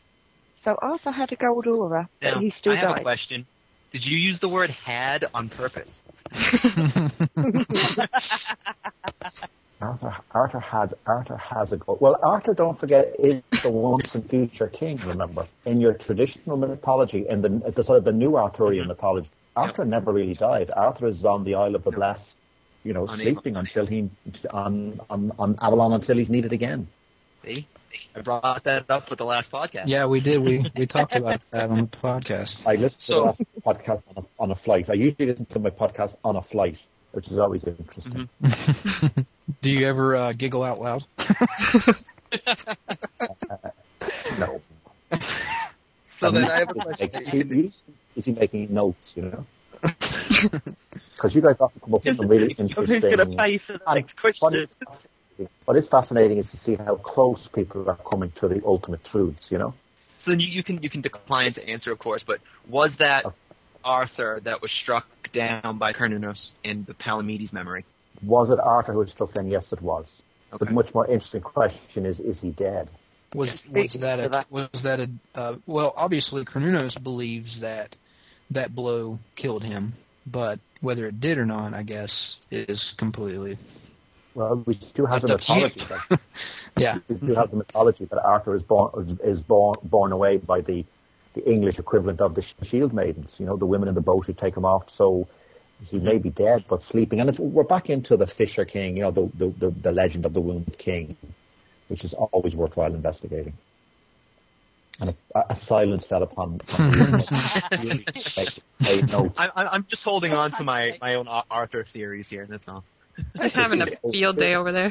So 0.62 0.78
Arthur 0.80 1.10
had 1.10 1.32
a 1.32 1.36
gold 1.36 1.66
aura, 1.66 2.08
but 2.20 2.34
Now, 2.34 2.40
he 2.40 2.50
still 2.50 2.72
I 2.72 2.76
have 2.76 2.98
a 2.98 3.00
question. 3.00 3.46
Did 3.90 4.06
you 4.06 4.18
use 4.18 4.40
the 4.40 4.48
word 4.48 4.70
had 4.70 5.24
on 5.32 5.48
purpose? 5.48 6.02
Arthur 9.80 10.16
Arthur 10.32 10.58
had 10.60 10.94
Arthur 11.06 11.36
has 11.36 11.72
a 11.72 11.76
goal. 11.76 11.98
Well, 12.00 12.16
Arthur, 12.22 12.52
don't 12.54 12.78
forget, 12.78 13.14
is 13.18 13.42
the 13.62 13.70
once 13.70 14.14
and 14.14 14.28
future 14.28 14.66
king. 14.66 14.96
Remember, 15.06 15.46
in 15.64 15.80
your 15.80 15.94
traditional 15.94 16.56
mythology, 16.56 17.26
in 17.28 17.42
the, 17.42 17.48
the 17.48 17.84
sort 17.84 17.98
of 17.98 18.04
the 18.04 18.12
new 18.12 18.36
Arthurian 18.36 18.84
Mhm. 18.86 18.88
mythology, 18.88 19.30
Arthur 19.54 19.84
never 19.84 20.12
really 20.12 20.34
died. 20.34 20.70
Arthur 20.74 21.06
is 21.06 21.24
on 21.24 21.44
the 21.44 21.54
Isle 21.54 21.76
of 21.76 21.84
the 21.84 21.90
No. 21.92 21.96
Blessed, 21.96 22.36
you 22.84 22.92
know, 22.92 23.04
Unable- 23.06 23.16
sleeping 23.16 23.56
until 23.56 23.86
he 23.86 24.10
on 24.50 25.00
on 25.08 25.32
on 25.38 25.56
Avalon 25.62 25.92
until 25.92 26.16
he's 26.16 26.30
needed 26.30 26.52
again. 26.52 26.88
See? 27.44 27.66
I 28.14 28.20
brought 28.20 28.64
that 28.64 28.84
up 28.90 29.08
with 29.10 29.18
the 29.18 29.24
last 29.24 29.50
podcast. 29.50 29.84
Yeah, 29.86 30.06
we 30.06 30.20
did. 30.20 30.40
We 30.40 30.64
we 30.76 30.86
talked 30.96 31.14
about 31.16 31.40
that 31.52 31.70
on 31.70 31.78
the 31.82 31.86
podcast. 31.86 32.66
I 32.66 32.74
listen 32.74 33.00
So- 33.00 33.32
to 33.32 33.38
that 33.54 33.64
podcast 33.64 34.02
on 34.16 34.24
a, 34.24 34.42
on 34.42 34.50
a 34.50 34.54
flight. 34.54 34.90
I 34.90 34.94
usually 34.94 35.26
listen 35.26 35.46
to 35.46 35.58
my 35.60 35.70
podcast 35.70 36.16
on 36.24 36.36
a 36.36 36.42
flight, 36.42 36.78
which 37.12 37.28
is 37.28 37.38
always 37.38 37.64
interesting. 37.64 38.28
Do 39.60 39.70
you 39.70 39.86
ever 39.86 40.14
uh, 40.16 40.32
giggle 40.32 40.62
out 40.62 40.80
loud? 40.80 41.04
No. 44.38 44.60
So 46.04 46.30
then 46.30 46.44
I 46.44 46.58
have 46.60 46.70
a 46.70 46.90
Is 46.90 46.98
he 47.00 47.08
question. 47.08 47.48
making- 47.48 47.72
Is 48.16 48.24
he 48.24 48.32
making 48.32 48.72
notes, 48.74 49.14
you 49.16 49.22
know? 49.22 49.46
Because 51.14 51.34
you 51.34 51.40
guys 51.42 51.56
often 51.58 51.80
come 51.80 51.94
up 51.94 52.04
with 52.04 52.16
some 52.16 52.28
really 52.28 52.54
Who's 52.56 52.72
going 52.72 52.88
interesting... 52.92 53.16
to 53.16 53.36
pay 53.36 53.58
for 53.58 53.72
the 53.72 53.90
and 53.90 53.94
next 53.96 54.22
what 54.22 54.52
question? 54.52 54.68
is 55.38 55.48
What 55.64 55.76
is 55.76 55.88
fascinating 55.88 56.38
is 56.38 56.50
to 56.52 56.56
see 56.56 56.76
how 56.76 56.94
close 56.94 57.48
people 57.48 57.88
are 57.90 57.96
coming 57.96 58.30
to 58.36 58.46
the 58.46 58.62
ultimate 58.64 59.02
truths, 59.02 59.50
you 59.50 59.58
know? 59.58 59.74
So 60.18 60.30
then 60.30 60.38
you, 60.40 60.46
you 60.46 60.62
can 60.62 60.80
you 60.82 60.88
can 60.90 61.00
decline 61.00 61.52
to 61.54 61.68
answer, 61.68 61.90
of 61.90 61.98
course, 61.98 62.22
but 62.22 62.40
was 62.68 62.98
that 62.98 63.24
Arthur 63.88 64.40
that 64.44 64.60
was 64.60 64.70
struck 64.70 65.06
down 65.32 65.78
by 65.78 65.92
Cernunnos 65.92 66.52
in 66.62 66.84
the 66.84 66.94
Palamedes 66.94 67.52
memory? 67.52 67.84
Was 68.22 68.50
it 68.50 68.60
Arthur 68.60 68.92
who 68.92 68.98
was 68.98 69.10
struck 69.10 69.32
down? 69.32 69.48
Yes, 69.48 69.72
it 69.72 69.80
was. 69.80 70.06
Okay. 70.52 70.66
The 70.66 70.70
much 70.72 70.92
more 70.94 71.06
interesting 71.06 71.40
question 71.40 72.04
is, 72.06 72.20
is 72.20 72.40
he 72.40 72.50
dead? 72.50 72.88
Was 73.34 73.70
Yes. 73.74 73.94
was 73.94 74.00
that 74.00 74.20
a 74.20 74.46
was 74.50 74.82
that 74.82 75.00
a 75.00 75.10
uh, 75.34 75.56
well? 75.66 75.92
Obviously, 75.96 76.44
Cernunnos 76.44 77.02
believes 77.02 77.60
that 77.60 77.96
that 78.50 78.74
blow 78.74 79.18
killed 79.36 79.62
him, 79.64 79.92
but 80.26 80.58
whether 80.80 81.06
it 81.06 81.20
did 81.20 81.36
or 81.38 81.44
not, 81.46 81.74
I 81.74 81.82
guess, 81.82 82.40
is 82.50 82.94
completely 82.96 83.58
Well, 84.34 84.62
we 84.66 84.74
do 84.94 85.04
have 85.06 85.20
the 85.22 85.28
Left 85.28 85.50
up 85.50 85.54
to 85.56 85.60
you. 85.60 85.64
mythology. 85.66 86.04
that- 86.08 86.20
yeah. 86.78 86.98
we 87.08 87.16
do 87.16 87.34
have 87.34 87.50
the 87.50 87.56
mythology 87.58 88.04
that 88.06 88.22
Arthur 88.22 88.54
is 88.54 88.62
born 88.62 89.18
is 89.22 89.42
born 89.42 89.76
born 89.82 90.12
away 90.12 90.36
by 90.38 90.60
the 90.62 90.84
the 91.34 91.48
English 91.50 91.78
equivalent 91.78 92.20
of 92.20 92.34
the 92.34 92.42
shield 92.42 92.92
maidens. 92.92 93.36
You 93.38 93.46
know, 93.46 93.56
the 93.56 93.66
women 93.66 93.88
in 93.88 93.94
the 93.94 94.00
boat 94.00 94.26
who 94.26 94.32
take 94.32 94.56
him 94.56 94.64
off. 94.64 94.90
So 94.90 95.28
he 95.86 95.98
may 95.98 96.18
be 96.18 96.30
dead, 96.30 96.64
but 96.68 96.82
sleeping. 96.82 97.20
And 97.20 97.28
it's, 97.30 97.38
we're 97.38 97.62
back 97.62 97.88
into 97.90 98.16
the 98.16 98.26
Fisher 98.26 98.64
King. 98.64 98.96
You 98.96 99.02
know, 99.04 99.10
the, 99.10 99.30
the 99.34 99.46
the 99.48 99.70
the 99.70 99.92
legend 99.92 100.26
of 100.26 100.32
the 100.34 100.40
wounded 100.40 100.78
king, 100.78 101.16
which 101.88 102.04
is 102.04 102.14
always 102.14 102.54
worthwhile 102.56 102.94
investigating. 102.94 103.54
And 105.00 105.14
a, 105.34 105.44
a 105.50 105.54
silence 105.54 106.04
fell 106.04 106.24
upon. 106.24 106.60
upon 106.60 106.90
the 106.90 108.02
Take- 108.14 108.62
take 108.82 109.12
note. 109.12 109.32
I, 109.36 109.48
I- 109.54 109.72
I'm 109.74 109.84
just 109.86 110.02
holding 110.02 110.32
on 110.32 110.50
to 110.52 110.64
my, 110.64 110.98
my 111.00 111.14
own 111.14 111.28
Arthur 111.28 111.84
theories 111.84 112.28
here, 112.28 112.46
that's 112.50 112.66
all. 112.66 112.82
Just 113.36 113.54
having 113.54 113.80
a 113.80 113.86
field 113.86 114.38
day 114.38 114.54
over 114.56 114.72
there. 114.72 114.90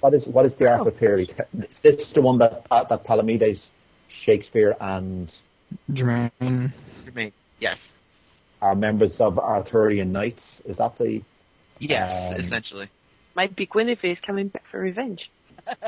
What 0.00 0.14
is 0.14 0.26
what 0.26 0.46
is 0.46 0.54
the 0.56 0.70
Arthur 0.70 0.90
theory? 0.90 1.28
Is 1.70 1.80
this 1.80 2.12
the 2.12 2.20
one 2.22 2.38
that 2.38 2.66
uh, 2.70 2.84
that 2.84 3.04
Palamedes, 3.04 3.70
Shakespeare, 4.08 4.76
and 4.80 5.30
Germain. 5.92 6.72
Germain, 7.04 7.32
Yes. 7.60 7.90
are 8.62 8.74
members 8.74 9.20
of 9.20 9.38
Arthurian 9.38 10.12
Knights? 10.12 10.60
Is 10.64 10.76
that 10.76 10.96
the? 10.96 11.22
Yes, 11.78 12.32
Um, 12.32 12.40
essentially. 12.40 12.88
Maybe 13.36 13.66
Guinevere's 13.66 14.20
coming 14.20 14.48
back 14.48 14.64
for 14.70 14.80
revenge. 14.80 15.30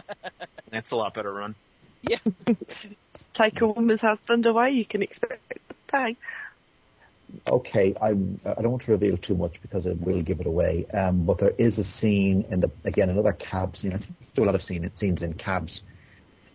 That's 0.70 0.90
a 0.92 0.96
lot 0.96 1.14
better 1.14 1.32
run. 1.32 1.54
Yeah. 2.02 2.18
Take 3.34 3.60
a 3.60 3.66
woman's 3.66 4.00
husband 4.00 4.46
away, 4.46 4.70
you 4.70 4.84
can 4.84 5.02
expect 5.02 5.42
the 5.68 5.74
pay. 5.88 6.16
Okay, 7.46 7.94
I 8.00 8.08
I 8.08 8.12
don't 8.62 8.70
want 8.70 8.82
to 8.82 8.90
reveal 8.92 9.16
too 9.16 9.36
much 9.36 9.60
because 9.62 9.86
it 9.86 10.00
will 10.00 10.22
give 10.22 10.40
it 10.40 10.46
away. 10.46 10.86
Um, 10.86 11.24
but 11.26 11.38
there 11.38 11.52
is 11.58 11.78
a 11.78 11.84
scene 11.84 12.44
in 12.50 12.60
the 12.60 12.70
again 12.84 13.08
another 13.10 13.32
cab 13.32 13.76
scene. 13.76 13.92
I 13.94 13.98
do 14.34 14.42
a 14.42 14.46
lot 14.46 14.54
of 14.54 14.62
scene 14.62 14.90
scenes 14.94 15.22
in 15.22 15.34
cabs 15.34 15.82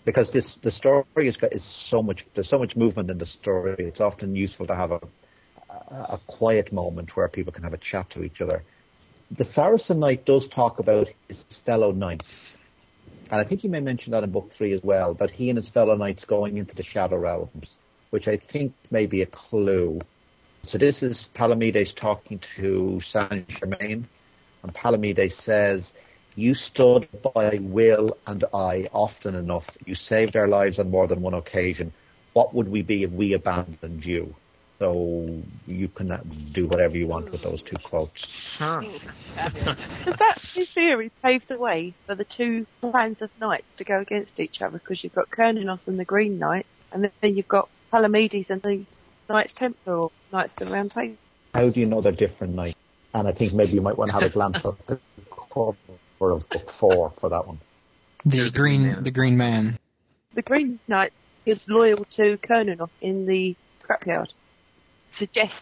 because 0.05 0.31
this 0.31 0.55
the 0.57 0.71
story 0.71 1.05
is 1.17 1.37
is 1.51 1.63
so 1.63 2.01
much 2.01 2.25
there's 2.33 2.47
so 2.47 2.59
much 2.59 2.75
movement 2.75 3.09
in 3.09 3.17
the 3.17 3.25
story. 3.25 3.75
It's 3.79 3.99
often 3.99 4.35
useful 4.35 4.67
to 4.67 4.75
have 4.75 4.91
a 4.91 5.01
a, 5.89 6.19
quiet 6.25 6.71
moment 6.71 7.15
where 7.15 7.27
people 7.27 7.51
can 7.51 7.63
have 7.63 7.73
a 7.73 7.77
chat 7.77 8.09
to 8.11 8.23
each 8.23 8.41
other. 8.41 8.63
The 9.31 9.43
Saracen 9.43 9.99
Knight 9.99 10.25
does 10.25 10.47
talk 10.47 10.79
about 10.79 11.09
his 11.27 11.43
fellow 11.43 11.91
knights, 11.91 12.57
and 13.31 13.41
I 13.41 13.43
think 13.43 13.61
he 13.61 13.67
may 13.67 13.79
mention 13.79 14.11
that 14.11 14.23
in 14.23 14.31
book 14.31 14.51
three 14.51 14.71
as 14.73 14.83
well. 14.83 15.15
That 15.15 15.31
he 15.31 15.49
and 15.49 15.57
his 15.57 15.69
fellow 15.69 15.95
knights 15.95 16.25
going 16.25 16.57
into 16.57 16.75
the 16.75 16.83
Shadow 16.83 17.17
Realms, 17.17 17.75
which 18.11 18.27
I 18.27 18.37
think 18.37 18.73
may 18.91 19.07
be 19.07 19.21
a 19.21 19.25
clue. 19.25 19.99
So 20.63 20.77
this 20.77 21.03
is 21.03 21.29
Palamedes 21.33 21.93
talking 21.93 22.39
to 22.55 23.01
Saint 23.01 23.47
Germain, 23.47 24.07
and 24.63 24.73
Palamedes 24.73 25.33
says, 25.33 25.93
"You 26.35 26.53
stood 26.53 27.07
by 27.33 27.59
Will 27.61 28.17
and 28.27 28.43
I 28.53 28.89
often 28.91 29.35
enough. 29.35 29.77
You 29.85 29.95
saved 29.95 30.35
our 30.35 30.47
lives 30.47 30.79
on 30.79 30.91
more 30.91 31.07
than 31.07 31.21
one 31.21 31.33
occasion. 31.33 31.93
What 32.33 32.53
would 32.53 32.67
we 32.67 32.81
be 32.81 33.03
if 33.03 33.11
we 33.11 33.33
abandoned 33.33 34.05
you?" 34.05 34.35
So 34.79 35.41
you 35.65 35.87
can 35.87 36.11
uh, 36.11 36.19
do 36.51 36.67
whatever 36.67 36.97
you 36.97 37.07
want 37.07 37.31
with 37.31 37.41
those 37.41 37.61
two 37.61 37.77
quotes. 37.77 38.27
Does 38.59 40.17
that 40.17 40.53
new 40.55 40.65
theory 40.65 41.09
pave 41.23 41.47
the 41.47 41.57
way 41.57 41.93
for 42.05 42.15
the 42.15 42.25
two 42.25 42.67
clans 42.81 43.21
of 43.21 43.29
knights 43.39 43.73
to 43.75 43.85
go 43.85 44.01
against 44.01 44.37
each 44.37 44.61
other? 44.61 44.77
Because 44.77 45.01
you've 45.01 45.13
got 45.15 45.29
Cernunnos 45.31 45.87
and 45.87 45.97
the 45.97 46.03
Green 46.03 46.37
Knights, 46.37 46.83
and 46.91 47.09
then 47.21 47.37
you've 47.37 47.47
got 47.47 47.69
Palamedes 47.93 48.49
and 48.49 48.61
the 48.61 48.85
Knights 49.29 49.53
Templar 49.53 49.95
or 49.95 50.11
Knights 50.33 50.53
of 50.59 50.67
the 50.67 50.73
Round 50.73 50.91
Table. 50.91 51.15
How 51.53 51.69
do 51.69 51.79
you 51.79 51.85
know 51.85 52.01
they're 52.01 52.11
different 52.11 52.55
knights? 52.55 52.77
And 53.13 53.29
I 53.29 53.31
think 53.31 53.53
maybe 53.53 53.71
you 53.71 53.81
might 53.81 53.97
want 53.97 54.09
to 54.09 54.15
have 54.15 54.23
a 54.23 54.29
glance 54.29 54.57
at 54.57 54.87
the 54.87 54.99
cover 55.53 55.77
of 56.21 56.47
book 56.49 56.69
four 56.69 57.11
for 57.11 57.29
that 57.29 57.47
one. 57.47 57.59
The 58.25 58.37
There's 58.37 58.53
the 58.53 58.59
green, 58.59 58.81
Green 58.81 58.93
Man. 58.93 59.03
the 59.03 59.11
green 59.11 59.37
man. 59.37 59.79
The 60.33 60.41
Green 60.41 60.79
Knight 60.87 61.13
is 61.45 61.67
loyal 61.69 62.05
to 62.15 62.37
Cernunnos 62.37 62.89
in 63.01 63.25
the 63.25 63.55
scrapyard. 63.83 64.29
Suggests 65.13 65.55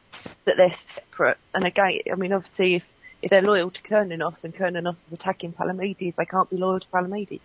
that 0.45 0.57
they're 0.57 0.75
separate, 0.95 1.37
and 1.53 1.65
again, 1.65 1.99
I 2.11 2.15
mean, 2.15 2.33
obviously, 2.33 2.75
if 2.75 2.83
if 3.21 3.29
they're 3.29 3.41
loyal 3.41 3.71
to 3.71 3.81
Cernunnos 3.83 4.43
and 4.43 4.53
Cernunnos 4.53 4.97
is 5.07 5.13
attacking 5.13 5.53
Palamedes, 5.53 6.15
they 6.15 6.25
can't 6.25 6.49
be 6.49 6.57
loyal 6.57 6.79
to 6.79 6.87
Palamedes. 6.87 7.39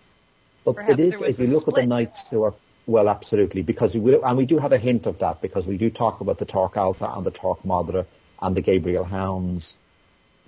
But 0.64 0.74
Perhaps 0.74 0.92
it 0.94 1.00
is, 1.00 1.22
if 1.22 1.38
you 1.38 1.46
a 1.46 1.54
look 1.54 1.68
at 1.68 1.74
the 1.74 1.86
knights 1.86 2.28
who 2.28 2.42
are, 2.42 2.54
well, 2.86 3.08
absolutely, 3.08 3.62
because 3.62 3.94
we 3.94 4.00
will, 4.00 4.24
and 4.24 4.36
we 4.36 4.44
do 4.44 4.58
have 4.58 4.72
a 4.72 4.78
hint 4.78 5.06
of 5.06 5.18
that 5.20 5.40
because 5.40 5.66
we 5.66 5.78
do 5.78 5.88
talk 5.88 6.20
about 6.20 6.38
the 6.38 6.44
Torc 6.44 6.76
Allta 6.76 7.14
and 7.14 7.24
the 7.24 7.30
Torc 7.30 7.62
Madra 7.62 8.06
and 8.42 8.56
the 8.56 8.60
Gabriel 8.60 9.04
Hounds. 9.04 9.76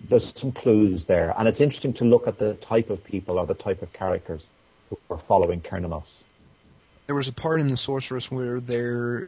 There's 0.08 0.32
some 0.38 0.52
clues 0.52 1.04
there, 1.04 1.34
and 1.38 1.46
it's 1.46 1.60
interesting 1.60 1.92
to 1.94 2.04
look 2.04 2.26
at 2.26 2.38
the 2.38 2.54
type 2.54 2.90
of 2.90 3.04
people 3.04 3.38
or 3.38 3.46
the 3.46 3.54
type 3.54 3.82
of 3.82 3.92
characters 3.92 4.48
who 4.88 4.98
are 5.10 5.18
following 5.18 5.60
Cernunnos. 5.60 6.22
There 7.06 7.16
was 7.16 7.28
a 7.28 7.32
part 7.32 7.60
in 7.60 7.68
the 7.68 7.76
Sorceress 7.76 8.30
where 8.30 8.58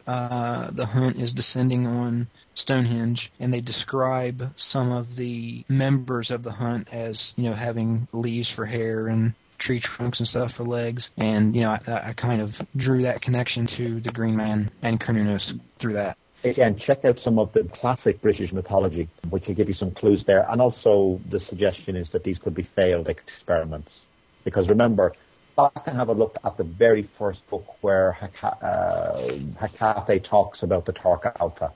uh, 0.06 0.70
the 0.70 0.86
hunt 0.86 1.16
is 1.16 1.32
descending 1.32 1.86
on 1.86 2.28
Stonehenge, 2.54 3.32
and 3.40 3.52
they 3.52 3.60
describe 3.60 4.52
some 4.56 4.92
of 4.92 5.16
the 5.16 5.64
members 5.68 6.30
of 6.30 6.44
the 6.44 6.52
hunt 6.52 6.88
as, 6.92 7.34
you 7.36 7.44
know, 7.44 7.54
having 7.54 8.06
leaves 8.12 8.48
for 8.48 8.64
hair 8.64 9.08
and 9.08 9.34
tree 9.58 9.80
trunks 9.80 10.20
and 10.20 10.28
stuff 10.28 10.52
for 10.52 10.64
legs. 10.64 11.10
And, 11.16 11.56
you 11.56 11.62
know, 11.62 11.70
I, 11.70 12.10
I 12.10 12.12
kind 12.12 12.40
of 12.40 12.60
drew 12.76 13.02
that 13.02 13.20
connection 13.20 13.66
to 13.68 14.00
the 14.00 14.12
Green 14.12 14.36
Man 14.36 14.70
and 14.80 15.00
Cernunnos 15.00 15.58
through 15.78 15.94
that. 15.94 16.16
Again, 16.44 16.76
check 16.76 17.04
out 17.04 17.20
some 17.20 17.38
of 17.38 17.52
the 17.52 17.64
classic 17.64 18.20
British 18.20 18.52
mythology, 18.52 19.08
which 19.30 19.46
will 19.46 19.54
give 19.54 19.68
you 19.68 19.74
some 19.74 19.92
clues 19.92 20.24
there. 20.24 20.44
And 20.50 20.60
also, 20.60 21.20
the 21.28 21.38
suggestion 21.38 21.94
is 21.94 22.10
that 22.10 22.24
these 22.24 22.38
could 22.38 22.54
be 22.54 22.62
failed 22.62 23.08
experiments. 23.08 24.06
Because 24.44 24.68
remember, 24.68 25.14
back 25.56 25.86
and 25.86 25.96
have 25.96 26.08
a 26.08 26.14
look 26.14 26.36
at 26.44 26.56
the 26.56 26.64
very 26.64 27.02
first 27.02 27.46
book 27.48 27.76
where 27.80 28.16
Heka- 28.20 28.62
uh, 28.62 29.66
Hecate 29.66 30.24
talks 30.24 30.62
about 30.62 30.84
the 30.84 30.92
Torc 30.92 31.24
Allta. 31.40 31.72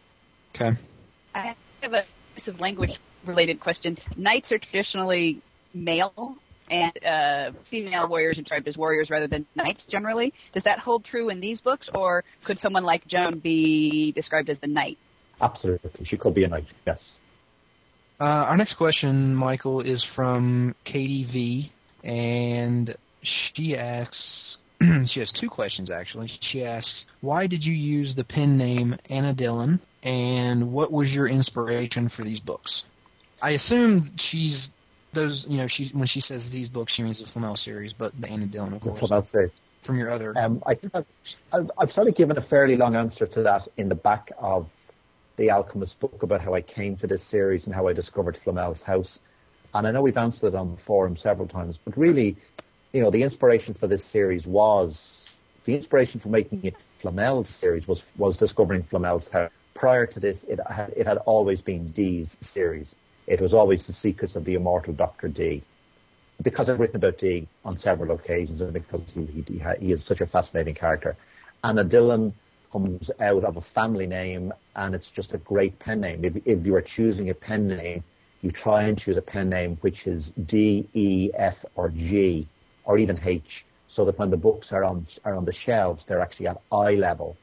Okay. 0.54 0.72
I 1.34 1.54
have 1.82 1.92
a 1.92 2.02
piece 2.34 2.48
of 2.48 2.60
language 2.60 2.98
related 3.24 3.60
question. 3.60 3.98
Knights 4.16 4.52
are 4.52 4.58
traditionally 4.58 5.42
male 5.74 6.38
and 6.70 7.04
uh, 7.04 7.52
female 7.64 8.08
warriors 8.08 8.38
are 8.38 8.42
described 8.42 8.68
as 8.68 8.76
warriors 8.76 9.10
rather 9.10 9.26
than 9.26 9.46
knights 9.54 9.84
generally. 9.84 10.34
Does 10.52 10.64
that 10.64 10.78
hold 10.78 11.04
true 11.04 11.28
in 11.28 11.40
these 11.40 11.60
books 11.60 11.88
or 11.88 12.24
could 12.44 12.58
someone 12.58 12.84
like 12.84 13.06
Joan 13.06 13.38
be 13.38 14.12
described 14.12 14.50
as 14.50 14.58
the 14.58 14.68
knight? 14.68 14.98
Absolutely. 15.40 16.04
She 16.04 16.16
could 16.16 16.34
be 16.34 16.44
a 16.44 16.48
knight, 16.48 16.64
yes. 16.86 17.18
Uh, 18.18 18.24
our 18.48 18.56
next 18.56 18.74
question, 18.74 19.34
Michael, 19.34 19.82
is 19.82 20.02
from 20.02 20.74
Katie 20.84 21.24
V, 21.24 21.70
and 22.02 22.94
she 23.22 23.76
asks. 23.76 24.58
she 25.06 25.20
has 25.20 25.32
two 25.32 25.48
questions 25.48 25.90
actually. 25.90 26.28
She 26.28 26.64
asks, 26.64 27.06
"Why 27.20 27.46
did 27.46 27.64
you 27.64 27.74
use 27.74 28.14
the 28.14 28.24
pen 28.24 28.56
name 28.56 28.96
Anna 29.08 29.34
Dillon, 29.34 29.80
and 30.02 30.72
what 30.72 30.92
was 30.92 31.14
your 31.14 31.26
inspiration 31.26 32.08
for 32.08 32.22
these 32.22 32.40
books?" 32.40 32.84
I 33.40 33.50
assume 33.50 34.02
she's 34.16 34.70
those. 35.12 35.46
You 35.48 35.58
know, 35.58 35.66
she 35.66 35.88
when 35.88 36.06
she 36.06 36.20
says 36.20 36.50
these 36.50 36.68
books, 36.68 36.92
she 36.92 37.02
means 37.02 37.20
the 37.20 37.26
Flamel 37.26 37.56
series, 37.56 37.92
but 37.92 38.18
the 38.20 38.28
Anna 38.28 38.46
Dillon, 38.46 38.74
of 38.74 38.80
course, 38.80 38.98
From 39.00 39.12
outside. 39.12 39.50
from 39.82 39.98
your 39.98 40.10
other. 40.10 40.32
Um, 40.36 40.62
I 40.66 40.74
think 40.74 40.94
I've, 40.94 41.06
I've, 41.52 41.70
I've 41.78 41.92
sort 41.92 42.08
of 42.08 42.14
given 42.14 42.36
a 42.36 42.42
fairly 42.42 42.76
long 42.76 42.96
answer 42.96 43.26
to 43.26 43.42
that 43.42 43.68
in 43.76 43.88
the 43.88 43.94
back 43.94 44.32
of 44.38 44.68
the 45.36 45.50
Alchemist 45.50 46.00
book 46.00 46.22
about 46.22 46.40
how 46.40 46.54
I 46.54 46.62
came 46.62 46.96
to 46.96 47.06
this 47.06 47.22
series 47.22 47.66
and 47.66 47.74
how 47.74 47.88
I 47.88 47.92
discovered 47.92 48.36
Flamel's 48.36 48.82
house. 48.82 49.20
And 49.74 49.86
I 49.86 49.90
know 49.90 50.02
we've 50.02 50.16
answered 50.16 50.48
it 50.48 50.54
on 50.54 50.72
the 50.72 50.80
forum 50.80 51.16
several 51.16 51.46
times, 51.46 51.78
but 51.84 51.96
really, 51.98 52.36
you 52.92 53.02
know, 53.02 53.10
the 53.10 53.22
inspiration 53.22 53.74
for 53.74 53.86
this 53.86 54.02
series 54.02 54.46
was 54.46 55.30
the 55.64 55.74
inspiration 55.74 56.20
for 56.20 56.28
making 56.28 56.64
it 56.64 56.76
Flamel's 57.02 57.50
series 57.50 57.86
was 57.86 58.04
was 58.16 58.36
discovering 58.38 58.82
Flamel's 58.82 59.28
house. 59.28 59.50
Prior 59.74 60.06
to 60.06 60.20
this, 60.20 60.44
it 60.44 60.58
had 60.70 60.94
it 60.96 61.06
had 61.06 61.18
always 61.18 61.60
been 61.60 61.88
Dee's 61.88 62.38
series. 62.40 62.96
It 63.26 63.40
was 63.40 63.54
always 63.54 63.86
the 63.86 63.92
secrets 63.92 64.36
of 64.36 64.44
the 64.44 64.54
immortal 64.54 64.92
Doctor 64.92 65.28
Dee 65.28 65.62
because 66.42 66.68
I've 66.68 66.80
written 66.80 66.96
about 66.96 67.18
Dee 67.18 67.46
on 67.64 67.78
several 67.78 68.12
occasions 68.12 68.60
and 68.60 68.72
because 68.72 69.02
he, 69.14 69.24
he, 69.24 69.62
he, 69.80 69.92
is 69.92 70.04
such 70.04 70.20
a 70.20 70.26
fascinating 70.26 70.74
character. 70.74 71.16
Anna 71.64 71.82
Dillon 71.82 72.32
comes 72.70 73.10
out 73.20 73.44
of 73.44 73.56
a 73.56 73.60
family 73.60 74.06
name 74.06 74.52
and 74.74 74.94
it's 74.94 75.10
just 75.10 75.32
a 75.34 75.38
great 75.38 75.78
pen 75.78 76.00
name. 76.00 76.24
If, 76.24 76.36
if 76.46 76.66
you 76.66 76.74
are 76.76 76.82
choosing 76.82 77.30
a 77.30 77.34
pen 77.34 77.68
name, 77.68 78.04
you 78.42 78.50
try 78.50 78.82
and 78.84 78.98
choose 78.98 79.16
a 79.16 79.22
pen 79.22 79.48
name 79.48 79.76
which 79.80 80.06
is 80.06 80.30
D, 80.30 80.86
E, 80.92 81.30
F, 81.34 81.64
or 81.74 81.88
G, 81.88 82.46
or 82.84 82.98
even 82.98 83.18
H, 83.24 83.64
so 83.88 84.04
that 84.04 84.18
when 84.18 84.30
the 84.30 84.36
books 84.36 84.72
are 84.72 84.84
on, 84.84 85.06
are 85.24 85.34
on 85.34 85.44
the 85.44 85.52
shelves, 85.52 86.04
they're 86.04 86.20
actually 86.20 86.48
at 86.48 86.60
eye 86.70 86.94
level. 86.94 87.36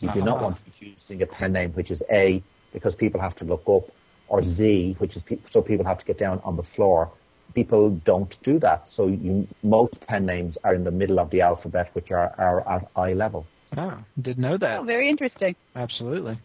You 0.00 0.10
do 0.12 0.22
not 0.22 0.38
Ah. 0.38 0.42
want 0.44 0.56
to 0.56 0.64
be 0.64 0.94
choosing 0.94 1.22
a 1.22 1.26
pen 1.26 1.52
name 1.52 1.72
which 1.72 1.90
is 1.90 2.02
A, 2.10 2.42
because 2.72 2.94
people 2.94 3.20
have 3.20 3.34
to 3.36 3.44
look 3.44 3.68
up, 3.68 3.90
or 4.28 4.42
Z, 4.42 4.96
which 4.98 5.16
is 5.16 5.22
pe- 5.22 5.38
so 5.50 5.62
people 5.62 5.84
have 5.86 5.98
to 5.98 6.04
get 6.04 6.18
down 6.18 6.40
on 6.44 6.56
the 6.56 6.62
floor 6.62 7.10
people 7.54 7.90
don't 7.90 8.40
do 8.42 8.58
that. 8.60 8.88
So 8.88 9.06
you, 9.08 9.46
most 9.62 9.98
pen 10.06 10.26
names 10.26 10.58
are 10.64 10.74
in 10.74 10.84
the 10.84 10.90
middle 10.90 11.18
of 11.18 11.30
the 11.30 11.40
alphabet, 11.40 11.90
which 11.94 12.10
are, 12.10 12.32
are 12.38 12.68
at 12.68 12.88
eye 12.96 13.14
level. 13.14 13.46
Ah, 13.76 13.98
didn't 14.20 14.42
know 14.42 14.56
that. 14.56 14.80
Oh, 14.80 14.82
very 14.84 15.08
interesting. 15.08 15.54
Absolutely. 15.74 16.38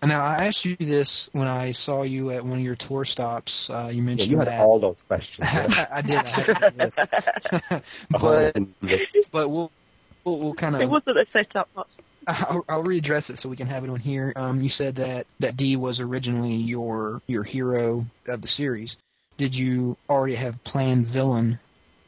And 0.00 0.10
now 0.10 0.24
I 0.24 0.46
asked 0.46 0.64
you 0.64 0.76
this 0.76 1.28
when 1.32 1.46
I 1.46 1.72
saw 1.72 2.02
you 2.02 2.30
at 2.30 2.42
one 2.42 2.58
of 2.58 2.64
your 2.64 2.74
tour 2.74 3.04
stops. 3.04 3.70
Uh, 3.70 3.88
you 3.92 3.98
Yeah, 3.98 4.02
mentioned 4.02 4.30
you 4.32 4.38
had 4.38 4.48
that. 4.48 4.60
all 4.60 4.80
those 4.80 5.02
questions. 5.02 5.48
yeah. 5.52 5.86
I 5.92 6.02
did. 6.02 6.16
I 6.16 6.28
had 6.28 6.74
this. 6.74 6.98
but 8.10 8.56
but 9.30 9.48
we'll 9.48 9.72
we'll, 10.24 10.40
we'll 10.40 10.54
kind 10.54 10.74
It 10.76 10.84
of 10.84 10.90
wasn't 10.90 11.18
a 11.18 11.26
setup 11.32 11.68
much. 11.76 11.88
I'll, 12.26 12.64
I'll 12.68 12.84
readdress 12.84 13.30
it 13.30 13.38
so 13.38 13.48
we 13.48 13.56
can 13.56 13.66
have 13.66 13.84
it 13.84 13.90
on 13.90 14.00
here. 14.00 14.32
Um, 14.36 14.60
you 14.60 14.68
said 14.68 14.96
that 14.96 15.26
that 15.40 15.56
Dee 15.56 15.76
was 15.76 16.00
originally 16.00 16.54
your 16.54 17.20
your 17.26 17.42
hero 17.42 18.06
of 18.26 18.42
the 18.42 18.48
series. 18.48 18.96
Did 19.38 19.56
you 19.56 19.96
already 20.08 20.34
have 20.34 20.62
planned 20.64 21.06
villain 21.06 21.58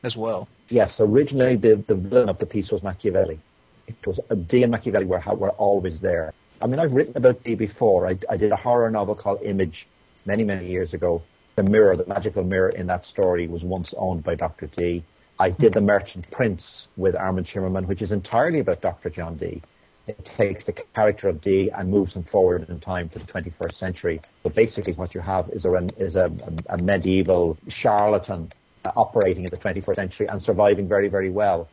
as 0.03 0.17
well? 0.17 0.49
yes, 0.69 1.01
originally 1.01 1.57
the, 1.57 1.77
the 1.77 1.95
villain 1.95 2.29
of 2.29 2.39
the 2.39 2.47
piece 2.47 2.71
was 2.71 2.83
Machiavelli. 2.83 3.39
it 3.87 4.07
was 4.07 4.21
Dee 4.47 4.63
and 4.63 4.73
Machiavelli 4.73 5.05
were 5.05 5.23
were 5.35 5.51
always 5.51 6.01
there. 6.01 6.33
I 6.63 6.67
mean, 6.67 6.81
I've 6.81 6.93
written 6.93 7.17
about 7.17 7.43
Dee 7.45 7.55
before. 7.55 8.07
I, 8.07 8.19
I 8.31 8.37
did 8.37 8.53
a 8.53 8.57
horror 8.57 8.91
novel 8.91 9.15
called 9.15 9.43
Image 9.43 9.87
many 10.25 10.45
many 10.45 10.69
years 10.69 10.95
ago. 10.95 11.23
The 11.57 11.63
mirror, 11.63 11.97
the 11.97 12.07
magical 12.07 12.43
mirror 12.43 12.71
in 12.71 12.87
that 12.89 13.05
story, 13.05 13.47
was 13.47 13.63
once 13.63 13.95
owned 13.97 14.25
by 14.25 14.35
Dr. 14.35 14.67
Dee. 14.67 15.05
I 15.39 15.51
did 15.51 15.73
The 15.73 15.81
Merchant 15.81 16.31
Prince 16.31 16.89
with 16.97 17.15
Armin 17.15 17.45
Shimerman, 17.45 17.87
which 17.87 18.03
is 18.03 18.13
entirely 18.13 18.61
about 18.61 18.81
Dr. 18.81 19.11
John 19.11 19.37
Dee. 19.37 19.63
It 20.07 20.23
takes 20.25 20.67
the 20.67 20.73
character 20.73 21.29
of 21.29 21.41
Dee 21.41 21.71
and 21.71 21.91
moves 21.91 22.15
him 22.15 22.25
forward 22.25 22.69
in 22.69 22.79
time 22.79 23.09
to 23.11 23.19
the 23.19 23.25
21st 23.25 23.75
century. 23.75 24.21
So 24.43 24.51
basically, 24.51 24.93
what 24.93 25.15
you 25.15 25.21
have 25.21 25.49
is 25.49 25.65
a 25.65 25.75
is 25.97 26.17
a, 26.17 26.31
a 26.69 26.77
medieval 26.77 27.57
charlatan 27.69 28.53
uh, 28.85 28.93
operating 28.97 29.45
in 29.45 29.51
the 29.51 29.57
21st 29.57 29.95
century 29.95 30.27
and 30.29 30.43
surviving 30.43 30.89
very 30.89 31.09
very 31.09 31.31
well. 31.31 31.69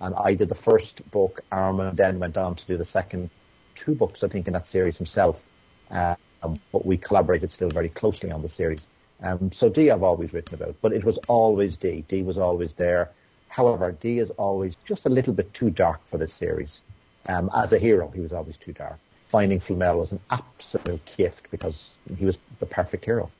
And 0.00 0.14
I 0.16 0.34
did 0.34 0.48
the 0.48 0.56
first 0.56 1.08
book. 1.10 1.42
Armin 1.52 1.94
then 1.94 2.18
went 2.18 2.36
on 2.36 2.56
to 2.56 2.66
do 2.66 2.76
the 2.76 2.84
second 2.84 3.30
two 3.76 3.94
books, 3.94 4.24
I 4.24 4.28
think, 4.28 4.46
in 4.48 4.52
that 4.54 4.66
series 4.66 4.96
himself. 4.96 5.46
Uh, 5.90 6.16
but 6.72 6.84
we 6.84 6.96
collaborated 6.96 7.52
still 7.52 7.70
very 7.70 7.88
closely 7.88 8.30
on 8.30 8.42
the 8.42 8.48
series. 8.48 8.88
Um, 9.22 9.52
so 9.52 9.68
Dee 9.68 9.90
I've 9.90 10.02
always 10.02 10.32
written 10.32 10.54
about, 10.54 10.74
but 10.82 10.92
it 10.92 11.04
was 11.04 11.18
always 11.28 11.76
Dee. 11.76 12.04
Dee 12.08 12.22
was 12.22 12.36
always 12.38 12.74
there. 12.74 13.10
However, 13.48 13.92
Dee 13.92 14.18
is 14.18 14.30
always 14.30 14.76
just 14.84 15.06
a 15.06 15.08
little 15.08 15.32
bit 15.32 15.54
too 15.54 15.70
dark 15.70 16.06
for 16.06 16.18
this 16.18 16.34
series. 16.34 16.82
Um, 17.28 17.50
as 17.54 17.72
a 17.72 17.78
hero, 17.78 18.08
he 18.14 18.20
was 18.20 18.32
always 18.32 18.56
too 18.56 18.72
dark. 18.72 18.98
Finding 19.28 19.60
Flamel 19.60 19.98
was 19.98 20.12
an 20.12 20.20
absolute 20.30 21.00
gift 21.16 21.50
because 21.50 21.90
he 22.16 22.24
was 22.24 22.38
the 22.60 22.66
perfect 22.66 23.04
hero. 23.04 23.30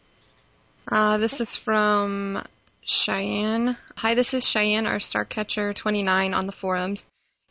Uh, 0.89 1.18
this 1.18 1.41
is 1.41 1.57
from 1.57 2.43
Cheyenne. 2.82 3.76
Hi, 3.97 4.14
this 4.14 4.34
is 4.34 4.45
Cheyenne, 4.45 4.87
our 4.87 4.99
Starcatcher29 4.99 6.34
on 6.34 6.47
the 6.47 6.53
forums. 6.53 7.07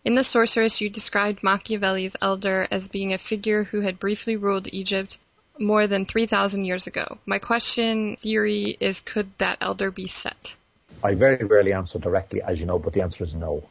In 0.05 0.15
The 0.15 0.23
Sorceress, 0.23 0.81
you 0.81 0.89
described 0.89 1.41
Machiavelli's 1.41 2.15
elder 2.21 2.67
as 2.69 2.87
being 2.87 3.13
a 3.13 3.17
figure 3.17 3.63
who 3.63 3.81
had 3.81 3.99
briefly 3.99 4.35
ruled 4.35 4.67
Egypt 4.71 5.17
more 5.59 5.87
than 5.87 6.05
3,000 6.05 6.63
years 6.63 6.85
ago. 6.85 7.17
My 7.25 7.39
question 7.39 8.15
theory 8.17 8.77
is 8.79 9.01
could 9.01 9.31
that 9.39 9.57
elder 9.61 9.91
be 9.91 10.07
set? 10.07 10.55
I 11.03 11.15
very 11.15 11.43
rarely 11.43 11.73
answer 11.73 11.99
directly, 11.99 12.41
as 12.41 12.59
you 12.59 12.65
know, 12.65 12.79
but 12.79 12.93
the 12.93 13.01
answer 13.01 13.23
is 13.23 13.33
no. 13.33 13.63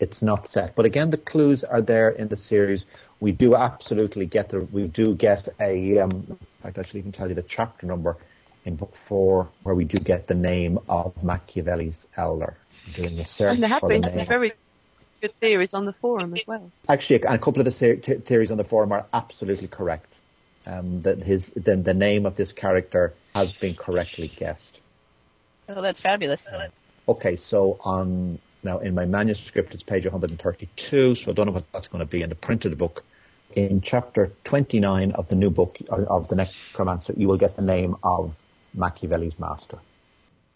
It's 0.00 0.22
not 0.22 0.48
set. 0.48 0.74
But 0.74 0.86
again, 0.86 1.10
the 1.10 1.18
clues 1.18 1.64
are 1.64 1.80
there 1.80 2.10
in 2.10 2.28
the 2.28 2.36
series. 2.36 2.84
We 3.20 3.32
do 3.32 3.54
absolutely 3.54 4.26
get 4.26 4.50
the, 4.50 4.60
we 4.60 4.88
do 4.88 5.14
get 5.14 5.48
a, 5.60 5.98
um, 6.00 6.26
in 6.28 6.38
fact, 6.62 6.78
I 6.78 6.82
should 6.82 6.96
even 6.96 7.12
tell 7.12 7.28
you 7.28 7.34
the 7.34 7.42
chapter 7.42 7.86
number 7.86 8.16
in 8.64 8.76
book 8.76 8.94
four, 8.94 9.48
where 9.62 9.74
we 9.74 9.84
do 9.84 9.98
get 9.98 10.26
the 10.26 10.34
name 10.34 10.78
of 10.88 11.22
Machiavelli's 11.22 12.08
elder. 12.16 12.56
Doing 12.94 13.18
a 13.18 13.26
search 13.26 13.54
And 13.54 13.62
there 13.62 13.70
have 13.70 13.82
been 13.82 14.02
the 14.02 14.10
some 14.10 14.26
very 14.26 14.52
good 15.22 15.40
theories 15.40 15.72
on 15.72 15.86
the 15.86 15.94
forum 15.94 16.34
as 16.36 16.46
well. 16.46 16.70
Actually, 16.86 17.22
a 17.22 17.38
couple 17.38 17.60
of 17.60 17.64
the 17.64 17.70
ser- 17.70 17.96
t- 17.96 18.14
theories 18.14 18.50
on 18.50 18.58
the 18.58 18.64
forum 18.64 18.92
are 18.92 19.06
absolutely 19.12 19.68
correct. 19.68 20.12
Um, 20.66 21.02
that 21.02 21.22
his 21.22 21.50
the, 21.50 21.76
the 21.76 21.94
name 21.94 22.24
of 22.24 22.36
this 22.36 22.52
character 22.52 23.14
has 23.34 23.52
been 23.52 23.74
correctly 23.74 24.28
guessed. 24.28 24.80
Oh, 25.68 25.82
that's 25.82 26.00
fabulous. 26.00 26.46
Okay, 27.06 27.36
so 27.36 27.78
on 27.80 28.38
now 28.64 28.78
in 28.78 28.94
my 28.94 29.04
manuscript 29.04 29.74
it's 29.74 29.82
page 29.82 30.04
132, 30.04 31.14
so 31.14 31.30
I 31.30 31.34
don't 31.34 31.46
know 31.46 31.52
what 31.52 31.70
that's 31.72 31.88
going 31.88 32.00
to 32.00 32.10
be 32.10 32.22
in 32.22 32.28
the 32.28 32.34
printed 32.34 32.76
book. 32.78 33.04
In 33.54 33.80
chapter 33.82 34.32
29 34.44 35.12
of 35.12 35.28
the 35.28 35.36
new 35.36 35.50
book 35.50 35.78
uh, 35.90 36.02
of 36.04 36.28
the 36.28 36.34
Necromancer, 36.34 37.14
you 37.16 37.28
will 37.28 37.36
get 37.36 37.56
the 37.56 37.62
name 37.62 37.96
of 38.02 38.36
Machiavelli's 38.74 39.38
master. 39.38 39.78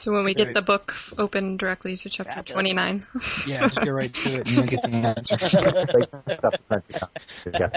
So 0.01 0.13
when 0.13 0.25
we 0.25 0.33
get 0.33 0.55
the 0.55 0.63
book 0.63 0.95
open 1.19 1.57
directly 1.57 1.97
to 1.97 2.09
chapter 2.09 2.33
Fabulous. 2.33 2.73
29. 2.73 3.07
Yeah, 3.49 3.63
just 3.63 3.81
go 3.85 3.91
right 3.91 4.15
to 4.15 4.29
it 4.29 4.47
and 4.47 4.51
you'll 4.51 4.67
get 4.67 4.83
the 4.83 4.95
answer. 4.95 5.37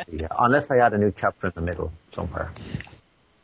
yeah, 0.12 0.28
unless 0.40 0.70
I 0.70 0.78
add 0.78 0.94
a 0.94 1.00
new 1.00 1.12
chapter 1.18 1.48
in 1.48 1.54
the 1.56 1.62
middle 1.62 1.92
somewhere. 2.14 2.52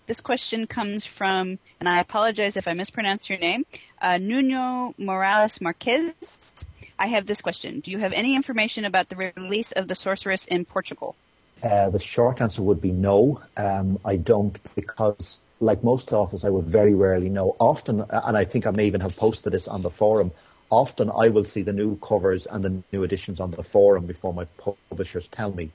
This 0.06 0.22
question 0.22 0.68
comes 0.68 1.06
from, 1.06 1.60
and 1.80 1.90
I 1.90 2.00
apologize 2.00 2.56
if 2.56 2.68
I 2.68 2.74
mispronounce 2.74 3.30
your 3.30 3.40
name, 3.40 3.66
uh, 4.00 4.20
Nuno 4.20 4.94
Morales 4.98 5.60
Marquez. 5.60 6.47
I 7.00 7.08
have 7.08 7.26
this 7.26 7.42
question. 7.42 7.80
Do 7.80 7.92
you 7.92 8.00
have 8.00 8.14
any 8.14 8.36
information 8.36 8.86
about 8.86 9.10
the 9.10 9.32
release 9.36 9.72
of 9.72 9.88
The 9.88 9.96
Sorceress 9.96 10.46
in 10.46 10.66
Portugal? 10.66 11.16
Uh, 11.62 11.90
the 11.90 12.00
short 12.00 12.42
answer 12.42 12.62
would 12.62 12.82
be 12.82 12.92
no. 12.92 13.42
Um, 13.56 14.00
I 14.06 14.16
don't 14.16 14.58
because, 14.76 15.40
like 15.60 15.84
most 15.84 16.12
authors, 16.12 16.44
I 16.44 16.50
would 16.50 16.66
very 16.66 16.94
rarely 16.94 17.30
know. 17.30 17.56
Often, 17.60 18.06
and 18.10 18.38
I 18.38 18.46
think 18.46 18.66
I 18.66 18.72
may 18.72 18.88
even 18.88 19.02
have 19.02 19.16
posted 19.16 19.54
this 19.54 19.68
on 19.68 19.82
the 19.82 19.90
forum. 19.90 20.32
Often, 20.70 21.12
I 21.12 21.30
will 21.30 21.46
see 21.46 21.62
the 21.62 21.74
new 21.74 21.98
covers 21.98 22.46
and 22.46 22.64
the 22.64 22.84
new 22.92 23.04
editions 23.04 23.40
on 23.40 23.52
the 23.52 23.64
forum 23.64 24.06
before 24.06 24.34
my 24.34 24.46
publishers 24.90 25.28
tell 25.28 25.52
me. 25.52 25.72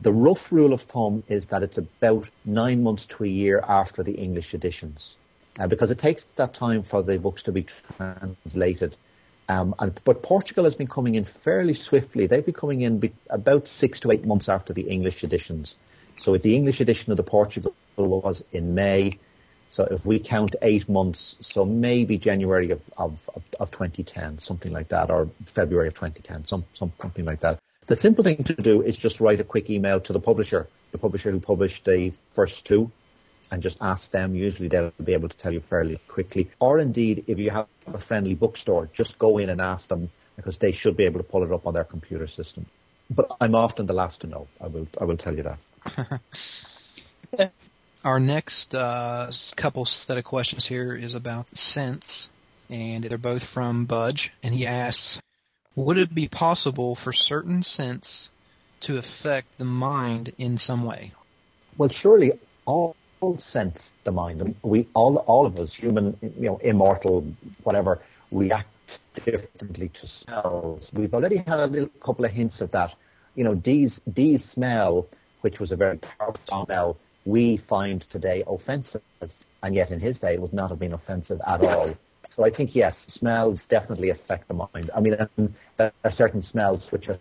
The 0.00 0.12
rough 0.12 0.52
rule 0.52 0.74
of 0.74 0.82
thumb 0.82 1.22
is 1.26 1.46
that 1.46 1.62
it's 1.62 1.78
about 1.78 2.28
nine 2.44 2.82
months 2.82 3.06
to 3.06 3.24
a 3.24 3.28
year 3.28 3.64
after 3.66 4.02
the 4.02 4.12
English 4.12 4.52
editions, 4.52 5.16
uh, 5.58 5.66
because 5.66 5.90
it 5.90 5.98
takes 5.98 6.26
that 6.36 6.52
time 6.52 6.82
for 6.82 7.02
the 7.02 7.18
books 7.18 7.44
to 7.44 7.52
be 7.52 7.66
translated. 7.96 8.96
Um, 9.48 9.74
and, 9.78 9.98
but 10.04 10.22
Portugal 10.22 10.64
has 10.64 10.74
been 10.74 10.88
coming 10.88 11.14
in 11.14 11.24
fairly 11.24 11.74
swiftly. 11.74 12.26
They've 12.26 12.44
been 12.44 12.54
coming 12.54 12.80
in 12.80 12.98
be, 12.98 13.12
about 13.30 13.68
six 13.68 14.00
to 14.00 14.10
eight 14.10 14.24
months 14.24 14.48
after 14.48 14.72
the 14.72 14.82
English 14.82 15.22
editions. 15.22 15.76
So 16.18 16.34
if 16.34 16.42
the 16.42 16.56
English 16.56 16.80
edition 16.80 17.12
of 17.12 17.16
the 17.16 17.22
Portugal 17.22 17.74
was 17.96 18.42
in 18.52 18.74
May, 18.74 19.18
so 19.68 19.84
if 19.84 20.06
we 20.06 20.18
count 20.18 20.56
eight 20.62 20.88
months, 20.88 21.36
so 21.40 21.64
maybe 21.64 22.18
January 22.18 22.70
of, 22.70 22.80
of, 22.96 23.28
of, 23.34 23.42
of 23.60 23.70
2010, 23.70 24.38
something 24.38 24.72
like 24.72 24.88
that, 24.88 25.10
or 25.10 25.28
February 25.46 25.88
of 25.88 25.94
2010, 25.94 26.46
some, 26.46 26.64
some, 26.74 26.92
something 27.00 27.24
like 27.24 27.40
that. 27.40 27.58
The 27.86 27.96
simple 27.96 28.24
thing 28.24 28.42
to 28.44 28.54
do 28.54 28.82
is 28.82 28.96
just 28.96 29.20
write 29.20 29.40
a 29.40 29.44
quick 29.44 29.70
email 29.70 30.00
to 30.00 30.12
the 30.12 30.20
publisher, 30.20 30.68
the 30.92 30.98
publisher 30.98 31.30
who 31.30 31.40
published 31.40 31.84
the 31.84 32.12
first 32.30 32.64
two, 32.64 32.90
and 33.50 33.62
just 33.62 33.78
ask 33.80 34.10
them. 34.10 34.34
Usually 34.34 34.68
they'll 34.68 34.92
be 35.02 35.12
able 35.12 35.28
to 35.28 35.36
tell 35.36 35.52
you 35.52 35.60
fairly 35.60 35.98
quickly. 36.08 36.50
Or 36.58 36.78
indeed, 36.78 37.24
if 37.26 37.38
you 37.38 37.50
have 37.50 37.68
a 37.86 37.98
friendly 37.98 38.34
bookstore, 38.34 38.88
just 38.92 39.18
go 39.18 39.38
in 39.38 39.50
and 39.50 39.60
ask 39.60 39.88
them 39.88 40.10
because 40.36 40.58
they 40.58 40.72
should 40.72 40.96
be 40.96 41.04
able 41.04 41.20
to 41.20 41.24
pull 41.24 41.42
it 41.42 41.52
up 41.52 41.66
on 41.66 41.74
their 41.74 41.84
computer 41.84 42.26
system. 42.26 42.66
But 43.08 43.36
I'm 43.40 43.54
often 43.54 43.86
the 43.86 43.94
last 43.94 44.22
to 44.22 44.26
know. 44.26 44.48
I 44.60 44.66
will, 44.66 44.88
I 45.00 45.04
will 45.04 45.16
tell 45.16 45.36
you 45.36 45.44
that. 45.44 46.20
Our 48.04 48.20
next 48.20 48.74
uh, 48.74 49.30
couple 49.56 49.84
set 49.84 50.18
of 50.18 50.24
questions 50.24 50.66
here 50.66 50.94
is 50.94 51.14
about 51.14 51.56
sense, 51.56 52.30
and 52.70 53.04
they're 53.04 53.18
both 53.18 53.44
from 53.44 53.86
Budge, 53.86 54.32
and 54.42 54.54
he 54.54 54.66
asks, 54.66 55.20
would 55.74 55.98
it 55.98 56.14
be 56.14 56.28
possible 56.28 56.94
for 56.94 57.12
certain 57.12 57.62
sense 57.62 58.30
to 58.80 58.96
affect 58.96 59.58
the 59.58 59.64
mind 59.64 60.32
in 60.38 60.58
some 60.58 60.84
way? 60.84 61.12
Well, 61.76 61.88
surely 61.88 62.32
all 62.64 62.96
sense 63.38 63.94
the 64.04 64.12
mind. 64.12 64.54
We 64.62 64.86
all, 64.94 65.16
all 65.16 65.46
of 65.46 65.58
us, 65.58 65.74
human, 65.74 66.16
you 66.22 66.46
know, 66.46 66.58
immortal, 66.58 67.26
whatever, 67.62 68.00
react 68.30 68.68
differently 69.24 69.88
to 69.88 70.06
smells. 70.06 70.90
We've 70.92 71.12
already 71.14 71.38
had 71.38 71.60
a 71.60 71.66
little 71.66 71.88
couple 72.00 72.24
of 72.24 72.30
hints 72.30 72.60
of 72.60 72.70
that. 72.72 72.94
You 73.34 73.44
know, 73.44 73.54
Dee's, 73.54 74.00
Dee's 74.00 74.44
smell, 74.44 75.08
which 75.40 75.60
was 75.60 75.72
a 75.72 75.76
very 75.76 75.98
powerful 75.98 76.64
smell, 76.64 76.96
we 77.24 77.56
find 77.56 78.02
today 78.02 78.44
offensive, 78.46 79.02
and 79.62 79.74
yet 79.74 79.90
in 79.90 80.00
his 80.00 80.20
day 80.20 80.34
it 80.34 80.40
would 80.40 80.52
not 80.52 80.70
have 80.70 80.78
been 80.78 80.92
offensive 80.92 81.40
at 81.46 81.60
all. 81.60 81.94
So 82.30 82.44
I 82.44 82.50
think 82.50 82.74
yes, 82.74 82.98
smells 82.98 83.66
definitely 83.66 84.10
affect 84.10 84.48
the 84.48 84.54
mind. 84.54 84.90
I 84.94 85.00
mean, 85.00 85.16
um, 85.18 85.54
there 85.76 85.92
are 86.04 86.10
certain 86.10 86.42
smells 86.42 86.90
which 86.92 87.08
are 87.08 87.18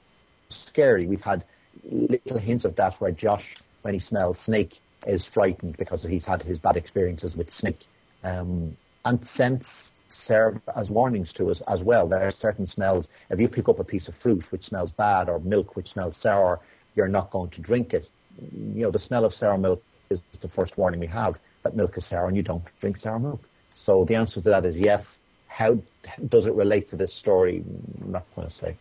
scary. 0.49 1.07
We've 1.07 1.21
had 1.21 1.43
little 1.83 2.37
hints 2.37 2.65
of 2.65 2.75
that 2.75 2.99
where 3.01 3.11
Josh, 3.11 3.55
when 3.81 3.93
he 3.93 3.99
smells 3.99 4.39
snake, 4.39 4.79
is 5.07 5.25
frightened 5.25 5.77
because 5.77 6.03
he's 6.03 6.25
had 6.25 6.41
his 6.41 6.59
bad 6.59 6.77
experiences 6.77 7.35
with 7.35 7.51
snake. 7.51 7.85
Um, 8.23 8.77
and 9.03 9.25
scents 9.25 9.91
serve 10.07 10.59
as 10.75 10.89
warnings 10.89 11.33
to 11.33 11.51
us 11.51 11.61
as 11.61 11.83
well. 11.83 12.07
There 12.07 12.25
are 12.25 12.31
certain 12.31 12.67
smells. 12.67 13.07
If 13.29 13.39
you 13.39 13.47
pick 13.47 13.69
up 13.69 13.79
a 13.79 13.83
piece 13.83 14.07
of 14.07 14.15
fruit 14.15 14.51
which 14.51 14.65
smells 14.65 14.91
bad 14.91 15.29
or 15.29 15.39
milk 15.39 15.75
which 15.75 15.91
smells 15.91 16.17
sour, 16.17 16.59
you're 16.95 17.07
not 17.07 17.31
going 17.31 17.49
to 17.51 17.61
drink 17.61 17.93
it. 17.93 18.09
You 18.39 18.83
know, 18.83 18.91
the 18.91 18.99
smell 18.99 19.25
of 19.25 19.33
sour 19.33 19.57
milk 19.57 19.83
is 20.09 20.19
the 20.39 20.47
first 20.47 20.77
warning 20.77 20.99
we 20.99 21.07
have 21.07 21.39
that 21.63 21.75
milk 21.75 21.97
is 21.97 22.05
sour 22.05 22.27
and 22.27 22.37
you 22.37 22.43
don't 22.43 22.63
drink 22.79 22.97
sour 22.97 23.19
milk. 23.19 23.41
So 23.73 24.05
the 24.05 24.15
answer 24.15 24.41
to 24.41 24.49
that 24.49 24.65
is 24.65 24.77
yes. 24.77 25.19
How 25.47 25.79
does 26.27 26.47
it 26.47 26.53
relate 26.53 26.89
to 26.89 26.95
this 26.95 27.13
story? 27.13 27.63
I'm 28.01 28.11
not 28.11 28.25
going 28.35 28.47
to 28.47 28.53
say. 28.53 28.77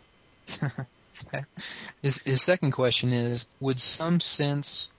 His, 2.03 2.19
his 2.23 2.43
second 2.43 2.73
question 2.73 3.13
is, 3.13 3.47
would 3.61 3.79
some 3.79 4.19
sense 4.19 4.91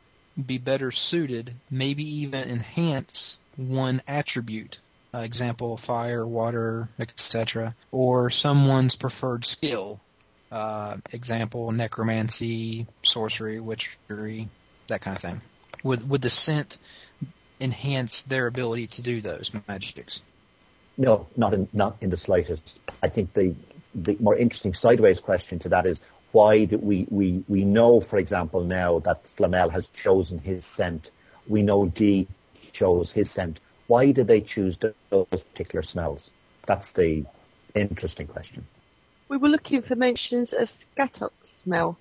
be 0.44 0.58
better 0.58 0.92
suited, 0.92 1.54
maybe 1.70 2.04
even 2.22 2.50
enhance 2.50 3.40
one 3.56 4.02
attribute, 4.08 4.80
uh, 5.14 5.20
example, 5.20 5.78
fire, 5.78 6.26
water, 6.26 6.90
etc., 7.00 7.76
or 7.92 8.30
someone's 8.30 8.96
preferred 8.96 9.46
skill, 9.46 10.00
uh, 10.52 10.98
example, 11.12 11.72
necromancy, 11.72 12.88
sorcery, 13.04 13.60
witchery, 13.60 14.50
that 14.88 15.02
kind 15.02 15.16
of 15.16 15.22
thing? 15.22 15.42
Would, 15.84 16.10
would 16.10 16.22
the 16.22 16.30
scent 16.30 16.78
enhance 17.60 18.24
their 18.24 18.48
ability 18.48 18.88
to 18.88 19.02
do 19.02 19.22
those 19.22 19.52
magics? 19.68 20.22
No, 20.98 21.28
not 21.36 21.54
in 21.54 21.68
not 21.74 21.98
in 22.02 22.10
the 22.10 22.18
slightest. 22.18 22.80
I 23.04 23.10
think 23.10 23.34
the 23.34 23.54
the 23.94 24.18
more 24.20 24.36
interesting 24.36 24.74
sideways 24.74 25.20
question 25.20 25.60
to 25.60 25.70
that 25.70 25.86
is 25.86 26.00
why 26.36 26.66
do 26.66 26.78
we, 26.78 27.08
we, 27.10 27.44
we 27.48 27.64
know, 27.64 28.02
for 28.02 28.18
example, 28.20 28.62
now 28.66 29.00
that 29.00 29.26
Flamel 29.36 29.70
has 29.70 29.88
chosen 29.88 30.38
his 30.38 30.66
scent. 30.66 31.12
We 31.48 31.62
know 31.62 31.86
Dee 31.86 32.28
chose 32.74 33.10
his 33.20 33.32
scent. 33.32 33.62
Why 33.88 34.12
did 34.12 34.28
they 34.28 34.42
choose 34.42 34.78
those 35.10 35.44
particular 35.50 35.82
smells? 35.84 36.32
That's 36.66 36.92
the 36.92 37.24
interesting 37.74 38.28
question. 38.28 38.68
We 39.30 39.38
were 39.38 39.48
looking 39.48 39.82
for 39.82 39.96
mentions 39.96 40.52
of 40.52 40.70
Scathach's 40.70 41.54
smell. 41.64 41.98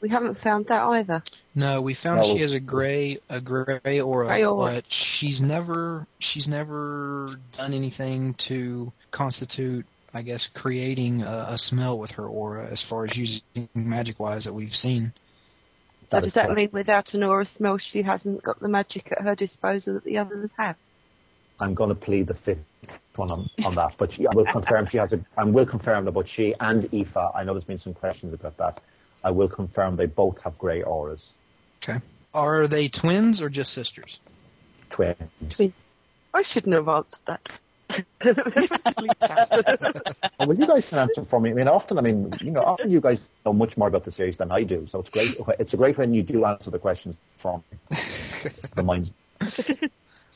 We 0.00 0.08
haven't 0.08 0.38
found 0.40 0.66
that 0.66 0.82
either. 0.82 1.22
No, 1.54 1.82
we 1.82 1.92
found 1.92 2.18
No. 2.18 2.24
she 2.24 2.38
has 2.38 2.52
a 2.54 2.60
gray 2.60 3.18
a 3.28 3.40
gray 3.40 4.00
aura, 4.00 4.26
Gray 4.26 4.44
aura. 4.44 4.72
but 4.72 4.90
she's 4.90 5.40
never 5.42 6.06
she's 6.18 6.48
never 6.48 7.28
done 7.58 7.72
anything 7.74 8.34
to 8.48 8.92
constitute, 9.10 9.84
I 10.16 10.22
guess, 10.22 10.46
creating 10.46 11.20
a, 11.22 11.48
a 11.50 11.58
smell 11.58 11.98
with 11.98 12.12
her 12.12 12.26
aura 12.26 12.66
as 12.66 12.82
far 12.82 13.04
as 13.04 13.14
using 13.16 13.68
magic 13.74 14.18
wise 14.18 14.44
that 14.44 14.54
we've 14.54 14.74
seen. 14.74 15.12
So 16.10 16.16
That 16.16 16.22
does 16.22 16.32
that 16.32 16.46
correct. 16.46 16.56
mean 16.56 16.68
without 16.72 17.12
an 17.12 17.22
aura 17.22 17.44
smell 17.44 17.76
she 17.76 18.00
hasn't 18.00 18.42
got 18.42 18.58
the 18.58 18.68
magic 18.68 19.12
at 19.12 19.20
her 19.20 19.34
disposal 19.34 19.94
that 19.94 20.04
the 20.04 20.16
others 20.16 20.50
have? 20.56 20.76
I'm 21.60 21.74
going 21.74 21.90
to 21.90 21.94
plead 21.94 22.28
the 22.28 22.34
fifth 22.34 22.64
one 23.14 23.30
on, 23.30 23.46
on 23.62 23.74
that, 23.74 23.94
but 23.98 24.12
she, 24.12 24.26
I 24.26 24.34
will 24.34 24.46
confirm 24.46 24.86
she 24.86 24.96
has 24.98 25.12
a. 25.12 25.20
I 25.36 25.44
will 25.44 25.66
confirm 25.66 26.06
that 26.06 26.12
both 26.12 26.28
she 26.28 26.54
and 26.58 26.84
Aoife. 26.94 27.16
I 27.34 27.44
know 27.44 27.52
there's 27.52 27.64
been 27.64 27.78
some 27.78 27.94
questions 27.94 28.32
about 28.32 28.56
that. 28.56 28.80
I 29.22 29.32
will 29.32 29.48
confirm 29.48 29.96
they 29.96 30.06
both 30.06 30.40
have 30.42 30.56
grey 30.58 30.82
auras. 30.82 31.34
Okay. 31.82 31.98
Are 32.32 32.66
they 32.66 32.88
twins 32.88 33.42
or 33.42 33.50
just 33.50 33.72
sisters? 33.72 34.20
Twins. 34.90 35.16
Twins. 35.50 35.74
I 36.32 36.42
shouldn't 36.42 36.74
have 36.74 36.88
answered 36.88 37.18
that. 37.26 37.48
Well, 40.38 40.56
you 40.56 40.66
guys 40.66 40.88
can 40.88 40.98
answer 40.98 41.24
for 41.24 41.40
me. 41.40 41.50
I 41.50 41.54
mean, 41.54 41.66
often, 41.66 41.98
I 41.98 42.02
mean, 42.02 42.32
you 42.40 42.50
know, 42.50 42.60
often 42.60 42.90
you 42.90 43.00
guys 43.00 43.28
know 43.44 43.52
much 43.52 43.76
more 43.76 43.88
about 43.88 44.04
the 44.04 44.12
series 44.12 44.36
than 44.36 44.52
I 44.52 44.62
do. 44.62 44.86
So 44.86 45.00
it's 45.00 45.10
great. 45.10 45.36
It's 45.58 45.74
a 45.74 45.76
great 45.76 45.96
when 45.98 46.14
you 46.14 46.22
do 46.22 46.44
answer 46.44 46.70
the 46.70 46.78
questions 46.78 47.16
for 47.38 47.62
me. 47.70 47.98
the 48.74 48.82
minds. 48.82 49.12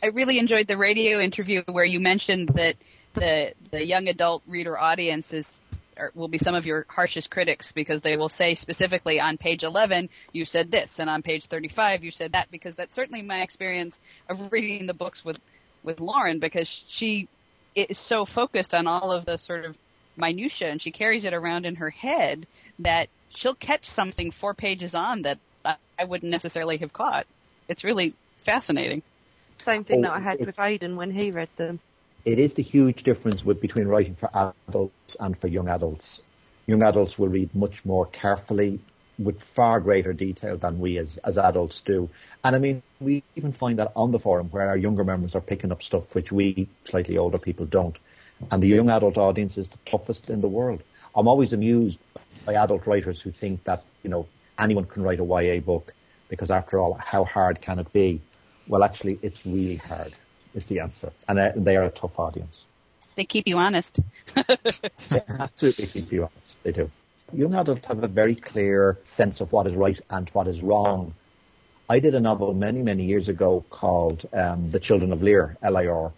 I 0.02 0.06
really 0.08 0.38
enjoyed 0.38 0.66
the 0.66 0.76
radio 0.76 1.20
interview 1.20 1.62
where 1.66 1.84
you 1.84 2.00
mentioned 2.00 2.48
that 2.50 2.76
the 3.14 3.52
the 3.70 3.84
young 3.84 4.08
adult 4.08 4.42
reader 4.46 4.78
audience 4.78 5.32
is 5.32 5.60
or 5.96 6.10
will 6.14 6.28
be 6.28 6.38
some 6.38 6.54
of 6.54 6.64
your 6.64 6.86
harshest 6.88 7.30
critics 7.30 7.72
because 7.72 8.00
they 8.00 8.16
will 8.16 8.28
say 8.28 8.54
specifically 8.54 9.20
on 9.20 9.36
page 9.36 9.64
11 9.64 10.08
you 10.32 10.44
said 10.44 10.70
this 10.70 10.98
and 11.00 11.10
on 11.10 11.22
page 11.22 11.46
35 11.46 12.04
you 12.04 12.10
said 12.10 12.32
that 12.32 12.50
because 12.50 12.74
that's 12.76 12.94
certainly 12.94 13.22
my 13.22 13.42
experience 13.42 13.98
of 14.28 14.52
reading 14.52 14.86
the 14.86 14.94
books 14.94 15.24
with 15.24 15.38
with 15.82 16.00
Lauren 16.00 16.38
because 16.38 16.68
she 16.68 17.28
is 17.74 17.98
so 17.98 18.24
focused 18.24 18.74
on 18.74 18.86
all 18.86 19.12
of 19.12 19.24
the 19.24 19.36
sort 19.36 19.64
of 19.64 19.76
minutia 20.16 20.68
and 20.68 20.82
she 20.82 20.90
carries 20.90 21.24
it 21.24 21.32
around 21.32 21.64
in 21.66 21.76
her 21.76 21.90
head 21.90 22.46
that 22.80 23.08
she'll 23.30 23.54
catch 23.54 23.86
something 23.86 24.30
four 24.30 24.54
pages 24.54 24.94
on 24.94 25.22
that 25.22 25.38
I, 25.64 25.76
I 25.98 26.04
wouldn't 26.04 26.30
necessarily 26.30 26.76
have 26.78 26.92
caught. 26.92 27.26
It's 27.68 27.84
really 27.84 28.14
fascinating. 28.42 29.02
Same 29.64 29.84
thing 29.84 30.00
Oh, 30.00 30.02
that 30.02 30.12
I 30.12 30.20
had 30.20 30.40
it- 30.40 30.46
with 30.46 30.58
Aidan 30.58 30.96
when 30.96 31.10
he 31.10 31.30
read 31.30 31.48
them. 31.56 31.80
It 32.24 32.38
is 32.38 32.52
the 32.54 32.62
huge 32.62 33.02
difference 33.02 33.44
with 33.44 33.62
between 33.62 33.88
writing 33.88 34.14
for 34.14 34.28
adults 34.68 35.16
and 35.18 35.36
for 35.36 35.48
young 35.48 35.68
adults. 35.68 36.20
Young 36.66 36.82
adults 36.82 37.18
will 37.18 37.28
read 37.28 37.54
much 37.54 37.84
more 37.86 38.04
carefully 38.06 38.78
with 39.22 39.42
far 39.42 39.80
greater 39.80 40.12
detail 40.12 40.56
than 40.56 40.78
we 40.78 40.98
as, 40.98 41.18
as 41.18 41.38
adults 41.38 41.80
do. 41.82 42.08
And 42.42 42.56
I 42.56 42.58
mean, 42.58 42.82
we 43.00 43.22
even 43.36 43.52
find 43.52 43.78
that 43.78 43.92
on 43.94 44.10
the 44.10 44.18
forum 44.18 44.48
where 44.50 44.68
our 44.68 44.76
younger 44.76 45.04
members 45.04 45.34
are 45.34 45.40
picking 45.40 45.72
up 45.72 45.82
stuff 45.82 46.14
which 46.14 46.32
we 46.32 46.68
slightly 46.84 47.18
older 47.18 47.38
people 47.38 47.66
don't. 47.66 47.96
And 48.50 48.62
the 48.62 48.68
young 48.68 48.88
adult 48.88 49.18
audience 49.18 49.58
is 49.58 49.68
the 49.68 49.78
toughest 49.84 50.30
in 50.30 50.40
the 50.40 50.48
world. 50.48 50.82
I'm 51.14 51.28
always 51.28 51.52
amused 51.52 51.98
by 52.46 52.54
adult 52.54 52.86
writers 52.86 53.20
who 53.20 53.30
think 53.30 53.64
that, 53.64 53.84
you 54.02 54.08
know, 54.10 54.26
anyone 54.58 54.84
can 54.86 55.02
write 55.02 55.20
a 55.20 55.24
YA 55.24 55.60
book 55.60 55.92
because 56.28 56.50
after 56.50 56.78
all, 56.78 56.94
how 56.94 57.24
hard 57.24 57.60
can 57.60 57.78
it 57.78 57.92
be? 57.92 58.20
Well, 58.68 58.82
actually, 58.84 59.18
it's 59.20 59.44
really 59.44 59.76
hard 59.76 60.14
is 60.54 60.66
the 60.66 60.80
answer. 60.80 61.12
And 61.28 61.38
uh, 61.38 61.52
they 61.56 61.76
are 61.76 61.84
a 61.84 61.90
tough 61.90 62.18
audience. 62.18 62.64
They 63.16 63.24
keep 63.24 63.46
you 63.46 63.58
honest. 63.58 63.98
They 65.10 65.22
absolutely 65.28 65.86
keep 65.86 66.12
you 66.12 66.22
honest. 66.22 66.62
They 66.62 66.72
do. 66.72 66.90
Young 67.32 67.54
adults 67.54 67.86
have 67.86 68.02
a 68.02 68.08
very 68.08 68.34
clear 68.34 68.98
sense 69.04 69.40
of 69.40 69.52
what 69.52 69.66
is 69.68 69.74
right 69.74 70.00
and 70.10 70.28
what 70.30 70.48
is 70.48 70.62
wrong. 70.62 71.14
I 71.88 72.00
did 72.00 72.16
a 72.16 72.20
novel 72.20 72.52
many, 72.54 72.82
many 72.82 73.04
years 73.04 73.28
ago 73.28 73.64
called 73.70 74.26
um, 74.32 74.70
The 74.72 74.80
Children 74.80 75.12
of 75.12 75.22
Lear, 75.22 75.56
L-I-R, 75.62 76.12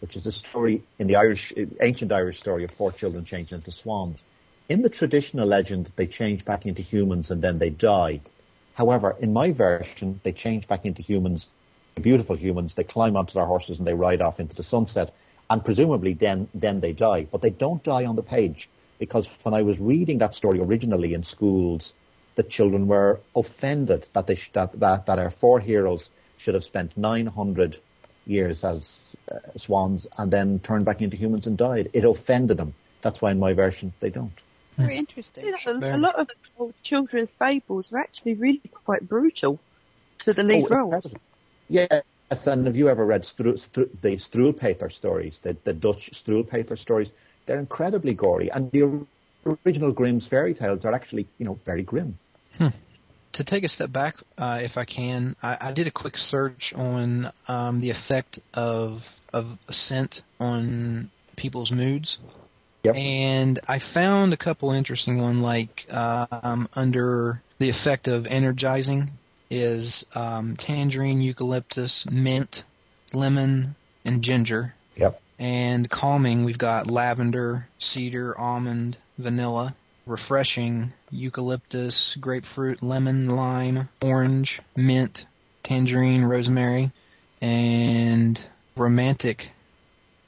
which 0.00 0.16
is 0.16 0.26
a 0.26 0.32
story 0.32 0.82
in 0.98 1.06
the 1.06 1.16
Irish, 1.16 1.52
ancient 1.80 2.10
Irish 2.10 2.40
story 2.40 2.64
of 2.64 2.72
four 2.72 2.90
children 2.90 3.24
changing 3.24 3.58
into 3.58 3.70
swans. 3.70 4.24
In 4.68 4.82
the 4.82 4.88
traditional 4.88 5.46
legend, 5.46 5.92
they 5.94 6.08
change 6.08 6.44
back 6.44 6.66
into 6.66 6.82
humans 6.82 7.30
and 7.30 7.40
then 7.40 7.58
they 7.58 7.70
die. 7.70 8.20
However, 8.74 9.16
in 9.20 9.32
my 9.32 9.52
version, 9.52 10.20
they 10.24 10.32
change 10.32 10.66
back 10.66 10.84
into 10.84 11.00
humans, 11.00 11.48
beautiful 11.94 12.36
humans. 12.36 12.74
They 12.74 12.84
climb 12.84 13.16
onto 13.16 13.34
their 13.34 13.46
horses 13.46 13.78
and 13.78 13.86
they 13.86 13.94
ride 13.94 14.20
off 14.20 14.40
into 14.40 14.56
the 14.56 14.64
sunset, 14.64 15.14
and 15.48 15.64
presumably 15.64 16.14
then 16.14 16.48
then 16.54 16.80
they 16.80 16.92
die. 16.92 17.28
But 17.30 17.40
they 17.40 17.50
don't 17.50 17.84
die 17.84 18.04
on 18.04 18.16
the 18.16 18.22
page 18.22 18.68
because 18.98 19.28
when 19.42 19.54
I 19.54 19.62
was 19.62 19.78
reading 19.80 20.18
that 20.18 20.34
story 20.34 20.60
originally 20.60 21.14
in 21.14 21.22
schools, 21.22 21.94
the 22.36 22.42
children 22.42 22.86
were 22.86 23.20
offended 23.34 24.06
that 24.12 24.26
they 24.26 24.34
sh- 24.34 24.52
that, 24.52 24.78
that 24.80 25.06
that 25.06 25.18
our 25.18 25.30
four 25.30 25.60
heroes 25.60 26.10
should 26.38 26.54
have 26.54 26.64
spent 26.64 26.96
900 26.96 27.78
years 28.26 28.64
as 28.64 29.14
uh, 29.30 29.38
swans 29.56 30.06
and 30.18 30.30
then 30.30 30.58
turned 30.60 30.84
back 30.84 31.00
into 31.00 31.16
humans 31.16 31.46
and 31.46 31.56
died. 31.56 31.90
It 31.94 32.04
offended 32.04 32.58
them. 32.58 32.74
That's 33.02 33.22
why 33.22 33.30
in 33.30 33.38
my 33.38 33.52
version 33.52 33.92
they 34.00 34.10
don't. 34.10 34.38
Very 34.78 34.96
interesting. 34.98 35.44
You 35.46 35.52
know, 35.52 35.58
a, 35.82 35.96
a 35.96 35.98
lot 35.98 36.16
of 36.16 36.28
children's 36.82 37.34
fables 37.34 37.92
are 37.92 37.98
actually 37.98 38.34
really 38.34 38.62
quite 38.84 39.08
brutal 39.08 39.58
to 40.20 40.32
the 40.32 40.42
lead 40.42 40.70
Oh, 40.70 40.74
roles. 40.74 41.14
Yes, 41.68 42.46
and 42.46 42.66
have 42.66 42.76
you 42.76 42.88
ever 42.88 43.04
read 43.04 43.22
Stru- 43.22 43.54
Stru- 43.54 43.90
the 44.00 44.16
Struwwelpeter 44.16 44.92
stories, 44.92 45.40
the, 45.40 45.56
the 45.64 45.72
Dutch 45.72 46.10
Struwwelpeter 46.12 46.78
stories? 46.78 47.12
They're 47.46 47.58
incredibly 47.58 48.14
gory, 48.14 48.50
and 48.50 48.70
the 48.70 49.06
original 49.64 49.92
Grimm's 49.92 50.26
fairy 50.26 50.54
tales 50.54 50.84
are 50.84 50.92
actually, 50.92 51.26
you 51.38 51.46
know, 51.46 51.58
very 51.64 51.82
grim. 51.82 52.18
To 53.32 53.44
take 53.44 53.64
a 53.64 53.68
step 53.68 53.92
back, 53.92 54.16
uh, 54.38 54.60
if 54.62 54.78
I 54.78 54.86
can, 54.86 55.36
I, 55.42 55.58
I 55.60 55.72
did 55.72 55.86
a 55.86 55.90
quick 55.90 56.16
search 56.16 56.72
on 56.72 57.30
um, 57.48 57.80
the 57.80 57.90
effect 57.90 58.40
of 58.54 59.06
of 59.30 59.58
scent 59.70 60.22
on 60.40 61.10
people's 61.36 61.70
moods. 61.70 62.18
Yep. 62.84 62.96
And 62.96 63.58
I 63.68 63.78
found 63.78 64.32
a 64.32 64.38
couple 64.38 64.70
interesting 64.70 65.20
ones, 65.20 65.40
like 65.40 65.86
um, 65.90 66.68
under 66.72 67.42
the 67.58 67.68
effect 67.68 68.08
of 68.08 68.26
energizing 68.26 69.10
is 69.50 70.06
um, 70.14 70.56
tangerine, 70.56 71.20
eucalyptus, 71.20 72.08
mint, 72.10 72.64
lemon, 73.12 73.74
and 74.04 74.22
ginger. 74.22 74.74
Yep. 74.96 75.20
And 75.38 75.88
calming, 75.90 76.44
we've 76.44 76.58
got 76.58 76.86
lavender, 76.86 77.68
cedar, 77.78 78.38
almond, 78.38 78.98
vanilla. 79.18 79.74
Refreshing, 80.06 80.92
eucalyptus, 81.10 82.16
grapefruit, 82.20 82.80
lemon, 82.82 83.28
lime, 83.28 83.88
orange, 84.00 84.60
mint, 84.76 85.26
tangerine, 85.64 86.22
rosemary. 86.22 86.92
And 87.40 88.40
romantic 88.76 89.50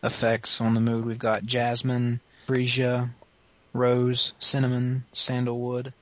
effects 0.02 0.61
on 0.61 0.74
the 0.74 0.80
mood, 0.80 1.04
we've 1.04 1.18
got 1.18 1.44
jasmine, 1.44 2.20
freesia, 2.48 3.11
rose, 3.72 4.32
cinnamon, 4.38 5.04
sandalwood. 5.12 5.92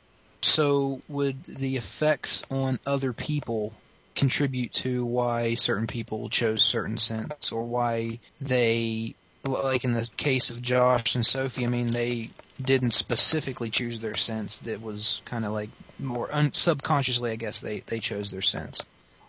So 0.41 1.01
would 1.09 1.45
the 1.45 1.77
effects 1.77 2.45
on 2.51 2.79
other 2.87 3.13
people 3.13 3.73
contribute 4.17 4.73
to 4.73 5.05
why 5.05 5.55
certain 5.55 5.87
people 5.87 6.29
chose 6.29 6.63
certain 6.63 6.99
scents 6.99 7.53
or 7.53 7.63
why 7.63 8.19
they 8.41 9.15
like 9.45 9.85
in 9.85 9.93
the 9.93 10.09
case 10.17 10.51
of 10.51 10.61
Josh 10.61 11.15
and 11.15 11.25
Sophie, 11.25 11.65
I 11.65 11.69
mean 11.69 11.93
they 11.93 12.31
didn't 12.61 12.93
specifically 12.93 13.71
choose 13.71 14.01
their 14.01 14.15
scents. 14.15 14.61
That 14.61 14.83
was 14.83 15.23
kind 15.25 15.45
of 15.45 15.53
like 15.53 15.71
more 15.99 16.29
un- 16.35 16.53
subconsciously, 16.53 17.31
I 17.31 17.37
guess 17.37 17.61
they 17.61 17.81
they 17.81 18.01
chose 18.01 18.31
their 18.31 18.43
scents. 18.43 18.85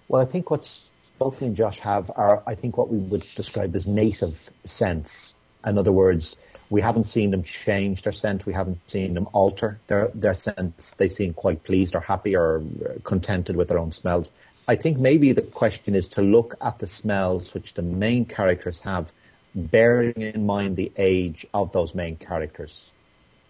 Well, 0.08 0.22
I 0.22 0.26
think 0.26 0.50
what's 0.50 0.82
Sophie 1.20 1.48
and 1.48 1.56
Josh 1.56 1.80
have 1.80 2.12
are, 2.16 2.42
I 2.48 2.56
think, 2.56 2.78
what 2.78 2.90
we 2.90 2.98
would 2.98 3.26
describe 3.36 3.76
as 3.76 3.88
native 3.88 4.50
scents. 4.66 5.34
In 5.66 5.78
other 5.78 5.92
words, 5.92 6.38
we 6.70 6.82
haven't 6.82 7.06
seen 7.06 7.32
them 7.32 7.44
change 7.44 8.04
their 8.04 8.14
scent. 8.14 8.46
We 8.46 8.54
haven't 8.54 8.80
seen 8.90 9.14
them 9.14 9.28
alter 9.34 9.80
their 9.88 10.10
their 10.14 10.36
scents. 10.36 10.92
They 10.92 11.10
seem 11.10 11.34
quite 11.34 11.64
pleased 11.64 11.96
or 11.96 12.00
happy 12.00 12.36
or 12.36 12.64
contented 13.04 13.56
with 13.56 13.68
their 13.68 13.80
own 13.80 13.92
smells. 13.92 14.32
I 14.68 14.76
think 14.76 14.98
maybe 14.98 15.32
the 15.32 15.42
question 15.42 15.96
is 15.96 16.10
to 16.10 16.22
look 16.22 16.56
at 16.62 16.80
the 16.80 16.88
smells 16.88 17.54
which 17.54 17.74
the 17.74 17.82
main 17.82 18.26
characters 18.26 18.82
have, 18.82 19.12
bearing 19.56 20.22
in 20.22 20.46
mind 20.46 20.76
the 20.76 20.92
age 20.98 21.48
of 21.54 21.72
those 21.72 21.96
main 21.96 22.18
characters 22.18 22.92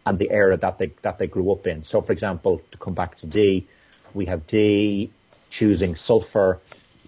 and 0.06 0.20
the 0.20 0.30
era 0.30 0.56
that 0.58 0.78
they 0.78 0.92
that 1.02 1.18
they 1.18 1.28
grew 1.28 1.52
up 1.52 1.66
in. 1.66 1.84
So, 1.84 2.02
for 2.02 2.14
example, 2.14 2.62
to 2.72 2.78
come 2.78 2.94
back 2.94 3.18
to 3.18 3.26
Dee, 3.26 3.68
we 4.14 4.26
have 4.28 4.46
Dee 4.48 5.12
choosing 5.50 5.96
sulfur. 5.96 6.60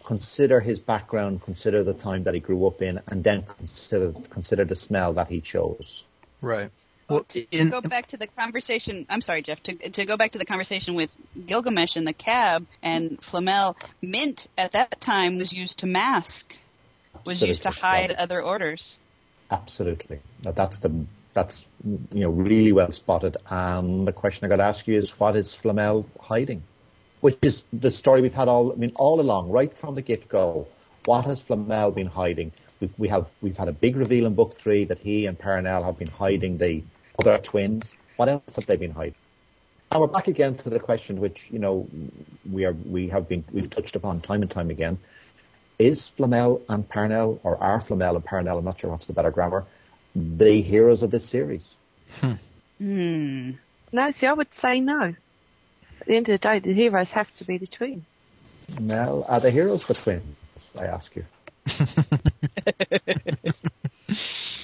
Consider 0.03 0.59
his 0.59 0.79
background, 0.79 1.43
consider 1.43 1.83
the 1.83 1.93
time 1.93 2.23
that 2.23 2.33
he 2.33 2.39
grew 2.39 2.65
up 2.65 2.81
in, 2.81 2.99
and 3.07 3.23
then 3.23 3.43
consider 3.43 4.13
consider 4.31 4.65
the 4.65 4.75
smell 4.75 5.13
that 5.13 5.27
he 5.27 5.39
chose. 5.39 6.03
Right. 6.41 6.71
Well, 7.09 7.23
To 7.23 7.45
in, 7.51 7.69
go 7.69 7.81
back 7.81 8.07
to 8.07 8.17
the 8.17 8.27
conversation, 8.27 9.07
I'm 9.09 9.21
sorry, 9.21 9.41
Jeff, 9.41 9.63
to, 9.63 9.73
to 9.89 10.05
go 10.05 10.15
back 10.15 10.33
to 10.33 10.37
the 10.37 10.45
conversation 10.45 10.93
with 10.93 11.15
Gilgamesh 11.47 11.95
and 11.95 12.07
the 12.07 12.13
cab 12.13 12.67
and 12.83 13.21
Flamel, 13.21 13.75
mint 14.01 14.47
at 14.57 14.73
that 14.73 15.01
time 15.01 15.37
was 15.37 15.51
used 15.51 15.79
to 15.79 15.87
mask, 15.87 16.53
was 17.25 17.41
used 17.41 17.63
to 17.63 17.71
hide 17.71 18.11
other 18.11 18.41
orders. 18.41 18.99
Absolutely. 19.49 20.19
That's 20.43 20.77
the 20.79 21.05
that's 21.33 21.65
you 22.13 22.21
know 22.21 22.29
really 22.29 22.71
well 22.71 22.91
spotted. 22.91 23.37
And 23.49 24.05
the 24.05 24.13
question 24.13 24.45
I 24.45 24.49
got 24.49 24.57
to 24.57 24.63
ask 24.63 24.87
you 24.87 24.97
is, 24.97 25.19
what 25.19 25.35
is 25.35 25.53
Flamel 25.53 26.05
hiding? 26.19 26.61
Which 27.21 27.37
is 27.41 27.63
the 27.73 27.91
story 27.91 28.21
we've 28.21 28.33
had 28.33 28.47
all. 28.47 28.71
I 28.71 28.75
mean, 28.75 28.91
all 28.95 29.19
along, 29.19 29.49
right 29.49 29.75
from 29.75 29.95
the 29.95 30.01
get 30.01 30.29
go. 30.29 30.67
What 31.05 31.25
has 31.25 31.41
Flamel 31.41 31.91
been 31.91 32.07
hiding? 32.07 32.51
We, 32.79 32.89
we 32.97 33.07
have 33.07 33.27
we've 33.41 33.57
had 33.57 33.67
a 33.67 33.73
big 33.73 33.95
reveal 33.95 34.27
in 34.27 34.35
book 34.35 34.53
three 34.53 34.85
that 34.85 34.99
he 34.99 35.25
and 35.25 35.37
Perenelle 35.37 35.83
have 35.83 35.97
been 35.97 36.09
hiding 36.09 36.59
the 36.59 36.83
other 37.19 37.37
twins. 37.37 37.95
What 38.15 38.29
else 38.29 38.55
have 38.55 38.65
they 38.65 38.77
been 38.77 38.91
hiding? 38.91 39.15
And 39.91 40.01
we're 40.01 40.07
back 40.07 40.27
again 40.27 40.55
to 40.55 40.69
the 40.69 40.79
question 40.79 41.19
which 41.19 41.47
you 41.49 41.59
know 41.59 41.87
we 42.49 42.65
are 42.65 42.73
we 42.73 43.09
have 43.09 43.27
been 43.27 43.43
we've 43.51 43.69
touched 43.69 43.95
upon 43.95 44.21
time 44.21 44.41
and 44.41 44.51
time 44.51 44.69
again. 44.69 44.97
Is 45.77 46.07
Flamel 46.07 46.61
and 46.67 46.87
Perenelle, 46.87 47.39
or 47.43 47.61
are 47.61 47.79
Flamel 47.79 48.15
and 48.15 48.25
Perenelle, 48.25 48.57
I'm 48.57 48.65
not 48.65 48.79
sure 48.79 48.89
what's 48.89 49.05
the 49.05 49.13
better 49.13 49.31
grammar, 49.31 49.65
the 50.13 50.61
heroes 50.61 51.03
of 51.03 51.11
this 51.11 51.25
series? 51.25 51.75
Hmm. 52.79 53.51
No, 53.91 54.11
see, 54.11 54.27
I 54.27 54.33
would 54.33 54.53
say 54.53 54.81
no. 54.81 55.15
At 56.01 56.07
the 56.07 56.15
end 56.15 56.27
of 56.29 56.33
the 56.33 56.37
day, 56.37 56.59
the 56.59 56.73
heroes 56.73 57.11
have 57.11 57.33
to 57.37 57.45
be 57.45 57.57
the 57.57 57.67
twins. 57.67 58.03
Mel, 58.79 59.25
are 59.29 59.39
the 59.39 59.51
heroes 59.51 59.87
the 59.87 59.93
twins? 59.93 60.35
I 60.77 60.85
ask 60.85 61.15
you. 61.15 61.25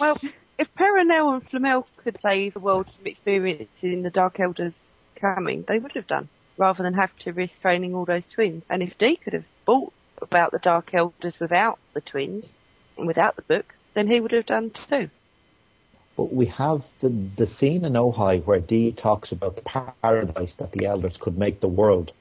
Well, 0.00 0.20
if 0.58 0.72
Perenelle 0.74 1.34
and 1.34 1.48
Flamel 1.48 1.86
could 1.96 2.20
save 2.20 2.54
the 2.54 2.60
world 2.60 2.86
from 2.94 3.06
experiencing 3.06 4.02
the 4.02 4.10
Dark 4.10 4.40
Elders 4.40 4.78
coming, 5.16 5.64
they 5.66 5.78
would 5.78 5.92
have 5.92 6.06
done, 6.06 6.28
rather 6.56 6.82
than 6.82 6.94
have 6.94 7.16
to 7.18 7.32
risk 7.32 7.60
training 7.60 7.94
all 7.94 8.04
those 8.04 8.26
twins. 8.26 8.62
And 8.68 8.82
if 8.82 8.96
Dee 8.98 9.16
could 9.16 9.32
have 9.32 9.44
bought 9.64 9.92
about 10.20 10.52
the 10.52 10.58
Dark 10.58 10.94
Elders 10.94 11.40
without 11.40 11.78
the 11.92 12.00
twins, 12.00 12.52
and 12.96 13.06
without 13.06 13.36
the 13.36 13.42
book, 13.42 13.74
then 13.94 14.06
he 14.08 14.20
would 14.20 14.32
have 14.32 14.46
done 14.46 14.70
too. 14.70 15.10
But 16.16 16.32
we 16.32 16.46
have 16.46 16.84
the, 17.00 17.08
the 17.08 17.46
scene 17.46 17.84
in 17.84 17.94
Ojai 17.94 18.44
where 18.44 18.60
Dee 18.60 18.92
talks 18.92 19.32
about 19.32 19.56
the 19.56 19.62
paradise 19.62 20.54
that 20.56 20.70
the 20.72 20.86
elders 20.86 21.16
could 21.16 21.36
make 21.36 21.60
the 21.60 21.68
world. 21.68 22.12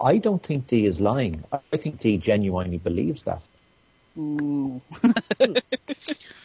I 0.00 0.18
don't 0.18 0.42
think 0.42 0.68
Dee 0.68 0.86
is 0.86 1.00
lying. 1.00 1.44
I 1.52 1.76
think 1.76 2.00
Dee 2.00 2.16
genuinely 2.16 2.78
believes 2.78 3.24
that. 3.24 3.42
Ooh. 4.18 4.80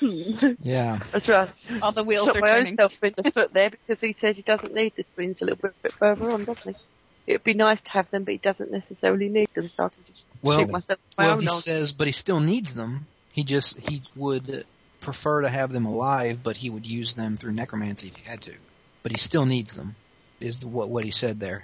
yeah. 0.62 1.00
That's 1.12 1.28
right. 1.28 1.50
All 1.82 1.92
the 1.92 2.04
wheels 2.04 2.28
Shot 2.28 2.38
are 2.38 2.42
my 2.42 2.48
turning. 2.48 2.74
own 2.74 2.78
self 2.78 3.04
in 3.04 3.14
the 3.18 3.32
foot 3.32 3.54
there 3.54 3.70
because 3.72 4.00
he 4.00 4.16
says 4.20 4.36
he 4.38 4.44
doesn't 4.44 4.74
need 4.74 4.94
the 4.96 5.06
twins 5.16 5.38
a 5.42 5.46
little 5.46 5.60
bit, 5.62 5.74
bit 5.82 5.94
further 5.94 6.32
on, 6.32 6.44
doesn't 6.44 6.58
he? 6.66 6.76
It'd 7.28 7.44
be 7.44 7.56
nice 7.56 7.82
to 7.82 7.92
have 7.92 8.10
them, 8.12 8.24
but 8.24 8.34
he 8.34 8.38
doesn't 8.38 8.72
necessarily 8.72 9.30
need 9.30 9.50
them, 9.56 9.68
so 9.68 9.86
I 9.86 9.90
can 9.90 10.04
just 10.06 10.26
Well, 10.44 10.60
shoot 10.60 10.70
myself 10.70 11.00
my 11.18 11.26
well, 11.26 11.40
he 11.40 11.46
nose. 11.48 11.64
says, 11.64 11.92
but 11.92 12.08
he 12.08 12.14
still 12.14 12.40
needs 12.40 12.76
them. 12.76 13.08
He 13.34 13.44
just 13.44 13.78
he 13.80 14.02
would 14.16 14.66
prefer 15.02 15.42
to 15.42 15.50
have 15.50 15.72
them 15.72 15.86
alive, 15.86 16.40
but 16.44 16.56
he 16.56 16.70
would 16.70 16.86
use 16.86 17.14
them 17.16 17.36
through 17.36 17.54
necromancy 17.54 18.10
if 18.10 18.16
he 18.16 18.30
had 18.30 18.42
to. 18.44 18.54
But 19.04 19.12
he 19.12 19.18
still 19.18 19.46
needs 19.46 19.74
them. 19.74 19.96
Is 20.40 20.66
what 20.66 20.90
what 20.90 21.04
he 21.04 21.12
said 21.12 21.40
there. 21.40 21.64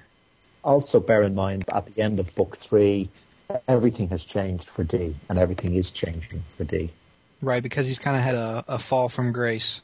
Also, 0.64 1.00
bear 1.00 1.24
in 1.24 1.36
mind 1.36 1.66
at 1.72 1.86
the 1.94 2.02
end 2.02 2.20
of 2.20 2.34
book 2.36 2.56
three, 2.58 3.10
everything 3.68 4.10
has 4.10 4.24
changed 4.24 4.70
for 4.70 4.84
Dee, 4.84 5.16
and 5.30 5.40
everything 5.40 5.76
is 5.76 5.92
changing 5.92 6.44
for 6.50 6.64
Dee. 6.64 6.92
Right, 7.42 7.64
because 7.64 7.86
he's 7.86 8.00
kind 8.00 8.18
of 8.18 8.24
had 8.24 8.36
a, 8.36 8.64
a 8.68 8.80
fall 8.80 9.10
from 9.10 9.32
grace. 9.32 9.82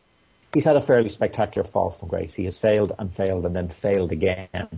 He's 0.54 0.66
had 0.66 0.76
a 0.76 0.82
fairly 0.82 1.10
spectacular 1.10 1.68
fall 1.68 1.90
from 1.90 2.08
grace. 2.08 2.34
He 2.34 2.46
has 2.46 2.58
failed 2.58 2.94
and 2.98 3.14
failed 3.14 3.46
and 3.46 3.56
then 3.56 3.70
failed 3.70 4.12
again. 4.12 4.70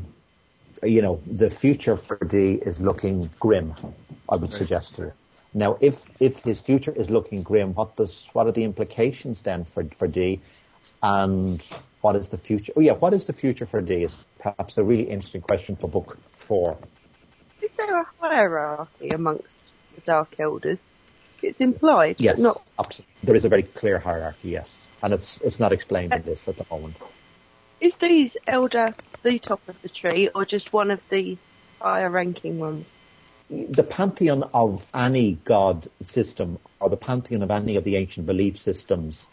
You 0.82 1.02
know, 1.02 1.22
the 1.26 1.50
future 1.50 1.96
for 1.96 2.18
Dee 2.18 2.54
is 2.54 2.80
looking 2.80 3.30
grim, 3.40 3.74
I 4.30 4.36
would 4.36 4.54
suggest 4.54 4.96
to 4.96 5.02
you. 5.04 5.14
Now, 5.54 5.78
if, 5.82 6.02
if 6.20 6.44
his 6.44 6.62
future 6.62 6.92
is 6.92 7.10
looking 7.10 7.44
grim, 7.44 7.74
what 7.74 7.96
does, 7.96 8.30
what 8.34 8.48
are 8.48 8.52
the 8.52 8.64
implications 8.64 9.42
then 9.42 9.66
for, 9.66 9.84
for 9.98 10.08
Dee? 10.08 10.40
And 11.02 11.62
what 12.02 12.16
is 12.16 12.30
the 12.30 12.38
future? 12.38 12.74
Oh 12.76 12.82
yeah, 12.82 12.94
what 12.94 13.14
is 13.14 13.26
the 13.26 13.34
future 13.34 13.66
for 13.66 13.82
D 13.82 14.04
is 14.04 14.14
perhaps 14.40 14.78
a 14.78 14.84
really 14.84 15.10
interesting 15.10 15.42
question 15.42 15.76
for 15.76 15.90
book 15.90 16.18
four. 16.38 16.78
Is 17.62 17.72
there 17.78 18.02
a 18.02 18.08
hierarchy 18.20 19.10
amongst 19.10 19.72
the 19.96 20.02
Dark 20.02 20.40
Elders? 20.40 20.80
It's 21.42 21.60
implied, 21.60 22.18
Yes, 22.20 22.40
not. 22.40 22.62
absolutely. 22.78 23.14
There 23.24 23.36
is 23.36 23.46
a 23.46 23.50
very 23.50 23.64
clear 23.64 23.98
hierarchy, 24.00 24.50
yes. 24.50 24.88
And 25.02 25.14
it's, 25.14 25.40
it's 25.42 25.60
not 25.60 25.72
explained 25.72 26.14
in 26.14 26.24
this 26.24 26.48
at 26.48 26.58
the 26.58 26.66
moment. 26.70 26.98
Is 27.80 27.94
Dee's 27.96 28.36
elder 28.46 28.94
the 29.24 29.40
top 29.40 29.62
of 29.70 29.82
the 29.82 29.90
tree, 29.90 30.30
or 30.36 30.46
just 30.46 30.74
one 30.74 30.92
of 30.92 31.00
the 31.10 31.38
higher 31.80 32.10
ranking 32.10 32.60
ones? 32.60 32.88
the 33.50 33.84
pantheon 33.84 34.44
of 34.54 34.86
any 34.94 35.34
god 35.44 35.88
system 36.06 36.60
or 36.80 36.90
the 36.90 36.98
pantheon 36.98 37.42
of 37.42 37.50
any 37.50 37.76
of 37.78 37.84
the 37.84 37.96
ancient 37.96 38.26
belief 38.28 38.60
systems, 38.60 39.28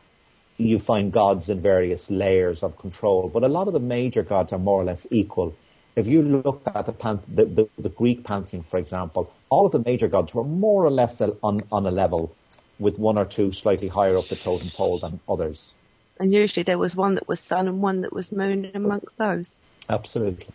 you 0.57 0.79
find 0.79 1.13
gods 1.13 1.51
in 1.51 1.61
various 1.61 2.11
layers 2.11 2.63
of 2.63 2.79
control, 2.79 3.29
but 3.29 3.43
a 3.45 3.49
lot 3.49 3.67
of 3.67 3.75
the 3.75 3.81
major 3.81 4.23
gods 4.23 4.53
are 4.55 4.59
more 4.59 4.81
or 4.81 4.85
less 4.85 5.07
equal. 5.11 5.55
If 5.97 6.07
you 6.07 6.21
look 6.21 6.61
at 6.67 6.85
the, 6.85 6.93
pan- 6.93 7.23
the, 7.27 7.47
the, 7.47 7.69
the 7.79 7.89
Greek 7.89 8.23
pantheon, 8.23 8.63
for 8.63 8.77
example, 8.77 9.33
all 9.49 9.65
of 9.65 9.73
the 9.73 9.79
major 9.79 10.09
gods 10.09 10.35
were 10.35 10.45
more 10.45 10.85
or 10.85 10.91
less 10.91 11.23
on, 11.23 11.63
on 11.73 11.87
a 11.87 11.91
level, 11.91 12.37
with 12.79 12.99
one 12.99 13.17
or 13.17 13.25
two 13.25 13.51
slightly 13.51 13.89
higher 13.89 14.19
up 14.19 14.27
the 14.29 14.37
totem 14.37 14.69
pole 14.69 14.99
than 14.99 15.19
others. 15.27 15.73
And 16.21 16.31
usually 16.31 16.65
there 16.65 16.79
was 16.79 16.95
one 16.95 17.15
that 17.15 17.27
was 17.27 17.41
sun 17.41 17.67
and 17.67 17.81
one 17.81 18.03
that 18.03 18.13
was 18.13 18.31
moon 18.31 18.71
amongst 18.75 19.17
those. 19.17 19.57
Absolutely. 19.89 20.47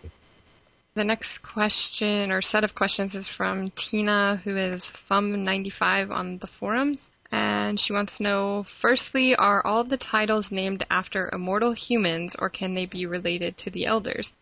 The 0.94 1.04
next 1.04 1.40
question 1.40 2.32
or 2.32 2.44
set 2.44 2.64
of 2.64 2.76
questions 2.76 3.16
is 3.16 3.28
from 3.28 3.72
Tina, 3.72 4.40
who 4.44 4.56
is 4.56 4.84
FUM95 4.84 6.12
on 6.12 6.38
the 6.38 6.48
forums. 6.48 7.10
And 7.32 7.80
she 7.80 7.94
wants 7.94 8.18
to 8.18 8.24
know, 8.24 8.64
firstly, 8.68 9.36
are 9.36 9.66
all 9.66 9.82
of 9.82 9.90
the 9.90 9.98
titles 9.98 10.52
named 10.52 10.86
after 10.92 11.30
immortal 11.34 11.72
humans 11.72 12.36
or 12.38 12.50
can 12.50 12.76
they 12.76 12.86
be 12.86 13.06
related 13.06 13.58
to 13.60 13.72
the 13.72 13.86
elders? 13.86 14.34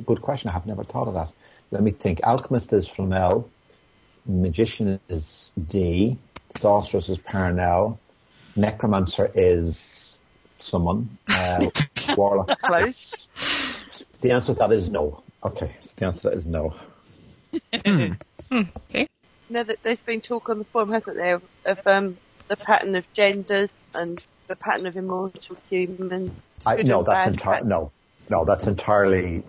Good 0.00 0.22
question. 0.22 0.50
I 0.50 0.52
have 0.52 0.66
never 0.66 0.84
thought 0.84 1.08
of 1.08 1.14
that. 1.14 1.30
Let 1.70 1.82
me 1.82 1.90
think. 1.90 2.20
Alchemist 2.24 2.72
is 2.72 2.88
Flamel. 2.88 3.48
Magician 4.26 5.00
is 5.08 5.52
Dee. 5.68 6.18
Sorceress 6.56 7.08
is 7.08 7.18
Perenelle. 7.18 7.98
Necromancer 8.56 9.30
is 9.34 10.18
someone. 10.58 11.18
Uh, 11.28 11.70
Warlock. 12.16 12.60
Close. 12.62 13.28
The 14.20 14.30
answer 14.30 14.52
to 14.54 14.58
that 14.60 14.72
is 14.72 14.90
no. 14.90 15.22
Okay. 15.42 15.76
The 15.96 16.06
answer 16.06 16.20
to 16.22 16.30
that 16.30 16.36
is 16.36 16.46
no. 16.46 16.74
Okay. 18.52 19.08
Now 19.48 19.62
that 19.64 19.78
there's 19.82 20.00
been 20.00 20.20
talk 20.20 20.48
on 20.48 20.58
the 20.58 20.64
forum, 20.64 20.92
hasn't 20.92 21.16
there, 21.16 21.40
of 21.64 21.86
um, 21.86 22.16
the 22.48 22.56
pattern 22.56 22.94
of 22.94 23.04
genders 23.12 23.70
and 23.94 24.24
the 24.46 24.56
pattern 24.56 24.86
of 24.86 24.96
immortal 24.96 25.56
humans. 25.68 26.40
I, 26.64 26.76
no, 26.82 27.02
that's 27.02 27.30
entirely 27.30 27.68
no, 27.68 27.90
no, 28.28 28.44
that's 28.44 28.66
entirely. 28.66 29.42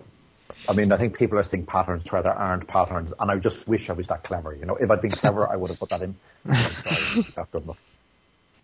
I 0.68 0.72
mean, 0.72 0.92
I 0.92 0.96
think 0.96 1.16
people 1.16 1.38
are 1.38 1.44
seeing 1.44 1.66
patterns 1.66 2.10
where 2.10 2.22
there 2.22 2.32
aren't 2.32 2.66
patterns, 2.66 3.12
and 3.18 3.30
I 3.30 3.36
just 3.36 3.66
wish 3.68 3.90
I 3.90 3.92
was 3.92 4.06
that 4.08 4.24
clever. 4.24 4.54
You 4.54 4.66
know, 4.66 4.76
if 4.76 4.90
I'd 4.90 5.00
been 5.00 5.10
clever, 5.10 5.48
I 5.48 5.56
would 5.56 5.70
have 5.70 5.78
put 5.78 5.90
that 5.90 6.02
in. 6.02 6.14
I'm 6.48 6.54
sorry, 6.54 7.26
not 7.36 7.50
good. 7.50 7.68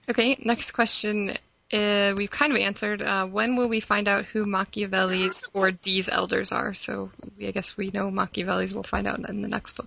Okay, 0.08 0.36
next 0.44 0.72
question. 0.72 1.36
Uh, 1.72 2.12
we've 2.16 2.30
kind 2.30 2.52
of 2.52 2.58
answered. 2.58 3.00
Uh, 3.00 3.26
when 3.26 3.56
will 3.56 3.68
we 3.68 3.80
find 3.80 4.08
out 4.08 4.26
who 4.26 4.44
Machiavelli's 4.44 5.44
or 5.54 5.70
Dee's 5.70 6.08
elders 6.08 6.52
are? 6.52 6.74
So 6.74 7.10
we, 7.38 7.48
I 7.48 7.50
guess 7.50 7.76
we 7.76 7.90
know 7.90 8.10
Machiavelli's. 8.10 8.74
We'll 8.74 8.82
find 8.82 9.06
out 9.06 9.18
in 9.28 9.42
the 9.42 9.48
next 9.48 9.72
book. 9.76 9.86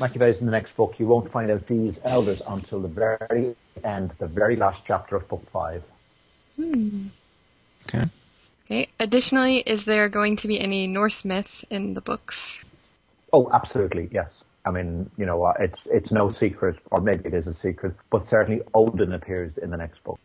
Machiavelli's 0.00 0.40
in 0.40 0.46
the 0.46 0.52
next 0.52 0.76
book. 0.76 1.00
You 1.00 1.06
won't 1.06 1.28
find 1.28 1.50
out 1.50 1.66
Dee's 1.66 1.98
elders 2.04 2.40
until 2.46 2.80
the 2.80 2.88
very 2.88 3.56
end, 3.82 4.12
the 4.18 4.28
very 4.28 4.54
last 4.54 4.82
chapter 4.86 5.16
of 5.16 5.26
book 5.28 5.44
five. 5.50 5.82
Hmm. 6.54 7.08
Okay. 7.88 8.04
Okay. 8.70 8.88
Additionally, 9.00 9.58
is 9.58 9.84
there 9.84 10.10
going 10.10 10.36
to 10.36 10.48
be 10.48 10.60
any 10.60 10.86
Norse 10.86 11.24
myths 11.24 11.64
in 11.70 11.94
the 11.94 12.02
books? 12.02 12.62
Oh, 13.32 13.48
absolutely, 13.50 14.10
yes. 14.12 14.44
I 14.66 14.70
mean, 14.70 15.10
you 15.16 15.24
know, 15.24 15.42
uh, 15.44 15.54
it's 15.58 15.86
it's 15.86 16.12
no 16.12 16.30
secret, 16.30 16.76
or 16.90 17.00
maybe 17.00 17.24
it 17.26 17.34
is 17.34 17.46
a 17.46 17.54
secret, 17.54 17.94
but 18.10 18.26
certainly 18.26 18.60
Odin 18.74 19.12
appears 19.14 19.56
in 19.56 19.70
the 19.70 19.78
next 19.78 20.04
book. 20.04 20.20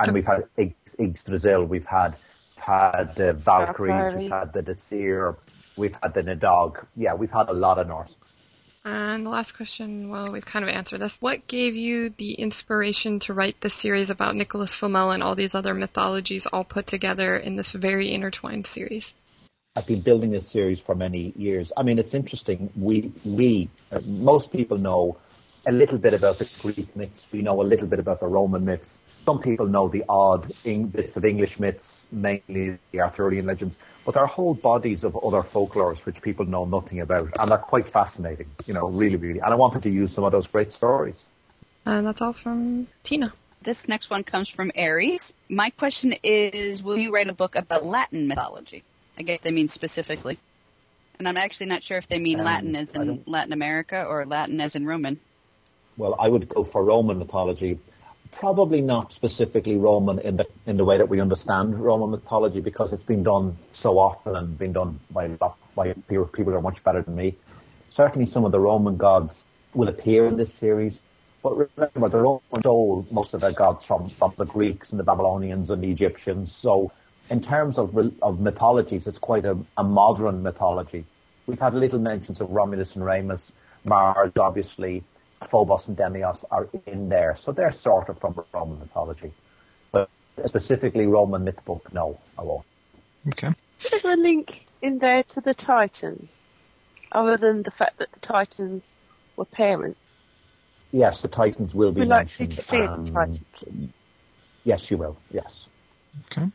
And 0.00 0.12
we've 0.14 0.26
had 0.26 0.44
Ig- 0.56 0.74
Yggdrasil, 0.98 1.64
we've 1.66 1.84
had 1.84 2.16
had 2.56 3.14
the 3.16 3.34
Valkyries, 3.34 3.92
Valkyrie. 3.92 4.22
we've 4.22 4.32
had 4.32 4.52
the 4.54 4.62
Disir, 4.62 5.36
we've 5.76 5.94
had 6.02 6.14
the 6.14 6.22
Nidhogg. 6.22 6.86
Yeah, 6.96 7.12
we've 7.14 7.30
had 7.30 7.50
a 7.50 7.52
lot 7.52 7.78
of 7.78 7.86
Norse. 7.86 8.16
And 8.84 9.24
the 9.24 9.30
last 9.30 9.56
question, 9.56 10.10
well, 10.10 10.30
we've 10.30 10.44
kind 10.44 10.62
of 10.62 10.68
answered 10.68 11.00
this. 11.00 11.16
What 11.20 11.46
gave 11.46 11.74
you 11.74 12.10
the 12.10 12.34
inspiration 12.34 13.18
to 13.20 13.32
write 13.32 13.58
this 13.60 13.72
series 13.72 14.10
about 14.10 14.36
Nicholas 14.36 14.74
Flamel 14.74 15.10
and 15.10 15.22
all 15.22 15.34
these 15.34 15.54
other 15.54 15.72
mythologies 15.72 16.46
all 16.46 16.64
put 16.64 16.86
together 16.86 17.36
in 17.36 17.56
this 17.56 17.72
very 17.72 18.12
intertwined 18.12 18.66
series? 18.66 19.14
I've 19.74 19.86
been 19.86 20.02
building 20.02 20.30
this 20.30 20.48
series 20.48 20.80
for 20.80 20.94
many 20.94 21.32
years. 21.34 21.72
I 21.76 21.82
mean, 21.82 21.98
it's 21.98 22.12
interesting. 22.12 22.70
We, 22.76 23.10
we, 23.24 23.70
uh, 23.90 24.00
most 24.04 24.52
people 24.52 24.76
know 24.76 25.16
a 25.66 25.72
little 25.72 25.98
bit 25.98 26.12
about 26.12 26.38
the 26.38 26.48
Greek 26.60 26.94
myths. 26.94 27.26
We 27.32 27.40
know 27.40 27.62
a 27.62 27.64
little 27.64 27.86
bit 27.86 27.98
about 27.98 28.20
the 28.20 28.26
Roman 28.26 28.66
myths. 28.66 28.98
Some 29.24 29.40
people 29.40 29.66
know 29.66 29.88
the 29.88 30.04
odd 30.08 30.52
ing- 30.64 30.88
bits 30.88 31.16
of 31.16 31.24
English 31.24 31.58
myths, 31.58 32.04
mainly 32.12 32.78
the 32.92 33.00
Arthurian 33.00 33.46
legends, 33.46 33.76
but 34.04 34.14
there 34.14 34.22
are 34.22 34.26
whole 34.26 34.54
bodies 34.54 35.04
of 35.04 35.16
other 35.16 35.42
folklores 35.42 36.04
which 36.04 36.20
people 36.20 36.44
know 36.44 36.64
nothing 36.64 37.00
about, 37.00 37.30
and 37.38 37.50
they're 37.50 37.58
quite 37.58 37.88
fascinating. 37.88 38.46
You 38.66 38.74
know, 38.74 38.88
really, 38.88 39.16
really. 39.16 39.40
And 39.40 39.52
I 39.52 39.56
wanted 39.56 39.82
to 39.84 39.90
use 39.90 40.12
some 40.12 40.24
of 40.24 40.32
those 40.32 40.46
great 40.46 40.72
stories. 40.72 41.26
And 41.86 42.06
that's 42.06 42.20
all 42.20 42.32
from 42.32 42.86
Tina. 43.02 43.32
This 43.62 43.88
next 43.88 44.10
one 44.10 44.24
comes 44.24 44.48
from 44.48 44.72
Aries. 44.74 45.32
My 45.48 45.70
question 45.70 46.14
is, 46.22 46.82
will 46.82 46.98
you 46.98 47.12
write 47.14 47.28
a 47.28 47.34
book 47.34 47.56
about 47.56 47.84
Latin 47.84 48.28
mythology? 48.28 48.84
I 49.18 49.22
guess 49.22 49.40
they 49.40 49.52
mean 49.52 49.68
specifically. 49.68 50.38
And 51.18 51.28
I'm 51.28 51.36
actually 51.36 51.66
not 51.66 51.82
sure 51.82 51.96
if 51.96 52.08
they 52.08 52.18
mean 52.18 52.40
Um, 52.40 52.46
Latin 52.46 52.76
as 52.76 52.94
in 52.94 53.22
Latin 53.26 53.52
America 53.52 54.04
or 54.04 54.26
Latin 54.26 54.60
as 54.60 54.76
in 54.76 54.84
Roman. 54.84 55.18
Well, 55.96 56.16
I 56.18 56.28
would 56.28 56.48
go 56.48 56.64
for 56.64 56.84
Roman 56.84 57.18
mythology. 57.18 57.78
Probably 58.38 58.80
not 58.80 59.12
specifically 59.12 59.76
Roman 59.76 60.18
in 60.18 60.36
the 60.36 60.46
in 60.66 60.76
the 60.76 60.84
way 60.84 60.98
that 60.98 61.08
we 61.08 61.20
understand 61.20 61.78
Roman 61.78 62.10
mythology, 62.10 62.60
because 62.60 62.92
it's 62.92 63.02
been 63.02 63.22
done 63.22 63.56
so 63.72 63.98
often 63.98 64.34
and 64.36 64.58
been 64.58 64.72
done 64.72 65.00
by 65.10 65.28
by 65.74 65.92
people 65.92 66.28
who 66.32 66.50
are 66.50 66.60
much 66.60 66.82
better 66.82 67.02
than 67.02 67.14
me. 67.14 67.36
Certainly, 67.90 68.26
some 68.26 68.44
of 68.44 68.52
the 68.52 68.60
Roman 68.60 68.96
gods 68.96 69.44
will 69.72 69.88
appear 69.88 70.26
in 70.26 70.36
this 70.36 70.52
series, 70.52 71.00
but 71.42 71.56
remember 71.56 72.08
the 72.08 72.18
Romans 72.18 72.42
stole 72.60 73.06
most 73.10 73.34
of 73.34 73.40
their 73.40 73.52
gods 73.52 73.84
from 73.84 74.08
from 74.08 74.34
the 74.36 74.46
Greeks 74.46 74.90
and 74.90 74.98
the 74.98 75.04
Babylonians 75.04 75.70
and 75.70 75.82
the 75.82 75.90
Egyptians. 75.90 76.52
So, 76.52 76.90
in 77.30 77.40
terms 77.40 77.78
of 77.78 77.96
of 78.20 78.40
mythologies, 78.40 79.06
it's 79.06 79.18
quite 79.18 79.44
a, 79.44 79.56
a 79.76 79.84
modern 79.84 80.42
mythology. 80.42 81.04
We've 81.46 81.60
had 81.60 81.74
little 81.74 82.00
mentions 82.00 82.40
of 82.40 82.50
Romulus 82.50 82.96
and 82.96 83.04
Remus, 83.04 83.52
Mars, 83.84 84.32
obviously, 84.38 85.04
Phobos 85.46 85.88
and 85.88 85.96
Deimos 85.96 86.44
are 86.50 86.68
in 86.86 87.08
there, 87.08 87.36
so 87.36 87.52
they're 87.52 87.72
sort 87.72 88.08
of 88.08 88.18
from 88.18 88.44
Roman 88.52 88.78
mythology. 88.78 89.32
But 89.92 90.08
specifically 90.46 91.06
Roman 91.06 91.44
myth 91.44 91.64
book, 91.64 91.92
no, 91.92 92.18
I 92.38 92.42
won't. 92.42 92.64
Okay. 93.28 93.50
Is 93.92 94.02
there 94.02 94.14
a 94.14 94.16
link 94.16 94.66
in 94.82 94.98
there 94.98 95.22
to 95.22 95.40
the 95.40 95.54
Titans? 95.54 96.28
Other 97.12 97.36
than 97.36 97.62
the 97.62 97.70
fact 97.70 97.98
that 97.98 98.10
the 98.12 98.20
Titans 98.20 98.84
were 99.36 99.44
parents. 99.44 99.98
Yes, 100.90 101.22
the 101.22 101.28
Titans 101.28 101.74
will 101.74 101.92
be 101.92 102.00
We'd 102.00 102.08
like 102.08 102.38
you 102.38 102.46
mentioned. 102.46 102.58
to 102.58 102.64
see 102.70 102.76
it, 102.78 102.90
and- 102.90 103.12
Titans. 103.14 103.92
yes, 104.64 104.90
you 104.90 104.96
will. 104.96 105.16
Yes. 105.30 105.66
Okay. 106.30 106.48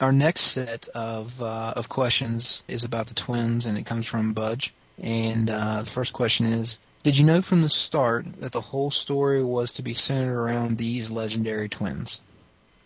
Our 0.00 0.12
next 0.12 0.40
set 0.42 0.88
of 0.94 1.42
uh, 1.42 1.74
of 1.76 1.88
questions 1.88 2.62
is 2.68 2.84
about 2.84 3.06
the 3.08 3.14
twins, 3.14 3.66
and 3.66 3.76
it 3.76 3.84
comes 3.86 4.06
from 4.06 4.32
Budge. 4.32 4.72
And 4.98 5.50
uh, 5.50 5.82
the 5.82 5.90
first 5.90 6.12
question 6.12 6.46
is: 6.46 6.78
Did 7.02 7.16
you 7.16 7.24
know 7.24 7.40
from 7.40 7.62
the 7.62 7.70
start 7.70 8.26
that 8.40 8.52
the 8.52 8.60
whole 8.60 8.90
story 8.90 9.42
was 9.42 9.72
to 9.72 9.82
be 9.82 9.94
centered 9.94 10.38
around 10.38 10.76
these 10.76 11.10
legendary 11.10 11.66
twins? 11.66 12.20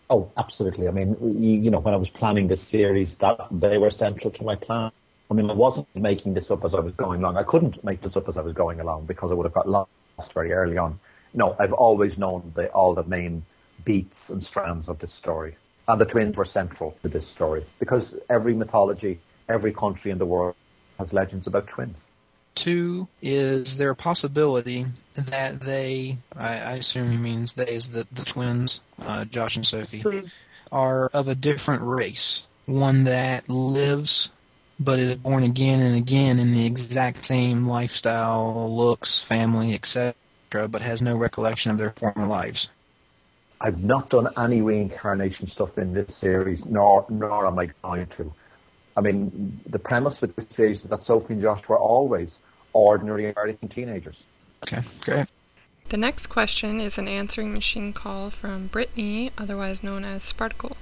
Oh, 0.09 0.31
absolutely. 0.37 0.87
I 0.87 0.91
mean, 0.91 1.17
you, 1.41 1.69
know, 1.69 1.79
when 1.79 1.93
I 1.93 1.97
was 1.97 2.09
planning 2.09 2.47
this 2.47 2.61
series, 2.61 3.15
that 3.17 3.47
they 3.51 3.77
were 3.77 3.89
central 3.89 4.31
to 4.31 4.43
my 4.45 4.55
plan. 4.55 4.91
I 5.29 5.33
mean, 5.33 5.49
I 5.49 5.53
wasn't 5.53 5.93
making 5.93 6.33
this 6.33 6.49
up 6.49 6.63
as 6.63 6.73
I 6.73 6.79
was 6.79 6.93
going 6.93 7.21
along. 7.21 7.35
I 7.35 7.43
couldn't 7.43 7.83
make 7.83 8.01
this 8.01 8.15
up 8.15 8.29
as 8.29 8.37
I 8.37 8.41
was 8.41 8.53
going 8.53 8.79
along 8.79 9.05
because 9.05 9.31
I 9.31 9.33
would 9.33 9.47
have 9.47 9.53
got 9.53 9.67
lost 9.67 9.89
very 10.33 10.53
early 10.53 10.77
on. 10.77 10.97
No, 11.33 11.53
I've 11.59 11.73
always 11.73 12.17
known 12.17 12.53
the, 12.55 12.69
all 12.69 12.93
the 12.93 13.03
main 13.03 13.43
beats 13.83 14.29
and 14.29 14.41
strands 14.41 14.87
of 14.87 14.99
this 14.99 15.11
story. 15.11 15.57
And 15.89 15.99
the 15.99 16.05
twins 16.05 16.37
were 16.37 16.45
central 16.45 16.95
to 17.01 17.09
this 17.09 17.27
story 17.27 17.65
because 17.79 18.15
every 18.29 18.53
mythology, 18.53 19.19
every 19.49 19.73
country 19.73 20.11
in 20.11 20.19
the 20.19 20.25
world 20.25 20.55
has 20.99 21.11
legends 21.11 21.47
about 21.47 21.67
twins. 21.67 21.97
Two 22.55 23.07
is 23.21 23.77
there 23.77 23.91
a 23.91 23.95
possibility 23.95 24.85
that 25.15 25.59
they, 25.59 26.17
I, 26.35 26.53
I 26.53 26.71
assume 26.73 27.11
he 27.11 27.17
means 27.17 27.53
they 27.53 27.67
is 27.67 27.89
the, 27.91 28.07
the 28.11 28.25
twins, 28.25 28.81
uh, 29.01 29.25
Josh 29.25 29.57
and 29.57 29.65
Sophie, 29.65 30.03
are 30.71 31.07
of 31.07 31.27
a 31.27 31.35
different 31.35 31.83
race, 31.83 32.43
one 32.65 33.03
that 33.03 33.49
lives 33.49 34.29
but 34.79 34.99
is 34.99 35.15
born 35.15 35.43
again 35.43 35.79
and 35.81 35.95
again 35.95 36.39
in 36.39 36.51
the 36.51 36.65
exact 36.65 37.25
same 37.25 37.67
lifestyle, 37.67 38.75
looks, 38.75 39.23
family, 39.23 39.73
etc., 39.73 40.13
but 40.69 40.81
has 40.81 41.01
no 41.01 41.15
recollection 41.15 41.71
of 41.71 41.77
their 41.77 41.91
former 41.91 42.27
lives. 42.27 42.69
I've 43.61 43.83
not 43.83 44.09
done 44.09 44.27
any 44.37 44.61
reincarnation 44.61 45.47
stuff 45.47 45.77
in 45.77 45.93
this 45.93 46.15
series, 46.15 46.65
nor 46.65 47.05
nor 47.09 47.47
am 47.47 47.57
I 47.57 47.69
going 47.83 48.07
to. 48.07 48.33
I 48.95 49.01
mean, 49.01 49.59
the 49.65 49.79
premise 49.79 50.21
with 50.21 50.35
this 50.35 50.59
is 50.59 50.83
that 50.83 51.03
Sophie 51.03 51.33
and 51.33 51.41
Josh 51.41 51.67
were 51.67 51.77
always 51.77 52.37
ordinary 52.73 53.29
American 53.29 53.67
teenagers. 53.67 54.15
Okay, 54.63 54.81
great. 55.01 55.27
The 55.89 55.97
next 55.97 56.27
question 56.27 56.79
is 56.79 56.97
an 56.97 57.07
answering 57.07 57.53
machine 57.53 57.93
call 57.93 58.29
from 58.29 58.67
Brittany, 58.67 59.31
otherwise 59.37 59.83
known 59.83 60.03
as 60.03 60.23
Sparkle. 60.23 60.77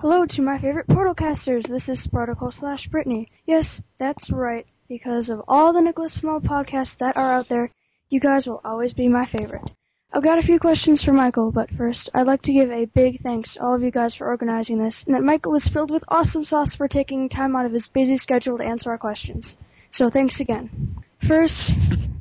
Hello 0.00 0.24
to 0.26 0.42
my 0.42 0.58
favorite 0.58 0.88
Portalcasters. 0.88 1.68
This 1.68 1.88
is 1.88 2.04
Spartacle 2.04 2.52
slash 2.52 2.88
Brittany. 2.88 3.28
Yes, 3.46 3.82
that's 3.98 4.30
right. 4.30 4.66
Because 4.88 5.30
of 5.30 5.42
all 5.46 5.72
the 5.72 5.80
Nicholas 5.80 6.16
Flamel 6.16 6.40
podcasts 6.40 6.96
that 6.98 7.16
are 7.16 7.32
out 7.32 7.48
there, 7.48 7.70
you 8.08 8.18
guys 8.18 8.46
will 8.48 8.60
always 8.64 8.92
be 8.92 9.08
my 9.08 9.24
favorite. 9.24 9.70
I've 10.12 10.24
got 10.24 10.38
a 10.38 10.42
few 10.42 10.58
questions 10.58 11.04
for 11.04 11.12
Michael, 11.12 11.52
but 11.52 11.70
first, 11.70 12.10
I'd 12.12 12.26
like 12.26 12.42
to 12.42 12.52
give 12.52 12.72
a 12.72 12.84
big 12.84 13.20
thanks 13.20 13.54
to 13.54 13.62
all 13.62 13.74
of 13.74 13.82
you 13.82 13.92
guys 13.92 14.12
for 14.12 14.26
organizing 14.26 14.78
this, 14.78 15.04
and 15.04 15.14
that 15.14 15.22
Michael 15.22 15.54
is 15.54 15.68
filled 15.68 15.92
with 15.92 16.02
awesome 16.08 16.44
sauce 16.44 16.74
for 16.74 16.88
taking 16.88 17.28
time 17.28 17.54
out 17.54 17.64
of 17.64 17.72
his 17.72 17.88
busy 17.88 18.16
schedule 18.16 18.58
to 18.58 18.64
answer 18.64 18.90
our 18.90 18.98
questions. 18.98 19.56
So 19.92 20.10
thanks 20.10 20.40
again. 20.40 20.96
First, 21.18 21.72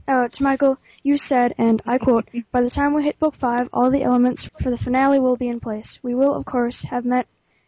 uh, 0.08 0.28
to 0.28 0.44
Michael, 0.44 0.78
you 1.02 1.18
said, 1.18 1.56
and 1.58 1.82
I 1.84 1.98
quote, 1.98 2.30
by 2.52 2.62
the 2.62 2.70
time 2.70 2.94
we 2.94 3.04
hit 3.04 3.18
book 3.18 3.34
five, 3.34 3.70
all 3.74 3.90
the 3.90 4.04
elements 4.04 4.48
for 4.62 4.70
the 4.70 4.78
finale 4.78 5.20
will 5.20 5.36
be 5.36 5.48
in 5.48 5.60
place. 5.60 6.00
We 6.04 6.14
will, 6.14 6.36
of 6.36 6.46
course, 6.46 6.84
have 6.84 7.06
met 7.06 7.26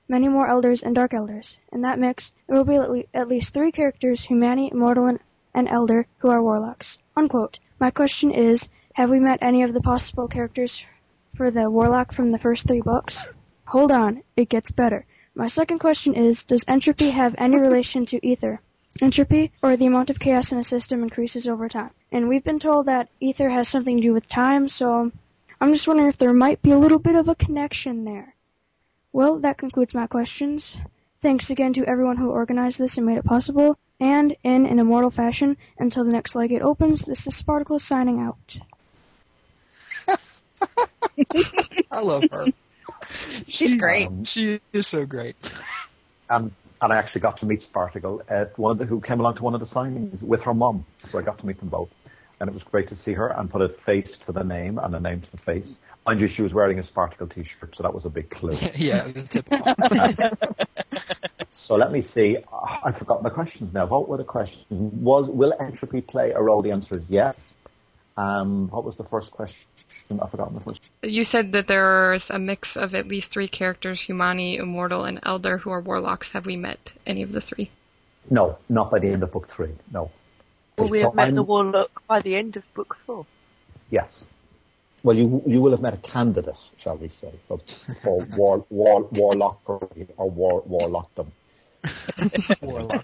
many 0.08 0.28
more 0.28 0.48
elders 0.48 0.84
and 0.84 0.94
dark 0.94 1.16
elders. 1.16 1.58
In 1.74 1.82
that 1.82 1.98
mix, 1.98 2.32
there 2.46 2.56
will 2.56 2.64
be 2.64 3.08
at, 3.12 3.28
least 3.28 3.56
three 3.56 3.72
characters, 3.72 4.26
Humani, 4.26 4.70
Immortal, 4.72 5.08
and, 5.08 5.20
and 5.56 5.68
Elder, 5.68 6.06
who 6.20 6.30
are 6.30 6.44
warlocks. 6.44 7.00
Unquote. 7.18 7.60
My 7.80 7.90
question 7.90 8.30
is, 8.30 8.70
have 8.94 9.10
we 9.10 9.20
met 9.20 9.40
any 9.42 9.64
of 9.64 9.74
the 9.74 9.82
possible 9.82 10.28
characters 10.28 10.86
for 11.36 11.52
the 11.52 11.70
warlock 11.70 12.14
from 12.14 12.32
the 12.32 12.38
first 12.38 12.68
three 12.68 12.82
books? 12.82 13.26
Hold 13.66 13.92
on, 13.92 14.24
it 14.36 14.50
gets 14.50 14.72
better. 14.72 15.06
My 15.34 15.48
second 15.48 15.80
question 15.80 16.14
is, 16.14 16.44
does 16.44 16.66
entropy 16.68 17.10
have 17.12 17.36
any 17.38 17.60
relation 17.60 18.06
to 18.08 18.26
ether? 18.26 18.60
Entropy, 19.02 19.54
or 19.64 19.78
the 19.78 19.86
amount 19.86 20.10
of 20.10 20.20
chaos 20.20 20.52
in 20.52 20.58
a 20.58 20.64
system, 20.64 21.04
increases 21.04 21.48
over 21.48 21.70
time. 21.70 21.92
And 22.12 22.28
we've 22.28 22.44
been 22.44 22.60
told 22.60 22.88
that 22.88 23.08
ether 23.22 23.50
has 23.50 23.70
something 23.70 23.96
to 23.96 24.04
do 24.04 24.14
with 24.14 24.28
time, 24.28 24.68
so 24.68 25.12
I'm 25.62 25.72
just 25.72 25.88
wondering 25.88 26.10
if 26.10 26.18
there 26.18 26.34
might 26.34 26.62
be 26.62 26.72
a 26.72 26.78
little 26.78 27.00
bit 27.00 27.16
of 27.16 27.30
a 27.30 27.36
connection 27.36 28.04
there. 28.04 28.36
Well, 29.14 29.40
that 29.40 29.58
concludes 29.58 29.94
my 29.94 30.08
questions. 30.08 30.78
Thanks 31.22 31.50
again 31.50 31.74
to 31.74 31.86
everyone 31.86 32.18
who 32.18 32.30
organized 32.30 32.80
this 32.80 32.98
and 32.98 33.06
made 33.06 33.18
it 33.18 33.26
possible. 33.26 33.78
And 34.00 34.36
in 34.44 34.66
an 34.66 34.80
immortal 34.80 35.12
fashion, 35.12 35.56
until 35.78 36.04
the 36.04 36.12
next 36.12 36.34
leygate 36.34 36.62
opens, 36.62 37.04
this 37.04 37.28
is 37.28 37.42
Spartacle 37.42 37.80
signing 37.80 38.20
out. 38.20 38.60
I 41.92 42.02
love 42.02 42.24
her. 42.32 42.48
She's 43.48 43.76
great. 43.76 44.08
Um, 44.08 44.24
She 44.24 44.60
is 44.74 44.88
so 44.88 45.06
great. 45.06 45.36
and 46.30 46.52
and 46.82 46.92
I 46.92 46.98
actually 46.98 47.22
got 47.22 47.38
to 47.38 47.46
meet 47.46 47.62
Spartacle 47.62 48.22
at 48.28 48.58
one 48.58 48.72
of 48.72 48.78
the, 48.80 48.86
who 48.86 49.02
came 49.02 49.20
along 49.20 49.36
to 49.36 49.44
one 49.44 49.54
of 49.54 49.60
the 49.60 49.68
signings 49.68 50.22
with 50.22 50.42
her 50.44 50.54
mum. 50.54 50.86
So 51.10 51.20
I 51.20 51.22
got 51.22 51.38
to 51.40 51.46
meet 51.46 51.60
them 51.60 51.70
both, 51.70 51.90
and 52.40 52.50
it 52.50 52.54
was 52.54 52.64
great 52.64 52.90
to 52.90 52.96
see 52.96 53.14
her 53.14 53.28
and 53.28 53.50
put 53.50 53.62
a 53.62 53.70
face 53.70 54.18
to 54.26 54.32
the 54.32 54.44
name 54.44 54.80
and 54.80 54.96
a 54.96 55.00
name 55.00 55.22
to 55.22 55.32
the 55.32 55.38
face. 55.38 55.72
Mind 56.06 56.20
you, 56.20 56.28
she 56.28 56.42
was 56.42 56.54
wearing 56.54 56.80
a 56.80 56.84
Spartacle 56.84 57.32
T-shirt, 57.32 57.76
so 57.76 57.84
that 57.84 57.94
was 57.94 58.06
a 58.06 58.10
big 58.10 58.32
clue. 58.32 58.58
yeah, 58.76 59.04
typical. 59.30 59.76
So 61.52 61.76
let 61.76 61.92
me 61.92 62.02
see. 62.02 62.38
I 62.84 62.92
forgot 62.92 63.22
my 63.22 63.30
questions 63.30 63.74
now. 63.74 63.86
What 63.86 64.10
were 64.10 64.18
the 64.18 64.24
questions? 64.24 64.66
Was 64.70 65.30
will 65.30 65.54
entropy 65.60 66.02
play 66.02 66.32
a 66.32 66.42
role? 66.42 66.62
The 66.62 66.72
answer 66.72 66.98
is 66.98 67.04
yes. 67.08 67.56
Um, 68.18 68.70
what 68.70 68.84
was 68.84 68.98
the 68.98 69.04
first 69.04 69.32
question? 69.32 69.68
I've 70.20 70.32
forgotten 70.32 70.56
the 70.56 70.60
first. 70.62 70.82
You 71.04 71.24
said 71.24 71.52
that 71.54 71.68
there's 71.68 72.30
a 72.30 72.40
mix 72.40 72.76
of 72.78 72.96
at 72.96 73.08
least 73.08 73.32
three 73.32 73.48
characters, 73.48 74.02
Humani, 74.02 74.58
Immortal, 74.58 75.06
and 75.06 75.20
Elder, 75.24 75.58
who 75.58 75.70
are 75.72 75.82
warlocks. 75.82 76.32
Have 76.32 76.46
we 76.46 76.56
met 76.58 76.92
any 77.06 77.22
of 77.24 77.32
the 77.32 77.42
three? 77.42 77.70
No, 78.30 78.58
not 78.70 78.92
by 78.92 79.00
the 79.00 79.10
end 79.10 79.24
of 79.24 79.32
book 79.32 79.48
three. 79.48 79.74
No. 79.92 80.12
Well, 80.78 80.90
we 80.90 81.00
So 81.02 81.08
have 81.08 81.16
met 81.16 81.26
I'm- 81.26 81.36
the 81.36 81.44
warlock 81.44 82.04
by 82.08 82.22
the 82.22 82.36
end 82.36 82.58
of 82.58 82.64
book 82.74 82.98
four. 83.06 83.26
Yes. 83.90 84.26
Well, 85.04 85.18
you 85.18 85.42
you 85.48 85.62
will 85.62 85.72
have 85.72 85.82
met 85.82 85.96
a 85.96 85.98
candidate, 85.98 86.56
shall 86.78 86.96
we 86.98 87.08
say, 87.10 87.32
for, 87.48 87.60
for 88.04 88.24
war, 88.38 88.66
war, 88.70 89.10
warlockery 89.10 90.08
or 90.18 90.30
war, 90.30 90.62
warlockdom. 90.64 91.28
Warlock. 92.62 93.04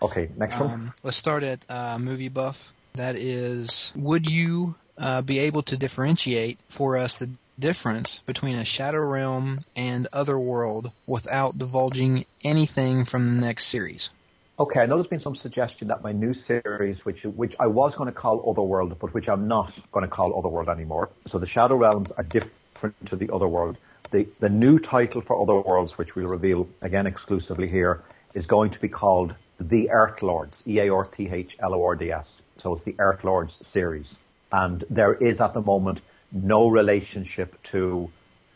Okay, 0.00 0.28
next 0.36 0.60
one. 0.60 0.70
Um, 0.70 0.92
let's 1.02 1.16
start 1.16 1.42
at 1.42 1.64
uh, 1.68 1.98
movie 1.98 2.28
buff. 2.28 2.72
That 2.96 3.16
is, 3.16 3.92
would 3.94 4.30
you 4.30 4.74
uh, 4.96 5.20
be 5.20 5.40
able 5.40 5.62
to 5.64 5.76
differentiate 5.76 6.58
for 6.70 6.96
us 6.96 7.18
the 7.18 7.28
difference 7.58 8.20
between 8.20 8.56
a 8.56 8.64
Shadow 8.64 9.00
Realm 9.00 9.60
and 9.74 10.08
other 10.14 10.38
world 10.38 10.90
without 11.06 11.58
divulging 11.58 12.24
anything 12.42 13.04
from 13.04 13.26
the 13.26 13.46
next 13.46 13.66
series? 13.66 14.10
Okay, 14.58 14.80
I 14.80 14.86
know 14.86 14.94
there's 14.94 15.08
been 15.08 15.20
some 15.20 15.36
suggestion 15.36 15.88
that 15.88 16.02
my 16.02 16.12
new 16.12 16.32
series, 16.32 17.04
which 17.04 17.24
which 17.24 17.54
I 17.60 17.66
was 17.66 17.94
going 17.94 18.06
to 18.06 18.18
call 18.18 18.48
Otherworld, 18.50 18.98
but 18.98 19.12
which 19.12 19.28
I'm 19.28 19.46
not 19.46 19.70
going 19.92 20.04
to 20.04 20.08
call 20.08 20.38
Otherworld 20.38 20.70
anymore. 20.70 21.10
So 21.26 21.38
the 21.38 21.46
Shadow 21.46 21.76
Realms 21.76 22.10
are 22.12 22.24
different 22.24 22.94
to 23.06 23.16
the 23.16 23.30
other 23.30 23.46
world. 23.46 23.76
The 24.12 24.26
the 24.40 24.48
new 24.48 24.78
title 24.78 25.20
for 25.20 25.38
Other 25.42 25.60
Worlds, 25.60 25.98
which 25.98 26.14
we'll 26.16 26.28
reveal 26.28 26.66
again 26.80 27.06
exclusively 27.06 27.68
here, 27.68 28.02
is 28.32 28.46
going 28.46 28.70
to 28.70 28.80
be 28.80 28.88
called 28.88 29.34
The 29.60 29.90
Earth 29.90 30.22
Lords. 30.22 30.62
E 30.66 30.78
A 30.80 30.88
R 30.88 31.04
T 31.04 31.28
H 31.28 31.58
L 31.60 31.74
O 31.74 31.84
R 31.84 31.94
D 31.94 32.10
S. 32.10 32.40
So 32.58 32.72
it's 32.72 32.84
the 32.84 32.94
Earth 32.98 33.24
Lords 33.24 33.58
series, 33.66 34.16
and 34.50 34.84
there 34.90 35.14
is 35.14 35.40
at 35.40 35.54
the 35.54 35.62
moment 35.62 36.00
no 36.32 36.68
relationship 36.68 37.62
to 37.64 38.10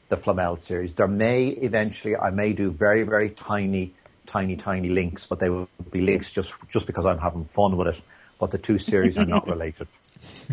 the 0.09 0.17
Flamel 0.17 0.57
series. 0.57 0.95
There 0.95 1.09
may 1.09 1.49
eventually, 1.49 2.17
I 2.17 2.31
may 2.31 2.53
do 2.53 2.71
very 2.71 3.03
very 3.03 3.31
tiny, 3.31 3.95
tiny, 4.27 4.57
tiny 4.57 4.89
links, 4.89 5.27
but 5.27 5.39
they 5.39 5.51
will 5.51 5.69
be 5.91 6.01
links 6.01 6.31
just 6.31 6.53
just 6.71 6.87
because 6.87 7.07
I'm 7.07 7.19
having 7.19 7.45
fun 7.45 7.77
with 7.77 7.89
it. 7.89 8.01
But 8.39 8.51
the 8.51 8.59
two 8.59 8.79
series 8.79 9.19
are 9.19 9.27
not 9.27 9.47
related. 9.55 9.89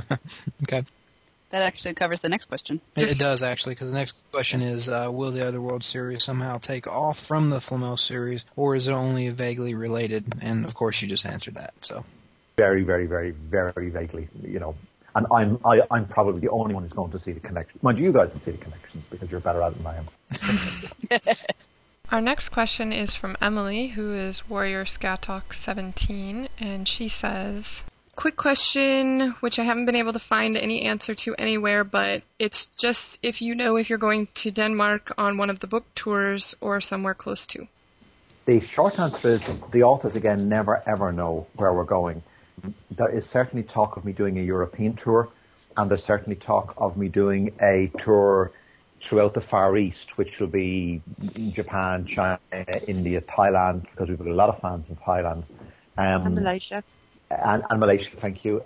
Okay. 0.63 0.83
That 1.49 1.61
actually 1.61 1.93
covers 1.93 2.19
the 2.19 2.27
next 2.27 2.45
question. 2.45 2.81
It, 2.97 3.11
it 3.11 3.17
does 3.17 3.41
actually, 3.41 3.75
because 3.75 3.89
the 3.89 3.97
next 3.97 4.15
question 4.33 4.61
is: 4.61 4.89
uh, 4.89 5.09
Will 5.09 5.31
the 5.31 5.47
Other 5.47 5.61
World 5.61 5.83
series 5.83 6.23
somehow 6.23 6.57
take 6.57 6.87
off 6.87 7.19
from 7.19 7.49
the 7.49 7.61
Flamel 7.61 7.95
series, 7.95 8.43
or 8.57 8.75
is 8.75 8.89
it 8.89 8.91
only 8.91 9.29
vaguely 9.29 9.73
related? 9.73 10.25
And 10.41 10.65
of 10.65 10.73
course, 10.73 11.01
you 11.01 11.07
just 11.07 11.25
answered 11.25 11.55
that. 11.55 11.73
So 11.81 12.03
very, 12.57 12.83
very, 12.83 13.05
very, 13.05 13.31
very 13.31 13.89
vaguely, 13.89 14.27
you 14.43 14.59
know. 14.59 14.75
And 15.15 15.25
I'm 15.31 15.59
I, 15.63 15.81
I'm 15.89 16.05
probably 16.05 16.41
the 16.41 16.49
only 16.49 16.73
one 16.73 16.83
who's 16.83 16.93
going 16.93 17.11
to 17.11 17.19
see 17.19 17.31
the 17.31 17.39
connection. 17.39 17.79
Mind 17.81 17.99
you, 17.99 18.05
you 18.05 18.11
guys 18.11 18.33
see 18.33 18.51
the 18.51 18.57
connections 18.57 19.05
because 19.09 19.31
you're 19.31 19.39
better 19.39 19.61
at 19.61 19.73
it 19.73 19.77
than 19.77 19.87
I 19.87 19.97
am. 19.97 21.19
Our 22.11 22.21
next 22.21 22.49
question 22.49 22.93
is 22.93 23.15
from 23.15 23.35
Emily, 23.41 23.87
who 23.89 24.13
is 24.13 24.49
Warrior 24.49 24.85
Scatalk 24.85 25.53
17, 25.53 26.47
and 26.57 26.87
she 26.87 27.09
says, 27.09 27.83
Quick 28.15 28.37
question, 28.37 29.31
which 29.41 29.59
I 29.59 29.63
haven't 29.63 29.85
been 29.85 29.95
able 29.95 30.13
to 30.13 30.19
find 30.19 30.55
any 30.55 30.83
answer 30.83 31.13
to 31.15 31.35
anywhere, 31.35 31.83
but 31.83 32.23
it's 32.39 32.67
just 32.77 33.19
if 33.21 33.41
you 33.41 33.55
know 33.55 33.75
if 33.75 33.89
you're 33.89 33.99
going 33.99 34.27
to 34.35 34.51
Denmark 34.51 35.13
on 35.17 35.37
one 35.37 35.49
of 35.49 35.59
the 35.59 35.67
book 35.67 35.85
tours 35.95 36.55
or 36.61 36.79
somewhere 36.81 37.13
close 37.13 37.45
to. 37.47 37.67
The 38.45 38.61
short 38.61 38.99
answer 38.99 39.27
is 39.29 39.61
the 39.71 39.83
authors 39.83 40.15
again 40.15 40.47
never 40.47 40.81
ever 40.87 41.11
know 41.11 41.45
where 41.55 41.73
we're 41.73 41.83
going. 41.83 42.23
There 42.91 43.09
is 43.09 43.25
certainly 43.25 43.63
talk 43.63 43.97
of 43.97 44.05
me 44.05 44.13
doing 44.13 44.39
a 44.39 44.41
European 44.41 44.93
tour, 44.95 45.29
and 45.75 45.89
there's 45.89 46.03
certainly 46.03 46.35
talk 46.35 46.73
of 46.77 46.97
me 46.97 47.07
doing 47.07 47.53
a 47.61 47.91
tour 47.99 48.51
throughout 49.01 49.33
the 49.33 49.41
Far 49.41 49.77
East, 49.77 50.17
which 50.17 50.39
will 50.39 50.47
be 50.47 51.01
Japan, 51.51 52.05
China, 52.05 52.39
India, 52.87 53.21
Thailand, 53.21 53.83
because 53.83 54.09
we've 54.09 54.17
got 54.17 54.27
a 54.27 54.33
lot 54.33 54.49
of 54.49 54.59
fans 54.59 54.89
in 54.89 54.95
Thailand. 54.95 55.43
Um, 55.97 56.25
And 56.25 56.35
Malaysia. 56.35 56.83
and, 57.29 57.63
and 57.69 57.79
Malaysia, 57.79 58.15
thank 58.17 58.43
you. 58.43 58.63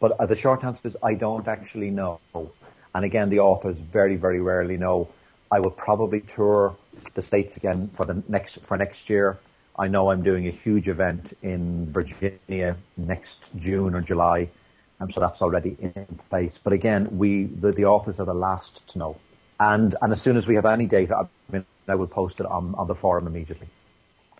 But 0.00 0.12
uh, 0.18 0.26
the 0.26 0.36
short 0.36 0.64
answer 0.64 0.88
is 0.88 0.96
I 1.02 1.14
don't 1.14 1.46
actually 1.46 1.90
know. 1.90 2.20
And 2.94 3.04
again, 3.04 3.30
the 3.30 3.40
authors 3.40 3.78
very, 3.78 4.16
very 4.16 4.40
rarely 4.40 4.76
know. 4.76 5.08
I 5.52 5.60
will 5.60 5.70
probably 5.70 6.20
tour 6.20 6.76
the 7.14 7.22
states 7.22 7.56
again 7.56 7.90
for 7.94 8.06
the 8.06 8.22
next 8.28 8.60
for 8.62 8.76
next 8.76 9.10
year. 9.10 9.38
I 9.78 9.88
know 9.88 10.10
I'm 10.10 10.22
doing 10.22 10.46
a 10.46 10.50
huge 10.50 10.88
event 10.88 11.36
in 11.42 11.92
Virginia 11.92 12.76
next 12.96 13.50
June 13.56 13.94
or 13.94 14.00
July, 14.00 14.50
and 14.98 15.12
so 15.12 15.20
that's 15.20 15.42
already 15.42 15.76
in 15.80 16.20
place. 16.28 16.58
But 16.62 16.72
again, 16.72 17.18
we 17.18 17.44
the, 17.44 17.72
the 17.72 17.86
authors 17.86 18.20
are 18.20 18.26
the 18.26 18.34
last 18.34 18.86
to 18.88 18.98
know. 18.98 19.16
And 19.58 19.94
and 20.02 20.12
as 20.12 20.20
soon 20.20 20.36
as 20.36 20.46
we 20.46 20.54
have 20.56 20.66
any 20.66 20.86
data, 20.86 21.16
I, 21.16 21.52
mean, 21.52 21.64
I 21.88 21.94
will 21.94 22.06
post 22.06 22.40
it 22.40 22.46
on, 22.46 22.74
on 22.76 22.86
the 22.86 22.94
forum 22.94 23.26
immediately. 23.26 23.68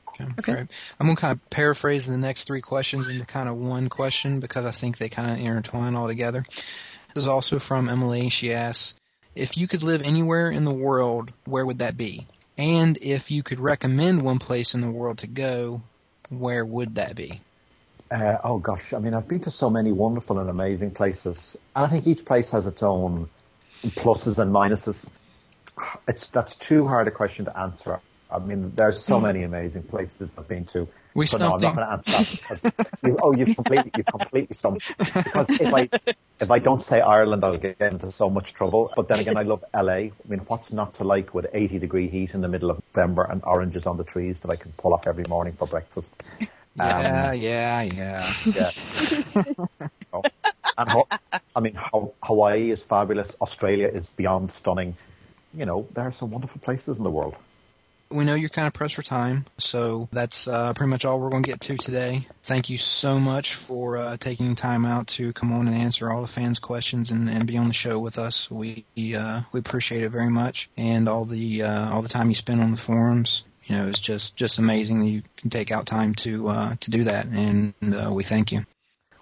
Okay, 0.08 0.26
great. 0.42 0.66
I'm 0.98 1.06
going 1.06 1.16
to 1.16 1.20
kind 1.20 1.32
of 1.32 1.50
paraphrase 1.50 2.06
the 2.06 2.16
next 2.16 2.44
three 2.44 2.60
questions 2.60 3.08
into 3.08 3.24
kind 3.24 3.48
of 3.48 3.56
one 3.56 3.88
question 3.88 4.40
because 4.40 4.64
I 4.64 4.70
think 4.70 4.98
they 4.98 5.08
kind 5.08 5.30
of 5.30 5.38
intertwine 5.38 5.94
all 5.94 6.08
together. 6.08 6.44
This 7.14 7.24
is 7.24 7.28
also 7.28 7.58
from 7.58 7.88
Emily. 7.88 8.28
She 8.28 8.52
asks, 8.52 8.94
if 9.34 9.56
you 9.56 9.66
could 9.68 9.82
live 9.82 10.02
anywhere 10.02 10.50
in 10.50 10.64
the 10.64 10.72
world, 10.72 11.32
where 11.44 11.64
would 11.64 11.78
that 11.78 11.96
be? 11.96 12.26
And 12.60 12.98
if 13.00 13.30
you 13.30 13.42
could 13.42 13.58
recommend 13.58 14.20
one 14.20 14.38
place 14.38 14.74
in 14.74 14.82
the 14.82 14.90
world 14.90 15.18
to 15.18 15.26
go, 15.26 15.82
where 16.28 16.62
would 16.62 16.96
that 16.96 17.16
be? 17.16 17.40
Uh, 18.10 18.36
oh 18.44 18.58
gosh, 18.58 18.92
I 18.92 18.98
mean, 18.98 19.14
I've 19.14 19.26
been 19.26 19.40
to 19.40 19.50
so 19.50 19.70
many 19.70 19.92
wonderful 19.92 20.38
and 20.38 20.50
amazing 20.50 20.90
places, 20.90 21.56
and 21.74 21.86
I 21.86 21.88
think 21.88 22.06
each 22.06 22.26
place 22.26 22.50
has 22.50 22.66
its 22.66 22.82
own 22.82 23.30
pluses 23.82 24.38
and 24.38 24.52
minuses. 24.52 25.08
It's 26.06 26.26
that's 26.26 26.54
too 26.54 26.86
hard 26.86 27.08
a 27.08 27.10
question 27.10 27.46
to 27.46 27.58
answer. 27.58 27.98
I 28.30 28.38
mean, 28.40 28.72
there's 28.76 29.02
so 29.02 29.18
many 29.18 29.42
amazing 29.42 29.84
places 29.84 30.38
I've 30.38 30.46
been 30.46 30.66
to. 30.66 30.86
We 31.14 31.26
but 31.26 31.40
no, 31.40 31.54
I'm 31.54 31.62
not 31.62 31.74
going 31.74 31.86
to 31.86 31.92
answer 31.92 32.10
that. 32.12 32.28
Because 32.30 32.66
you, 33.02 33.16
oh, 33.22 33.32
you've 33.32 33.54
completely, 33.54 33.92
you've 33.96 34.06
completely 34.06 34.56
stumped. 34.56 34.84
Because 35.24 35.52
if 35.58 35.72
I, 35.74 35.88
if 36.40 36.50
I 36.50 36.58
don't 36.58 36.82
say 36.82 37.00
Ireland, 37.00 37.44
I'll 37.44 37.58
get 37.58 37.80
into 37.80 38.10
so 38.10 38.30
much 38.30 38.54
trouble. 38.54 38.92
But 38.96 39.08
then 39.08 39.20
again, 39.20 39.36
I 39.36 39.42
love 39.42 39.64
LA. 39.74 39.92
I 39.92 40.12
mean, 40.28 40.40
what's 40.46 40.72
not 40.72 40.94
to 40.94 41.04
like 41.04 41.34
with 41.34 41.46
80 41.52 41.78
degree 41.78 42.08
heat 42.08 42.34
in 42.34 42.40
the 42.40 42.48
middle 42.48 42.70
of 42.70 42.80
November 42.94 43.24
and 43.24 43.42
oranges 43.44 43.86
on 43.86 43.96
the 43.96 44.04
trees 44.04 44.40
that 44.40 44.50
I 44.50 44.56
can 44.56 44.72
pull 44.72 44.94
off 44.94 45.06
every 45.06 45.24
morning 45.28 45.54
for 45.54 45.66
breakfast? 45.66 46.14
Yeah, 46.76 47.32
um, 47.32 47.34
yeah, 47.34 47.82
yeah. 47.82 48.32
Yeah. 48.54 48.70
Oh. 50.12 50.22
And 50.76 50.90
Ho- 50.90 51.08
I 51.54 51.60
mean, 51.60 51.74
Ho- 51.74 52.14
Hawaii 52.22 52.70
is 52.70 52.82
fabulous. 52.82 53.36
Australia 53.40 53.88
is 53.88 54.10
beyond 54.10 54.50
stunning. 54.50 54.96
You 55.54 55.66
know, 55.66 55.88
there 55.92 56.04
are 56.04 56.12
some 56.12 56.30
wonderful 56.30 56.60
places 56.60 56.98
in 56.98 57.04
the 57.04 57.10
world. 57.10 57.36
We 58.10 58.24
know 58.24 58.34
you're 58.34 58.48
kind 58.48 58.66
of 58.66 58.72
pressed 58.72 58.96
for 58.96 59.02
time, 59.02 59.46
so 59.58 60.08
that's 60.10 60.48
uh, 60.48 60.74
pretty 60.74 60.90
much 60.90 61.04
all 61.04 61.20
we're 61.20 61.30
going 61.30 61.44
to 61.44 61.48
get 61.48 61.60
to 61.62 61.76
today. 61.76 62.26
Thank 62.42 62.68
you 62.68 62.76
so 62.76 63.20
much 63.20 63.54
for 63.54 63.96
uh, 63.96 64.16
taking 64.16 64.56
time 64.56 64.84
out 64.84 65.06
to 65.08 65.32
come 65.32 65.52
on 65.52 65.68
and 65.68 65.76
answer 65.76 66.10
all 66.10 66.22
the 66.22 66.28
fans' 66.28 66.58
questions 66.58 67.12
and, 67.12 67.30
and 67.30 67.46
be 67.46 67.56
on 67.56 67.68
the 67.68 67.74
show 67.74 68.00
with 68.00 68.18
us. 68.18 68.50
We 68.50 68.84
uh, 69.16 69.42
we 69.52 69.60
appreciate 69.60 70.02
it 70.02 70.08
very 70.08 70.28
much, 70.28 70.68
and 70.76 71.08
all 71.08 71.24
the 71.24 71.62
uh, 71.62 71.94
all 71.94 72.02
the 72.02 72.08
time 72.08 72.28
you 72.28 72.34
spend 72.34 72.60
on 72.60 72.72
the 72.72 72.76
forums. 72.76 73.44
You 73.66 73.76
know, 73.76 73.86
it's 73.86 74.00
just 74.00 74.34
just 74.34 74.58
amazing 74.58 74.98
that 75.00 75.06
you 75.06 75.22
can 75.36 75.50
take 75.50 75.70
out 75.70 75.86
time 75.86 76.16
to 76.16 76.48
uh, 76.48 76.74
to 76.80 76.90
do 76.90 77.04
that, 77.04 77.26
and 77.26 77.74
uh, 77.84 78.12
we 78.12 78.24
thank 78.24 78.50
you. 78.50 78.66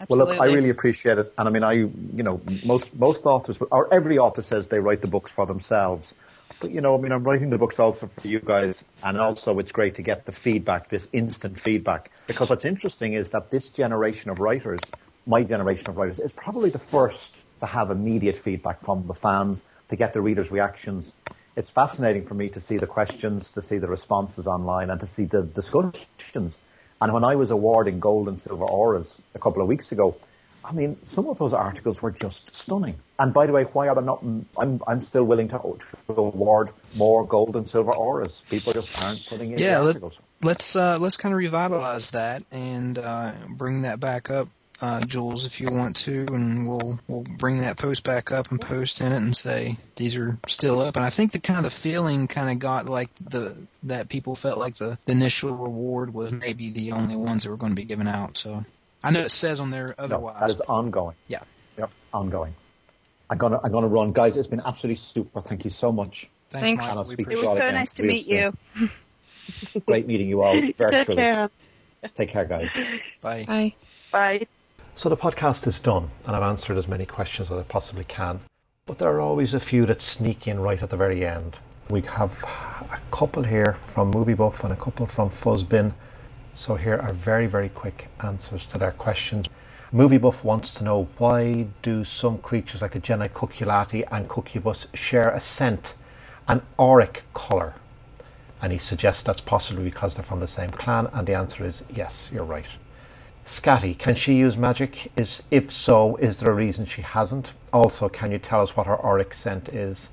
Well, 0.08 0.20
look, 0.20 0.40
I 0.40 0.46
really 0.46 0.70
appreciate 0.70 1.18
it, 1.18 1.32
and 1.36 1.48
I 1.48 1.50
mean, 1.50 1.64
I, 1.64 1.72
you 1.72 2.22
know, 2.22 2.40
most 2.64 2.94
most 2.94 3.26
authors, 3.26 3.58
or 3.70 3.92
every 3.92 4.18
author 4.18 4.42
says 4.42 4.68
they 4.68 4.78
write 4.78 5.02
the 5.02 5.08
books 5.08 5.32
for 5.32 5.44
themselves. 5.44 6.14
But 6.60 6.72
you 6.72 6.80
know, 6.80 6.96
I 6.96 7.00
mean, 7.00 7.12
I'm 7.12 7.22
writing 7.22 7.50
the 7.50 7.58
books 7.58 7.78
also 7.78 8.08
for 8.08 8.26
you 8.26 8.40
guys, 8.40 8.84
and 9.02 9.18
also 9.18 9.58
it's 9.58 9.72
great 9.72 9.94
to 9.96 10.02
get 10.02 10.26
the 10.26 10.32
feedback, 10.32 10.88
this 10.88 11.08
instant 11.12 11.58
feedback, 11.60 12.10
because 12.26 12.50
what's 12.50 12.64
interesting 12.64 13.12
is 13.12 13.30
that 13.30 13.50
this 13.50 13.70
generation 13.70 14.30
of 14.30 14.40
writers, 14.40 14.92
my 15.26 15.44
generation 15.44 15.88
of 15.88 15.96
writers, 15.96 16.18
is 16.18 16.32
probably 16.32 16.70
the 16.70 16.78
first 16.78 17.32
to 17.60 17.66
have 17.66 17.90
immediate 17.90 18.36
feedback 18.36 18.84
from 18.84 19.06
the 19.06 19.14
fans, 19.14 19.62
to 19.88 19.96
get 19.96 20.12
the 20.12 20.20
readers' 20.20 20.50
reactions. 20.50 21.12
It's 21.56 21.70
fascinating 21.70 22.26
for 22.26 22.34
me 22.34 22.48
to 22.50 22.60
see 22.60 22.78
the 22.78 22.86
questions, 22.86 23.52
to 23.52 23.62
see 23.62 23.78
the 23.78 23.88
responses 23.88 24.46
online, 24.46 24.90
and 24.90 25.00
to 25.00 25.06
see 25.06 25.24
the 25.24 25.42
discussions. 25.42 26.56
And 27.00 27.12
when 27.12 27.24
I 27.24 27.36
was 27.36 27.50
awarding 27.50 28.00
gold 28.00 28.28
and 28.28 28.38
silver 28.38 28.64
auras 28.64 29.20
a 29.34 29.38
couple 29.38 29.62
of 29.62 29.68
weeks 29.68 29.92
ago, 29.92 30.16
I 30.68 30.72
mean, 30.72 30.98
some 31.06 31.26
of 31.28 31.38
those 31.38 31.54
articles 31.54 32.02
were 32.02 32.10
just 32.10 32.54
stunning. 32.54 32.96
And 33.18 33.32
by 33.32 33.46
the 33.46 33.52
way, 33.52 33.64
why 33.64 33.88
are 33.88 33.94
there 33.94 34.04
not? 34.04 34.22
I'm 34.56 34.82
I'm 34.86 35.02
still 35.02 35.24
willing 35.24 35.48
to, 35.48 35.58
to 36.08 36.14
award 36.14 36.70
more 36.96 37.26
gold 37.26 37.56
and 37.56 37.68
silver 37.68 37.92
auras. 37.94 38.42
People 38.50 38.74
just 38.74 39.00
aren't 39.02 39.26
putting 39.26 39.52
in 39.52 39.58
Yeah, 39.58 39.78
the 39.78 39.84
let, 39.84 39.86
articles. 39.96 40.18
let's 40.42 40.76
uh, 40.76 40.98
let's 41.00 41.16
kind 41.16 41.32
of 41.32 41.38
revitalize 41.38 42.10
that 42.12 42.42
and 42.52 42.98
uh, 42.98 43.32
bring 43.56 43.82
that 43.82 43.98
back 43.98 44.30
up, 44.30 44.48
uh, 44.82 45.00
Jules, 45.06 45.46
if 45.46 45.60
you 45.60 45.70
want 45.70 45.96
to, 46.04 46.26
and 46.32 46.68
we'll 46.68 47.00
we'll 47.08 47.22
bring 47.22 47.62
that 47.62 47.78
post 47.78 48.04
back 48.04 48.30
up 48.30 48.50
and 48.50 48.60
post 48.60 49.00
in 49.00 49.10
it 49.10 49.16
and 49.16 49.34
say 49.34 49.78
these 49.96 50.16
are 50.16 50.38
still 50.46 50.80
up. 50.80 50.96
And 50.96 51.04
I 51.04 51.10
think 51.10 51.32
the 51.32 51.40
kind 51.40 51.58
of 51.58 51.64
the 51.64 51.70
feeling 51.70 52.28
kind 52.28 52.50
of 52.50 52.58
got 52.58 52.86
like 52.86 53.08
the 53.16 53.56
that 53.84 54.08
people 54.10 54.36
felt 54.36 54.58
like 54.58 54.76
the, 54.76 54.98
the 55.06 55.12
initial 55.12 55.56
reward 55.56 56.12
was 56.12 56.30
maybe 56.30 56.70
the 56.70 56.92
only 56.92 57.16
ones 57.16 57.42
that 57.44 57.50
were 57.50 57.56
going 57.56 57.72
to 57.72 57.76
be 57.76 57.84
given 57.84 58.06
out. 58.06 58.36
So 58.36 58.64
I 59.02 59.10
know 59.10 59.20
it 59.20 59.30
says 59.30 59.60
on 59.60 59.70
there 59.70 59.88
No, 59.98 60.04
otherwise. 60.04 60.40
that 60.40 60.50
is 60.50 60.60
ongoing. 60.62 61.14
Yeah. 61.28 61.42
Yep, 61.78 61.90
ongoing. 62.12 62.54
I'm 63.30 63.38
gonna 63.38 63.60
I'm 63.62 63.70
gonna 63.72 63.86
run, 63.88 64.12
guys. 64.12 64.36
It's 64.36 64.48
been 64.48 64.62
absolutely 64.64 64.96
super. 64.96 65.40
Thank 65.40 65.64
you 65.64 65.70
so 65.70 65.92
much. 65.92 66.28
Thanks, 66.50 66.86
And 66.88 66.98
I'll 66.98 67.04
speak 67.04 67.28
It 67.30 67.36
was 67.36 67.44
so 67.46 67.52
again 67.56 67.74
nice 67.74 67.92
to 67.94 68.02
real 68.02 68.12
meet 68.12 68.26
soon. 68.26 68.52
you. 68.76 69.80
Great 69.86 70.06
meeting 70.06 70.28
you 70.28 70.42
all 70.42 70.54
Take 70.60 70.76
virtually. 70.76 71.16
care. 71.16 71.50
Take 72.14 72.30
care, 72.30 72.44
guys. 72.46 72.70
Bye. 73.20 73.44
Bye. 73.46 73.74
Bye. 74.12 74.46
So 74.96 75.08
the 75.08 75.16
podcast 75.16 75.66
is 75.66 75.78
done, 75.78 76.10
and 76.26 76.34
I've 76.34 76.42
answered 76.42 76.76
as 76.78 76.88
many 76.88 77.04
questions 77.06 77.50
as 77.50 77.58
I 77.58 77.62
possibly 77.62 78.04
can. 78.04 78.40
But 78.86 78.98
there 78.98 79.10
are 79.10 79.20
always 79.20 79.52
a 79.54 79.60
few 79.60 79.84
that 79.86 80.00
sneak 80.00 80.48
in 80.48 80.60
right 80.60 80.82
at 80.82 80.90
the 80.90 80.96
very 80.96 81.24
end. 81.26 81.58
We 81.90 82.00
have 82.02 82.42
a 82.90 82.98
couple 83.10 83.42
here 83.42 83.74
from 83.74 84.10
Movie 84.10 84.34
Buff 84.34 84.64
and 84.64 84.72
a 84.72 84.76
couple 84.76 85.06
from 85.06 85.28
Fuzzbin. 85.28 85.92
So 86.58 86.74
here 86.74 86.98
are 86.98 87.12
very, 87.12 87.46
very 87.46 87.68
quick 87.68 88.08
answers 88.20 88.64
to 88.64 88.78
their 88.78 88.90
questions. 88.90 89.46
Movie 89.92 90.18
Buff 90.18 90.42
wants 90.42 90.74
to 90.74 90.82
know 90.82 91.06
why 91.16 91.68
do 91.82 92.02
some 92.02 92.38
creatures 92.38 92.82
like 92.82 92.90
the 92.90 92.98
Genii 92.98 93.28
Cucullati 93.28 94.02
and 94.10 94.28
Cucubus 94.28 94.88
share 94.92 95.30
a 95.30 95.40
scent, 95.40 95.94
an 96.48 96.62
auric 96.76 97.22
colour? 97.32 97.74
And 98.60 98.72
he 98.72 98.78
suggests 98.78 99.22
that's 99.22 99.40
possibly 99.40 99.84
because 99.84 100.16
they're 100.16 100.24
from 100.24 100.40
the 100.40 100.48
same 100.48 100.70
clan, 100.70 101.06
and 101.12 101.28
the 101.28 101.34
answer 101.34 101.64
is 101.64 101.84
yes, 101.94 102.28
you're 102.34 102.42
right. 102.42 102.66
Scatty, 103.46 103.96
can 103.96 104.16
she 104.16 104.34
use 104.34 104.58
magic? 104.58 105.12
Is 105.14 105.44
if 105.52 105.70
so, 105.70 106.16
is 106.16 106.38
there 106.38 106.50
a 106.50 106.54
reason 106.54 106.86
she 106.86 107.02
hasn't? 107.02 107.52
Also, 107.72 108.08
can 108.08 108.32
you 108.32 108.38
tell 108.38 108.62
us 108.62 108.76
what 108.76 108.88
her 108.88 109.00
auric 109.06 109.32
scent 109.32 109.68
is? 109.68 110.08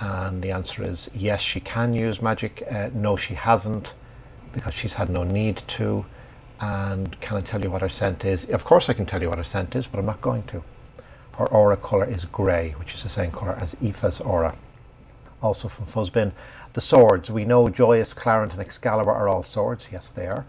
And 0.00 0.42
the 0.42 0.50
answer 0.50 0.84
is 0.84 1.10
yes, 1.14 1.40
she 1.40 1.60
can 1.60 1.94
use 1.94 2.20
magic. 2.20 2.62
Uh, 2.70 2.90
no, 2.92 3.16
she 3.16 3.32
hasn't, 3.32 3.94
because 4.56 4.74
she's 4.74 4.94
had 4.94 5.10
no 5.10 5.22
need 5.22 5.58
to. 5.68 6.06
And 6.58 7.20
can 7.20 7.36
I 7.36 7.42
tell 7.42 7.62
you 7.62 7.70
what 7.70 7.82
her 7.82 7.88
scent 7.88 8.24
is? 8.24 8.46
Of 8.46 8.64
course, 8.64 8.88
I 8.88 8.94
can 8.94 9.04
tell 9.04 9.20
you 9.20 9.28
what 9.28 9.38
her 9.38 9.44
scent 9.44 9.76
is, 9.76 9.86
but 9.86 9.98
I'm 9.98 10.06
not 10.06 10.22
going 10.22 10.44
to. 10.44 10.64
Her 11.36 11.46
aura 11.48 11.76
colour 11.76 12.06
is 12.06 12.24
grey, 12.24 12.74
which 12.78 12.94
is 12.94 13.02
the 13.02 13.10
same 13.10 13.30
colour 13.30 13.56
as 13.60 13.74
Aoife's 13.76 14.20
aura. 14.20 14.50
Also 15.42 15.68
from 15.68 15.84
Fuzzbin, 15.84 16.32
the 16.72 16.80
swords. 16.80 17.30
We 17.30 17.44
know 17.44 17.68
Joyous, 17.68 18.14
Clarent, 18.14 18.52
and 18.52 18.60
Excalibur 18.60 19.12
are 19.12 19.28
all 19.28 19.42
swords. 19.42 19.88
Yes, 19.92 20.10
they 20.10 20.26
are. 20.26 20.46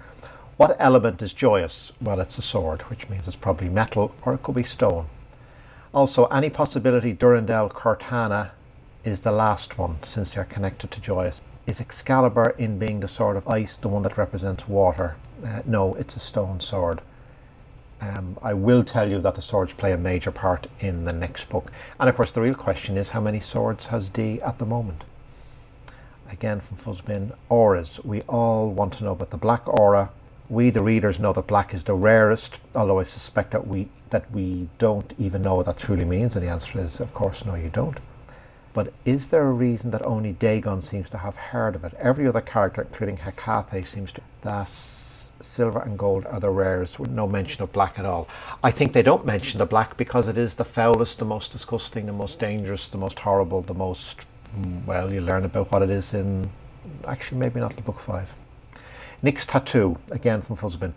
What 0.56 0.78
element 0.80 1.22
is 1.22 1.34
joyous? 1.34 1.92
Well, 2.02 2.22
it's 2.22 2.38
a 2.38 2.42
sword, 2.42 2.84
which 2.84 3.10
means 3.10 3.28
it's 3.28 3.36
probably 3.36 3.68
metal 3.68 4.16
or 4.24 4.34
it 4.34 4.42
could 4.42 4.56
be 4.56 4.64
stone. 4.64 5.08
Also, 5.94 6.26
any 6.28 6.50
possibility 6.50 7.12
Durandal 7.12 7.70
Curtana 7.70 8.52
is 9.04 9.20
the 9.22 9.32
last 9.32 9.78
one 9.78 10.00
since 10.04 10.32
they're 10.32 10.46
connected 10.46 10.92
to 10.92 11.02
joyous. 11.02 11.42
Is 11.68 11.82
Excalibur 11.82 12.56
in 12.58 12.80
being 12.80 13.02
the 13.02 13.10
sword 13.10 13.36
of 13.36 13.46
ice 13.46 13.76
the 13.76 13.90
one 13.90 14.04
that 14.04 14.18
represents 14.18 14.70
water? 14.70 15.18
Uh, 15.46 15.64
no, 15.66 15.96
it's 15.96 16.16
a 16.16 16.20
stone 16.22 16.62
sword. 16.62 17.02
Um, 18.00 18.38
I 18.42 18.54
will 18.54 18.86
tell 18.86 19.12
you 19.12 19.20
that 19.20 19.36
the 19.36 19.42
swords 19.42 19.74
play 19.74 19.92
a 19.92 19.98
major 19.98 20.32
part 20.32 20.68
in 20.80 21.04
the 21.04 21.12
next 21.12 21.50
book. 21.50 21.70
And 22.00 22.08
of 22.08 22.16
course, 22.16 22.32
the 22.32 22.40
real 22.40 22.54
question 22.54 22.96
is 22.96 23.10
how 23.10 23.20
many 23.20 23.42
swords 23.42 23.88
has 23.88 24.10
Dee 24.10 24.40
at 24.42 24.60
the 24.60 24.66
moment? 24.66 25.04
Again, 26.32 26.62
from 26.62 26.78
Fuzzbin, 26.78 27.36
auras. 27.50 28.00
We 28.02 28.22
all 28.22 28.70
want 28.70 28.94
to 28.94 29.04
know 29.04 29.12
about 29.12 29.32
the 29.32 29.38
black 29.38 29.68
aura, 29.68 30.12
we, 30.50 30.70
the 30.70 30.82
readers, 30.82 31.20
know 31.20 31.34
that 31.34 31.48
black 31.48 31.74
is 31.74 31.84
the 31.84 31.96
rarest, 31.96 32.62
although 32.76 33.00
I 33.00 33.04
suspect 33.04 33.52
that 33.52 33.68
we 33.68 33.90
that 34.10 34.32
we 34.32 34.70
don't 34.78 35.14
even 35.20 35.42
know 35.42 35.56
what 35.56 35.66
that 35.66 35.76
truly 35.76 36.06
means. 36.06 36.38
And 36.38 36.48
the 36.48 36.50
answer 36.50 36.80
is, 36.80 37.02
of 37.02 37.14
course, 37.14 37.44
no, 37.44 37.56
you 37.56 37.68
don't. 37.68 38.00
But 38.78 38.94
is 39.06 39.32
there 39.32 39.42
a 39.42 39.52
reason 39.52 39.90
that 39.90 40.06
only 40.06 40.34
Dagon 40.34 40.84
seems 40.84 41.10
to 41.10 41.18
have 41.18 41.36
heard 41.36 41.76
of 41.76 41.84
it? 41.84 41.96
Every 41.98 42.28
other 42.28 42.42
character, 42.42 42.84
including 42.84 43.18
Hecate, 43.18 43.84
seems 43.88 44.12
to 44.12 44.22
that 44.42 44.70
silver 45.42 45.80
and 45.80 45.98
gold 45.98 46.28
are 46.28 46.40
the 46.40 46.52
rarest, 46.52 47.00
with 47.00 47.10
no 47.10 47.26
mention 47.26 47.64
of 47.64 47.74
black 47.74 47.98
at 47.98 48.06
all. 48.06 48.28
I 48.64 48.70
think 48.70 48.94
they 48.94 49.02
don't 49.02 49.26
mention 49.26 49.58
the 49.58 49.66
black 49.66 49.98
because 49.98 50.28
it 50.28 50.38
is 50.38 50.54
the 50.54 50.64
foulest, 50.64 51.18
the 51.18 51.26
most 51.26 51.52
disgusting, 51.52 52.06
the 52.06 52.14
most 52.14 52.38
dangerous, 52.38 52.88
the 52.88 53.00
most 53.00 53.18
horrible, 53.18 53.64
the 53.64 53.74
most 53.74 54.28
mm, 54.56 54.86
well. 54.86 55.12
You 55.12 55.22
learn 55.22 55.44
about 55.44 55.72
what 55.72 55.82
it 55.82 55.90
is 55.90 56.14
in 56.14 56.52
actually 57.08 57.40
maybe 57.40 57.60
not 57.60 57.76
the 57.76 57.82
book 57.82 57.98
five. 57.98 58.36
Nick's 59.24 59.48
tattoo, 59.48 59.98
again 60.12 60.42
from 60.42 60.56
Fuzzbin. 60.56 60.94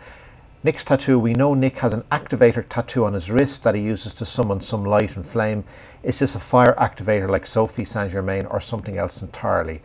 Nick's 0.63 0.85
tattoo, 0.85 1.19
we 1.19 1.33
know 1.33 1.55
Nick 1.55 1.79
has 1.79 1.95
an 1.95 2.03
activator 2.13 2.63
tattoo 2.69 3.07
on 3.07 3.15
his 3.15 3.31
wrist 3.31 3.65
that 3.65 3.75
he 3.75 3.81
uses 3.81 4.13
to 4.13 4.27
summon 4.27 4.61
some 4.61 4.85
light 4.85 5.17
and 5.17 5.27
flame. 5.27 5.65
Is 6.03 6.19
this 6.19 6.35
a 6.35 6.39
fire 6.39 6.75
activator 6.75 7.31
like 7.31 7.47
Sophie 7.47 7.87
Saint 7.87 8.13
Germain 8.13 8.45
or 8.45 8.61
something 8.61 8.99
else 8.99 9.23
entirely? 9.23 9.81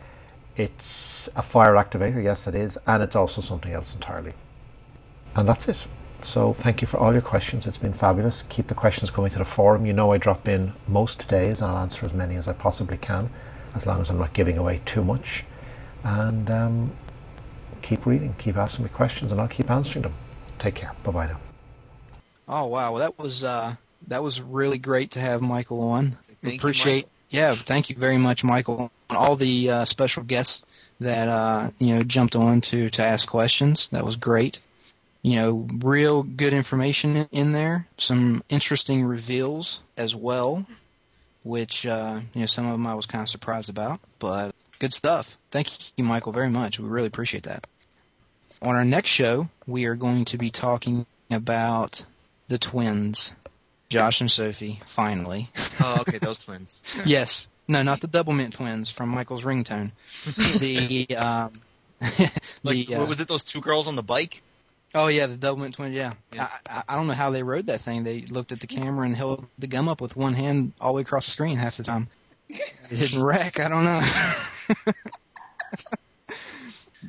It's 0.54 1.30
a 1.34 1.40
fire 1.40 1.72
activator, 1.76 2.22
yes, 2.22 2.46
it 2.46 2.54
is, 2.54 2.78
and 2.86 3.02
it's 3.02 3.16
also 3.16 3.40
something 3.40 3.72
else 3.72 3.94
entirely. 3.94 4.34
And 5.34 5.48
that's 5.48 5.66
it. 5.66 5.78
So 6.20 6.52
thank 6.52 6.82
you 6.82 6.86
for 6.86 6.98
all 6.98 7.14
your 7.14 7.22
questions. 7.22 7.66
It's 7.66 7.78
been 7.78 7.94
fabulous. 7.94 8.42
Keep 8.42 8.66
the 8.66 8.74
questions 8.74 9.10
coming 9.10 9.30
to 9.30 9.38
the 9.38 9.46
forum. 9.46 9.86
You 9.86 9.94
know 9.94 10.12
I 10.12 10.18
drop 10.18 10.46
in 10.46 10.74
most 10.86 11.26
days 11.26 11.62
and 11.62 11.70
I'll 11.70 11.78
answer 11.78 12.04
as 12.04 12.12
many 12.12 12.36
as 12.36 12.48
I 12.48 12.52
possibly 12.52 12.98
can, 12.98 13.30
as 13.74 13.86
long 13.86 14.02
as 14.02 14.10
I'm 14.10 14.18
not 14.18 14.34
giving 14.34 14.58
away 14.58 14.82
too 14.84 15.02
much. 15.02 15.46
And 16.04 16.50
um, 16.50 16.92
keep 17.80 18.04
reading, 18.04 18.34
keep 18.36 18.56
asking 18.56 18.84
me 18.84 18.90
questions, 18.90 19.32
and 19.32 19.40
I'll 19.40 19.48
keep 19.48 19.70
answering 19.70 20.02
them. 20.02 20.14
Take 20.66 20.74
care. 20.74 20.92
Bye 21.04 21.12
bye 21.12 21.26
now. 21.28 21.40
Oh 22.48 22.66
wow, 22.66 22.90
well 22.90 22.98
that 22.98 23.16
was 23.20 23.44
uh, 23.44 23.76
that 24.08 24.20
was 24.20 24.40
really 24.42 24.78
great 24.78 25.12
to 25.12 25.20
have 25.20 25.40
Michael 25.40 25.80
on. 25.80 26.18
Thank 26.42 26.54
you, 26.54 26.58
Appreciate. 26.58 26.94
Michael. 27.04 27.10
yeah, 27.30 27.52
thank 27.52 27.88
you 27.88 27.94
very 27.94 28.18
much, 28.18 28.42
Michael. 28.42 28.90
And 29.08 29.16
all 29.16 29.36
the 29.36 29.70
uh, 29.70 29.84
special 29.84 30.24
guests 30.24 30.64
that 30.98 31.28
uh, 31.28 31.70
you 31.78 31.94
know 31.94 32.02
jumped 32.02 32.34
on 32.34 32.62
to 32.62 32.90
to 32.90 33.02
ask 33.04 33.28
questions. 33.28 33.86
That 33.92 34.04
was 34.04 34.16
great. 34.16 34.58
You 35.22 35.36
know, 35.36 35.68
real 35.84 36.24
good 36.24 36.52
information 36.52 37.14
in- 37.16 37.28
in 37.30 37.52
there. 37.52 37.86
Some 37.98 38.42
interesting 38.48 39.04
reveals 39.04 39.84
as 39.96 40.16
well, 40.16 40.66
which 41.44 41.86
uh, 41.86 42.18
you 42.34 42.40
know 42.40 42.46
some 42.46 42.66
of 42.66 42.72
them 42.72 42.88
I 42.88 42.94
was 42.94 43.06
kind 43.06 43.22
of 43.22 43.28
surprised 43.28 43.70
about, 43.70 44.00
but 44.18 44.52
good 44.80 44.92
stuff. 44.92 45.38
Thank 45.52 45.68
you, 45.96 46.02
Michael, 46.02 46.32
very 46.32 46.50
much. 46.50 46.80
We 46.80 46.88
really 46.88 47.06
appreciate 47.06 47.44
that. 47.44 47.68
On 48.66 48.74
our 48.74 48.84
next 48.84 49.10
show, 49.10 49.48
we 49.68 49.84
are 49.84 49.94
going 49.94 50.24
to 50.24 50.38
be 50.38 50.50
talking 50.50 51.06
about 51.30 52.04
the 52.48 52.58
twins, 52.58 53.32
Josh 53.88 54.20
and 54.20 54.28
Sophie, 54.28 54.82
finally. 54.86 55.48
Oh, 55.80 55.98
okay, 56.00 56.18
those 56.18 56.42
twins. 56.42 56.80
yes. 57.04 57.46
No, 57.68 57.82
not 57.84 58.00
the 58.00 58.08
double 58.08 58.32
mint 58.32 58.54
twins 58.54 58.90
from 58.90 59.10
Michael's 59.10 59.44
ringtone. 59.44 59.92
the, 60.58 61.16
um, 61.16 61.60
Like, 62.64 62.88
the, 62.88 62.94
uh, 62.96 62.98
what 62.98 63.08
was 63.08 63.20
it? 63.20 63.28
Those 63.28 63.44
two 63.44 63.60
girls 63.60 63.86
on 63.86 63.94
the 63.94 64.02
bike? 64.02 64.42
oh 64.96 65.06
yeah, 65.06 65.26
the 65.26 65.36
double 65.36 65.62
mint 65.62 65.76
twins, 65.76 65.94
yeah. 65.94 66.14
Yeah. 66.32 66.48
I, 66.68 66.78
I, 66.78 66.82
I 66.88 66.96
don't 66.96 67.06
know 67.06 67.12
how 67.12 67.30
they 67.30 67.44
rode 67.44 67.66
that 67.66 67.82
thing. 67.82 68.02
They 68.02 68.22
looked 68.22 68.50
at 68.50 68.58
the 68.58 68.66
camera 68.66 69.06
and 69.06 69.16
held 69.16 69.46
the 69.60 69.68
gum 69.68 69.88
up 69.88 70.00
with 70.00 70.16
one 70.16 70.34
hand 70.34 70.72
all 70.80 70.92
the 70.92 70.96
way 70.96 71.02
across 71.02 71.26
the 71.26 71.30
screen 71.30 71.56
half 71.56 71.76
the 71.76 71.84
time. 71.84 72.08
It 72.48 72.58
didn't 72.90 73.22
wreck, 73.22 73.60
I 73.60 73.68
don't 73.68 73.84
know. 73.84 74.00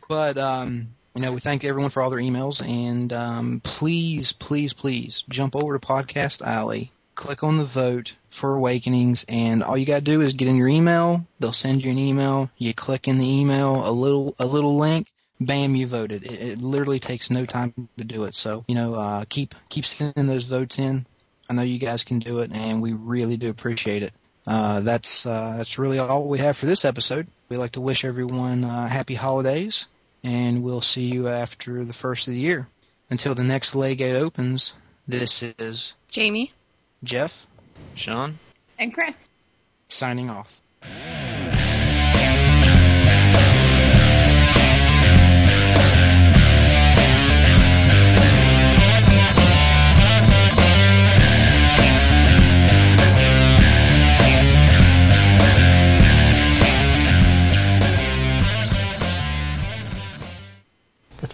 but, 0.08 0.38
um, 0.38 0.89
you 1.18 1.24
know, 1.24 1.32
we 1.32 1.39
thank 1.39 1.63
everyone 1.63 1.89
for 1.89 2.03
all 2.03 2.11
their 2.11 2.20
emails 2.20 2.63
and, 2.63 3.11
um, 3.11 3.59
please, 3.63 4.34
please, 4.34 4.74
please 4.74 5.24
jump 5.30 5.55
over 5.55 5.76
to 5.76 5.84
Podcast 5.84 6.43
Alley, 6.43 6.91
click 7.15 7.43
on 7.43 7.57
the 7.57 7.65
vote 7.65 8.15
for 8.30 8.53
Awakenings, 8.53 9.26
and 9.28 9.63
all 9.63 9.76
you 9.76 9.88
gotta 9.88 10.01
do 10.01 10.22
is 10.22 10.34
get 10.34 10.47
in 10.47 10.57
your 10.57 10.68
email. 10.68 11.26
They'll 11.39 11.53
send 11.53 11.84
you 11.84 11.89
an 11.89 11.97
email. 11.97 12.51
You 12.59 12.72
click 12.76 13.07
in 13.07 13.18
the 13.18 13.28
email, 13.28 13.89
a 13.89 13.91
little, 13.91 14.36
a 14.38 14.45
little 14.45 14.78
link. 14.78 15.07
Bam, 15.41 15.76
you 15.76 15.88
voted. 15.88 16.24
It, 16.24 16.39
it 16.39 16.61
literally 16.61 16.99
takes 16.99 17.32
no 17.32 17.47
time 17.47 17.74
to 17.97 18.03
do 18.03 18.26
it. 18.26 18.36
So, 18.36 18.63
you 18.68 18.76
know, 18.76 18.93
uh, 18.93 19.26
keep, 19.28 19.55
keep 19.70 19.86
sending 19.86 20.28
those 20.28 20.43
votes 20.43 20.78
in. 20.78 21.07
I 21.49 21.53
know 21.53 21.63
you 21.63 21.80
guys 21.80 22.03
can 22.03 22.20
do 22.20 22.41
it 22.41 22.51
and 22.53 22.80
we 22.80 22.93
really 22.93 23.38
do 23.38 23.49
appreciate 23.49 24.03
it. 24.03 24.13
Uh, 24.45 24.82
that's, 24.82 25.26
uh, 25.26 25.55
that's 25.57 25.80
really 25.80 25.97
all 25.97 26.28
we 26.28 26.38
have 26.38 26.57
for 26.57 26.68
this 26.68 26.86
episode. 26.86 27.26
We'd 27.49 27.57
like 27.57 27.72
to 27.72 27.82
wish 27.82 28.05
everyone, 28.05 28.63
uh, 28.63 28.88
happy 28.88 29.15
holidays 29.15 29.88
and 30.24 30.63
we'll 30.63 30.82
see 30.82 31.05
you 31.05 31.28
after 31.28 31.84
the 31.86 31.93
first 31.93 32.28
of 32.28 32.34
the 32.34 32.39
year. 32.39 32.68
Until 33.09 33.36
the 33.36 33.43
next 33.43 33.74
Leygate 33.74 34.15
opens, 34.15 34.74
this 35.07 35.41
is 35.41 35.95
Jamie. 36.09 36.51
Jeff 37.03 37.47
Sean? 37.95 38.39
And 38.78 38.93
Chris. 38.93 39.30
signing 39.88 40.30
off. 40.30 40.61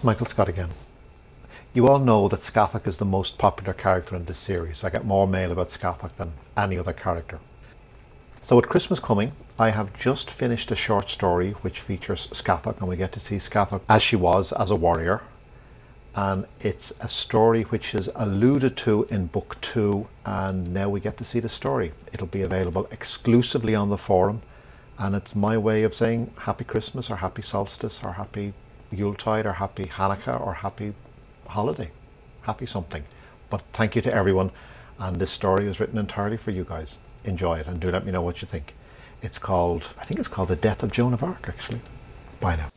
Michael 0.04 0.26
Scott 0.26 0.50
again. 0.50 0.68
You 1.72 1.88
all 1.88 1.98
know 1.98 2.28
that 2.28 2.40
Scathach 2.40 2.86
is 2.86 2.98
the 2.98 3.06
most 3.06 3.38
popular 3.38 3.72
character 3.72 4.14
in 4.14 4.26
this 4.26 4.38
series. 4.38 4.84
I 4.84 4.90
get 4.90 5.06
more 5.06 5.26
mail 5.26 5.50
about 5.50 5.70
Scathach 5.70 6.14
than 6.18 6.34
any 6.58 6.76
other 6.76 6.92
character. 6.92 7.38
So 8.42 8.54
with 8.54 8.68
Christmas 8.68 9.00
coming, 9.00 9.32
I 9.58 9.70
have 9.70 9.98
just 9.98 10.30
finished 10.30 10.70
a 10.70 10.76
short 10.76 11.08
story 11.08 11.52
which 11.62 11.80
features 11.80 12.28
Scathach 12.32 12.80
and 12.80 12.88
we 12.88 12.96
get 12.96 13.12
to 13.12 13.20
see 13.20 13.36
Scathach 13.36 13.80
as 13.88 14.02
she 14.02 14.14
was 14.14 14.52
as 14.52 14.70
a 14.70 14.76
warrior. 14.76 15.22
And 16.14 16.44
it's 16.60 16.92
a 17.00 17.08
story 17.08 17.62
which 17.62 17.94
is 17.94 18.10
alluded 18.14 18.76
to 18.76 19.06
in 19.08 19.28
book 19.28 19.56
two 19.62 20.06
and 20.26 20.70
now 20.74 20.90
we 20.90 21.00
get 21.00 21.16
to 21.16 21.24
see 21.24 21.40
the 21.40 21.48
story. 21.48 21.92
It'll 22.12 22.26
be 22.26 22.42
available 22.42 22.86
exclusively 22.90 23.74
on 23.74 23.88
the 23.88 23.96
forum 23.96 24.42
and 24.98 25.14
it's 25.14 25.34
my 25.34 25.56
way 25.56 25.82
of 25.82 25.94
saying 25.94 26.30
happy 26.36 26.64
Christmas 26.64 27.10
or 27.10 27.16
happy 27.16 27.40
solstice 27.40 28.02
or 28.04 28.12
happy 28.12 28.52
Yuletide 28.94 29.46
or 29.46 29.52
happy 29.52 29.84
Hanukkah 29.84 30.40
or 30.40 30.54
happy 30.54 30.94
holiday, 31.46 31.90
happy 32.42 32.66
something. 32.66 33.04
But 33.50 33.62
thank 33.72 33.94
you 33.94 34.02
to 34.02 34.14
everyone, 34.14 34.50
and 34.98 35.16
this 35.16 35.30
story 35.30 35.66
is 35.66 35.80
written 35.80 35.98
entirely 35.98 36.36
for 36.36 36.50
you 36.50 36.64
guys. 36.64 36.98
Enjoy 37.24 37.58
it 37.58 37.66
and 37.66 37.80
do 37.80 37.90
let 37.90 38.04
me 38.04 38.12
know 38.12 38.22
what 38.22 38.42
you 38.42 38.46
think. 38.46 38.74
It's 39.22 39.38
called, 39.38 39.88
I 39.98 40.04
think 40.04 40.20
it's 40.20 40.28
called 40.28 40.48
The 40.48 40.56
Death 40.56 40.82
of 40.82 40.92
Joan 40.92 41.14
of 41.14 41.22
Arc, 41.22 41.48
actually. 41.48 41.80
Bye 42.40 42.56
now. 42.56 42.73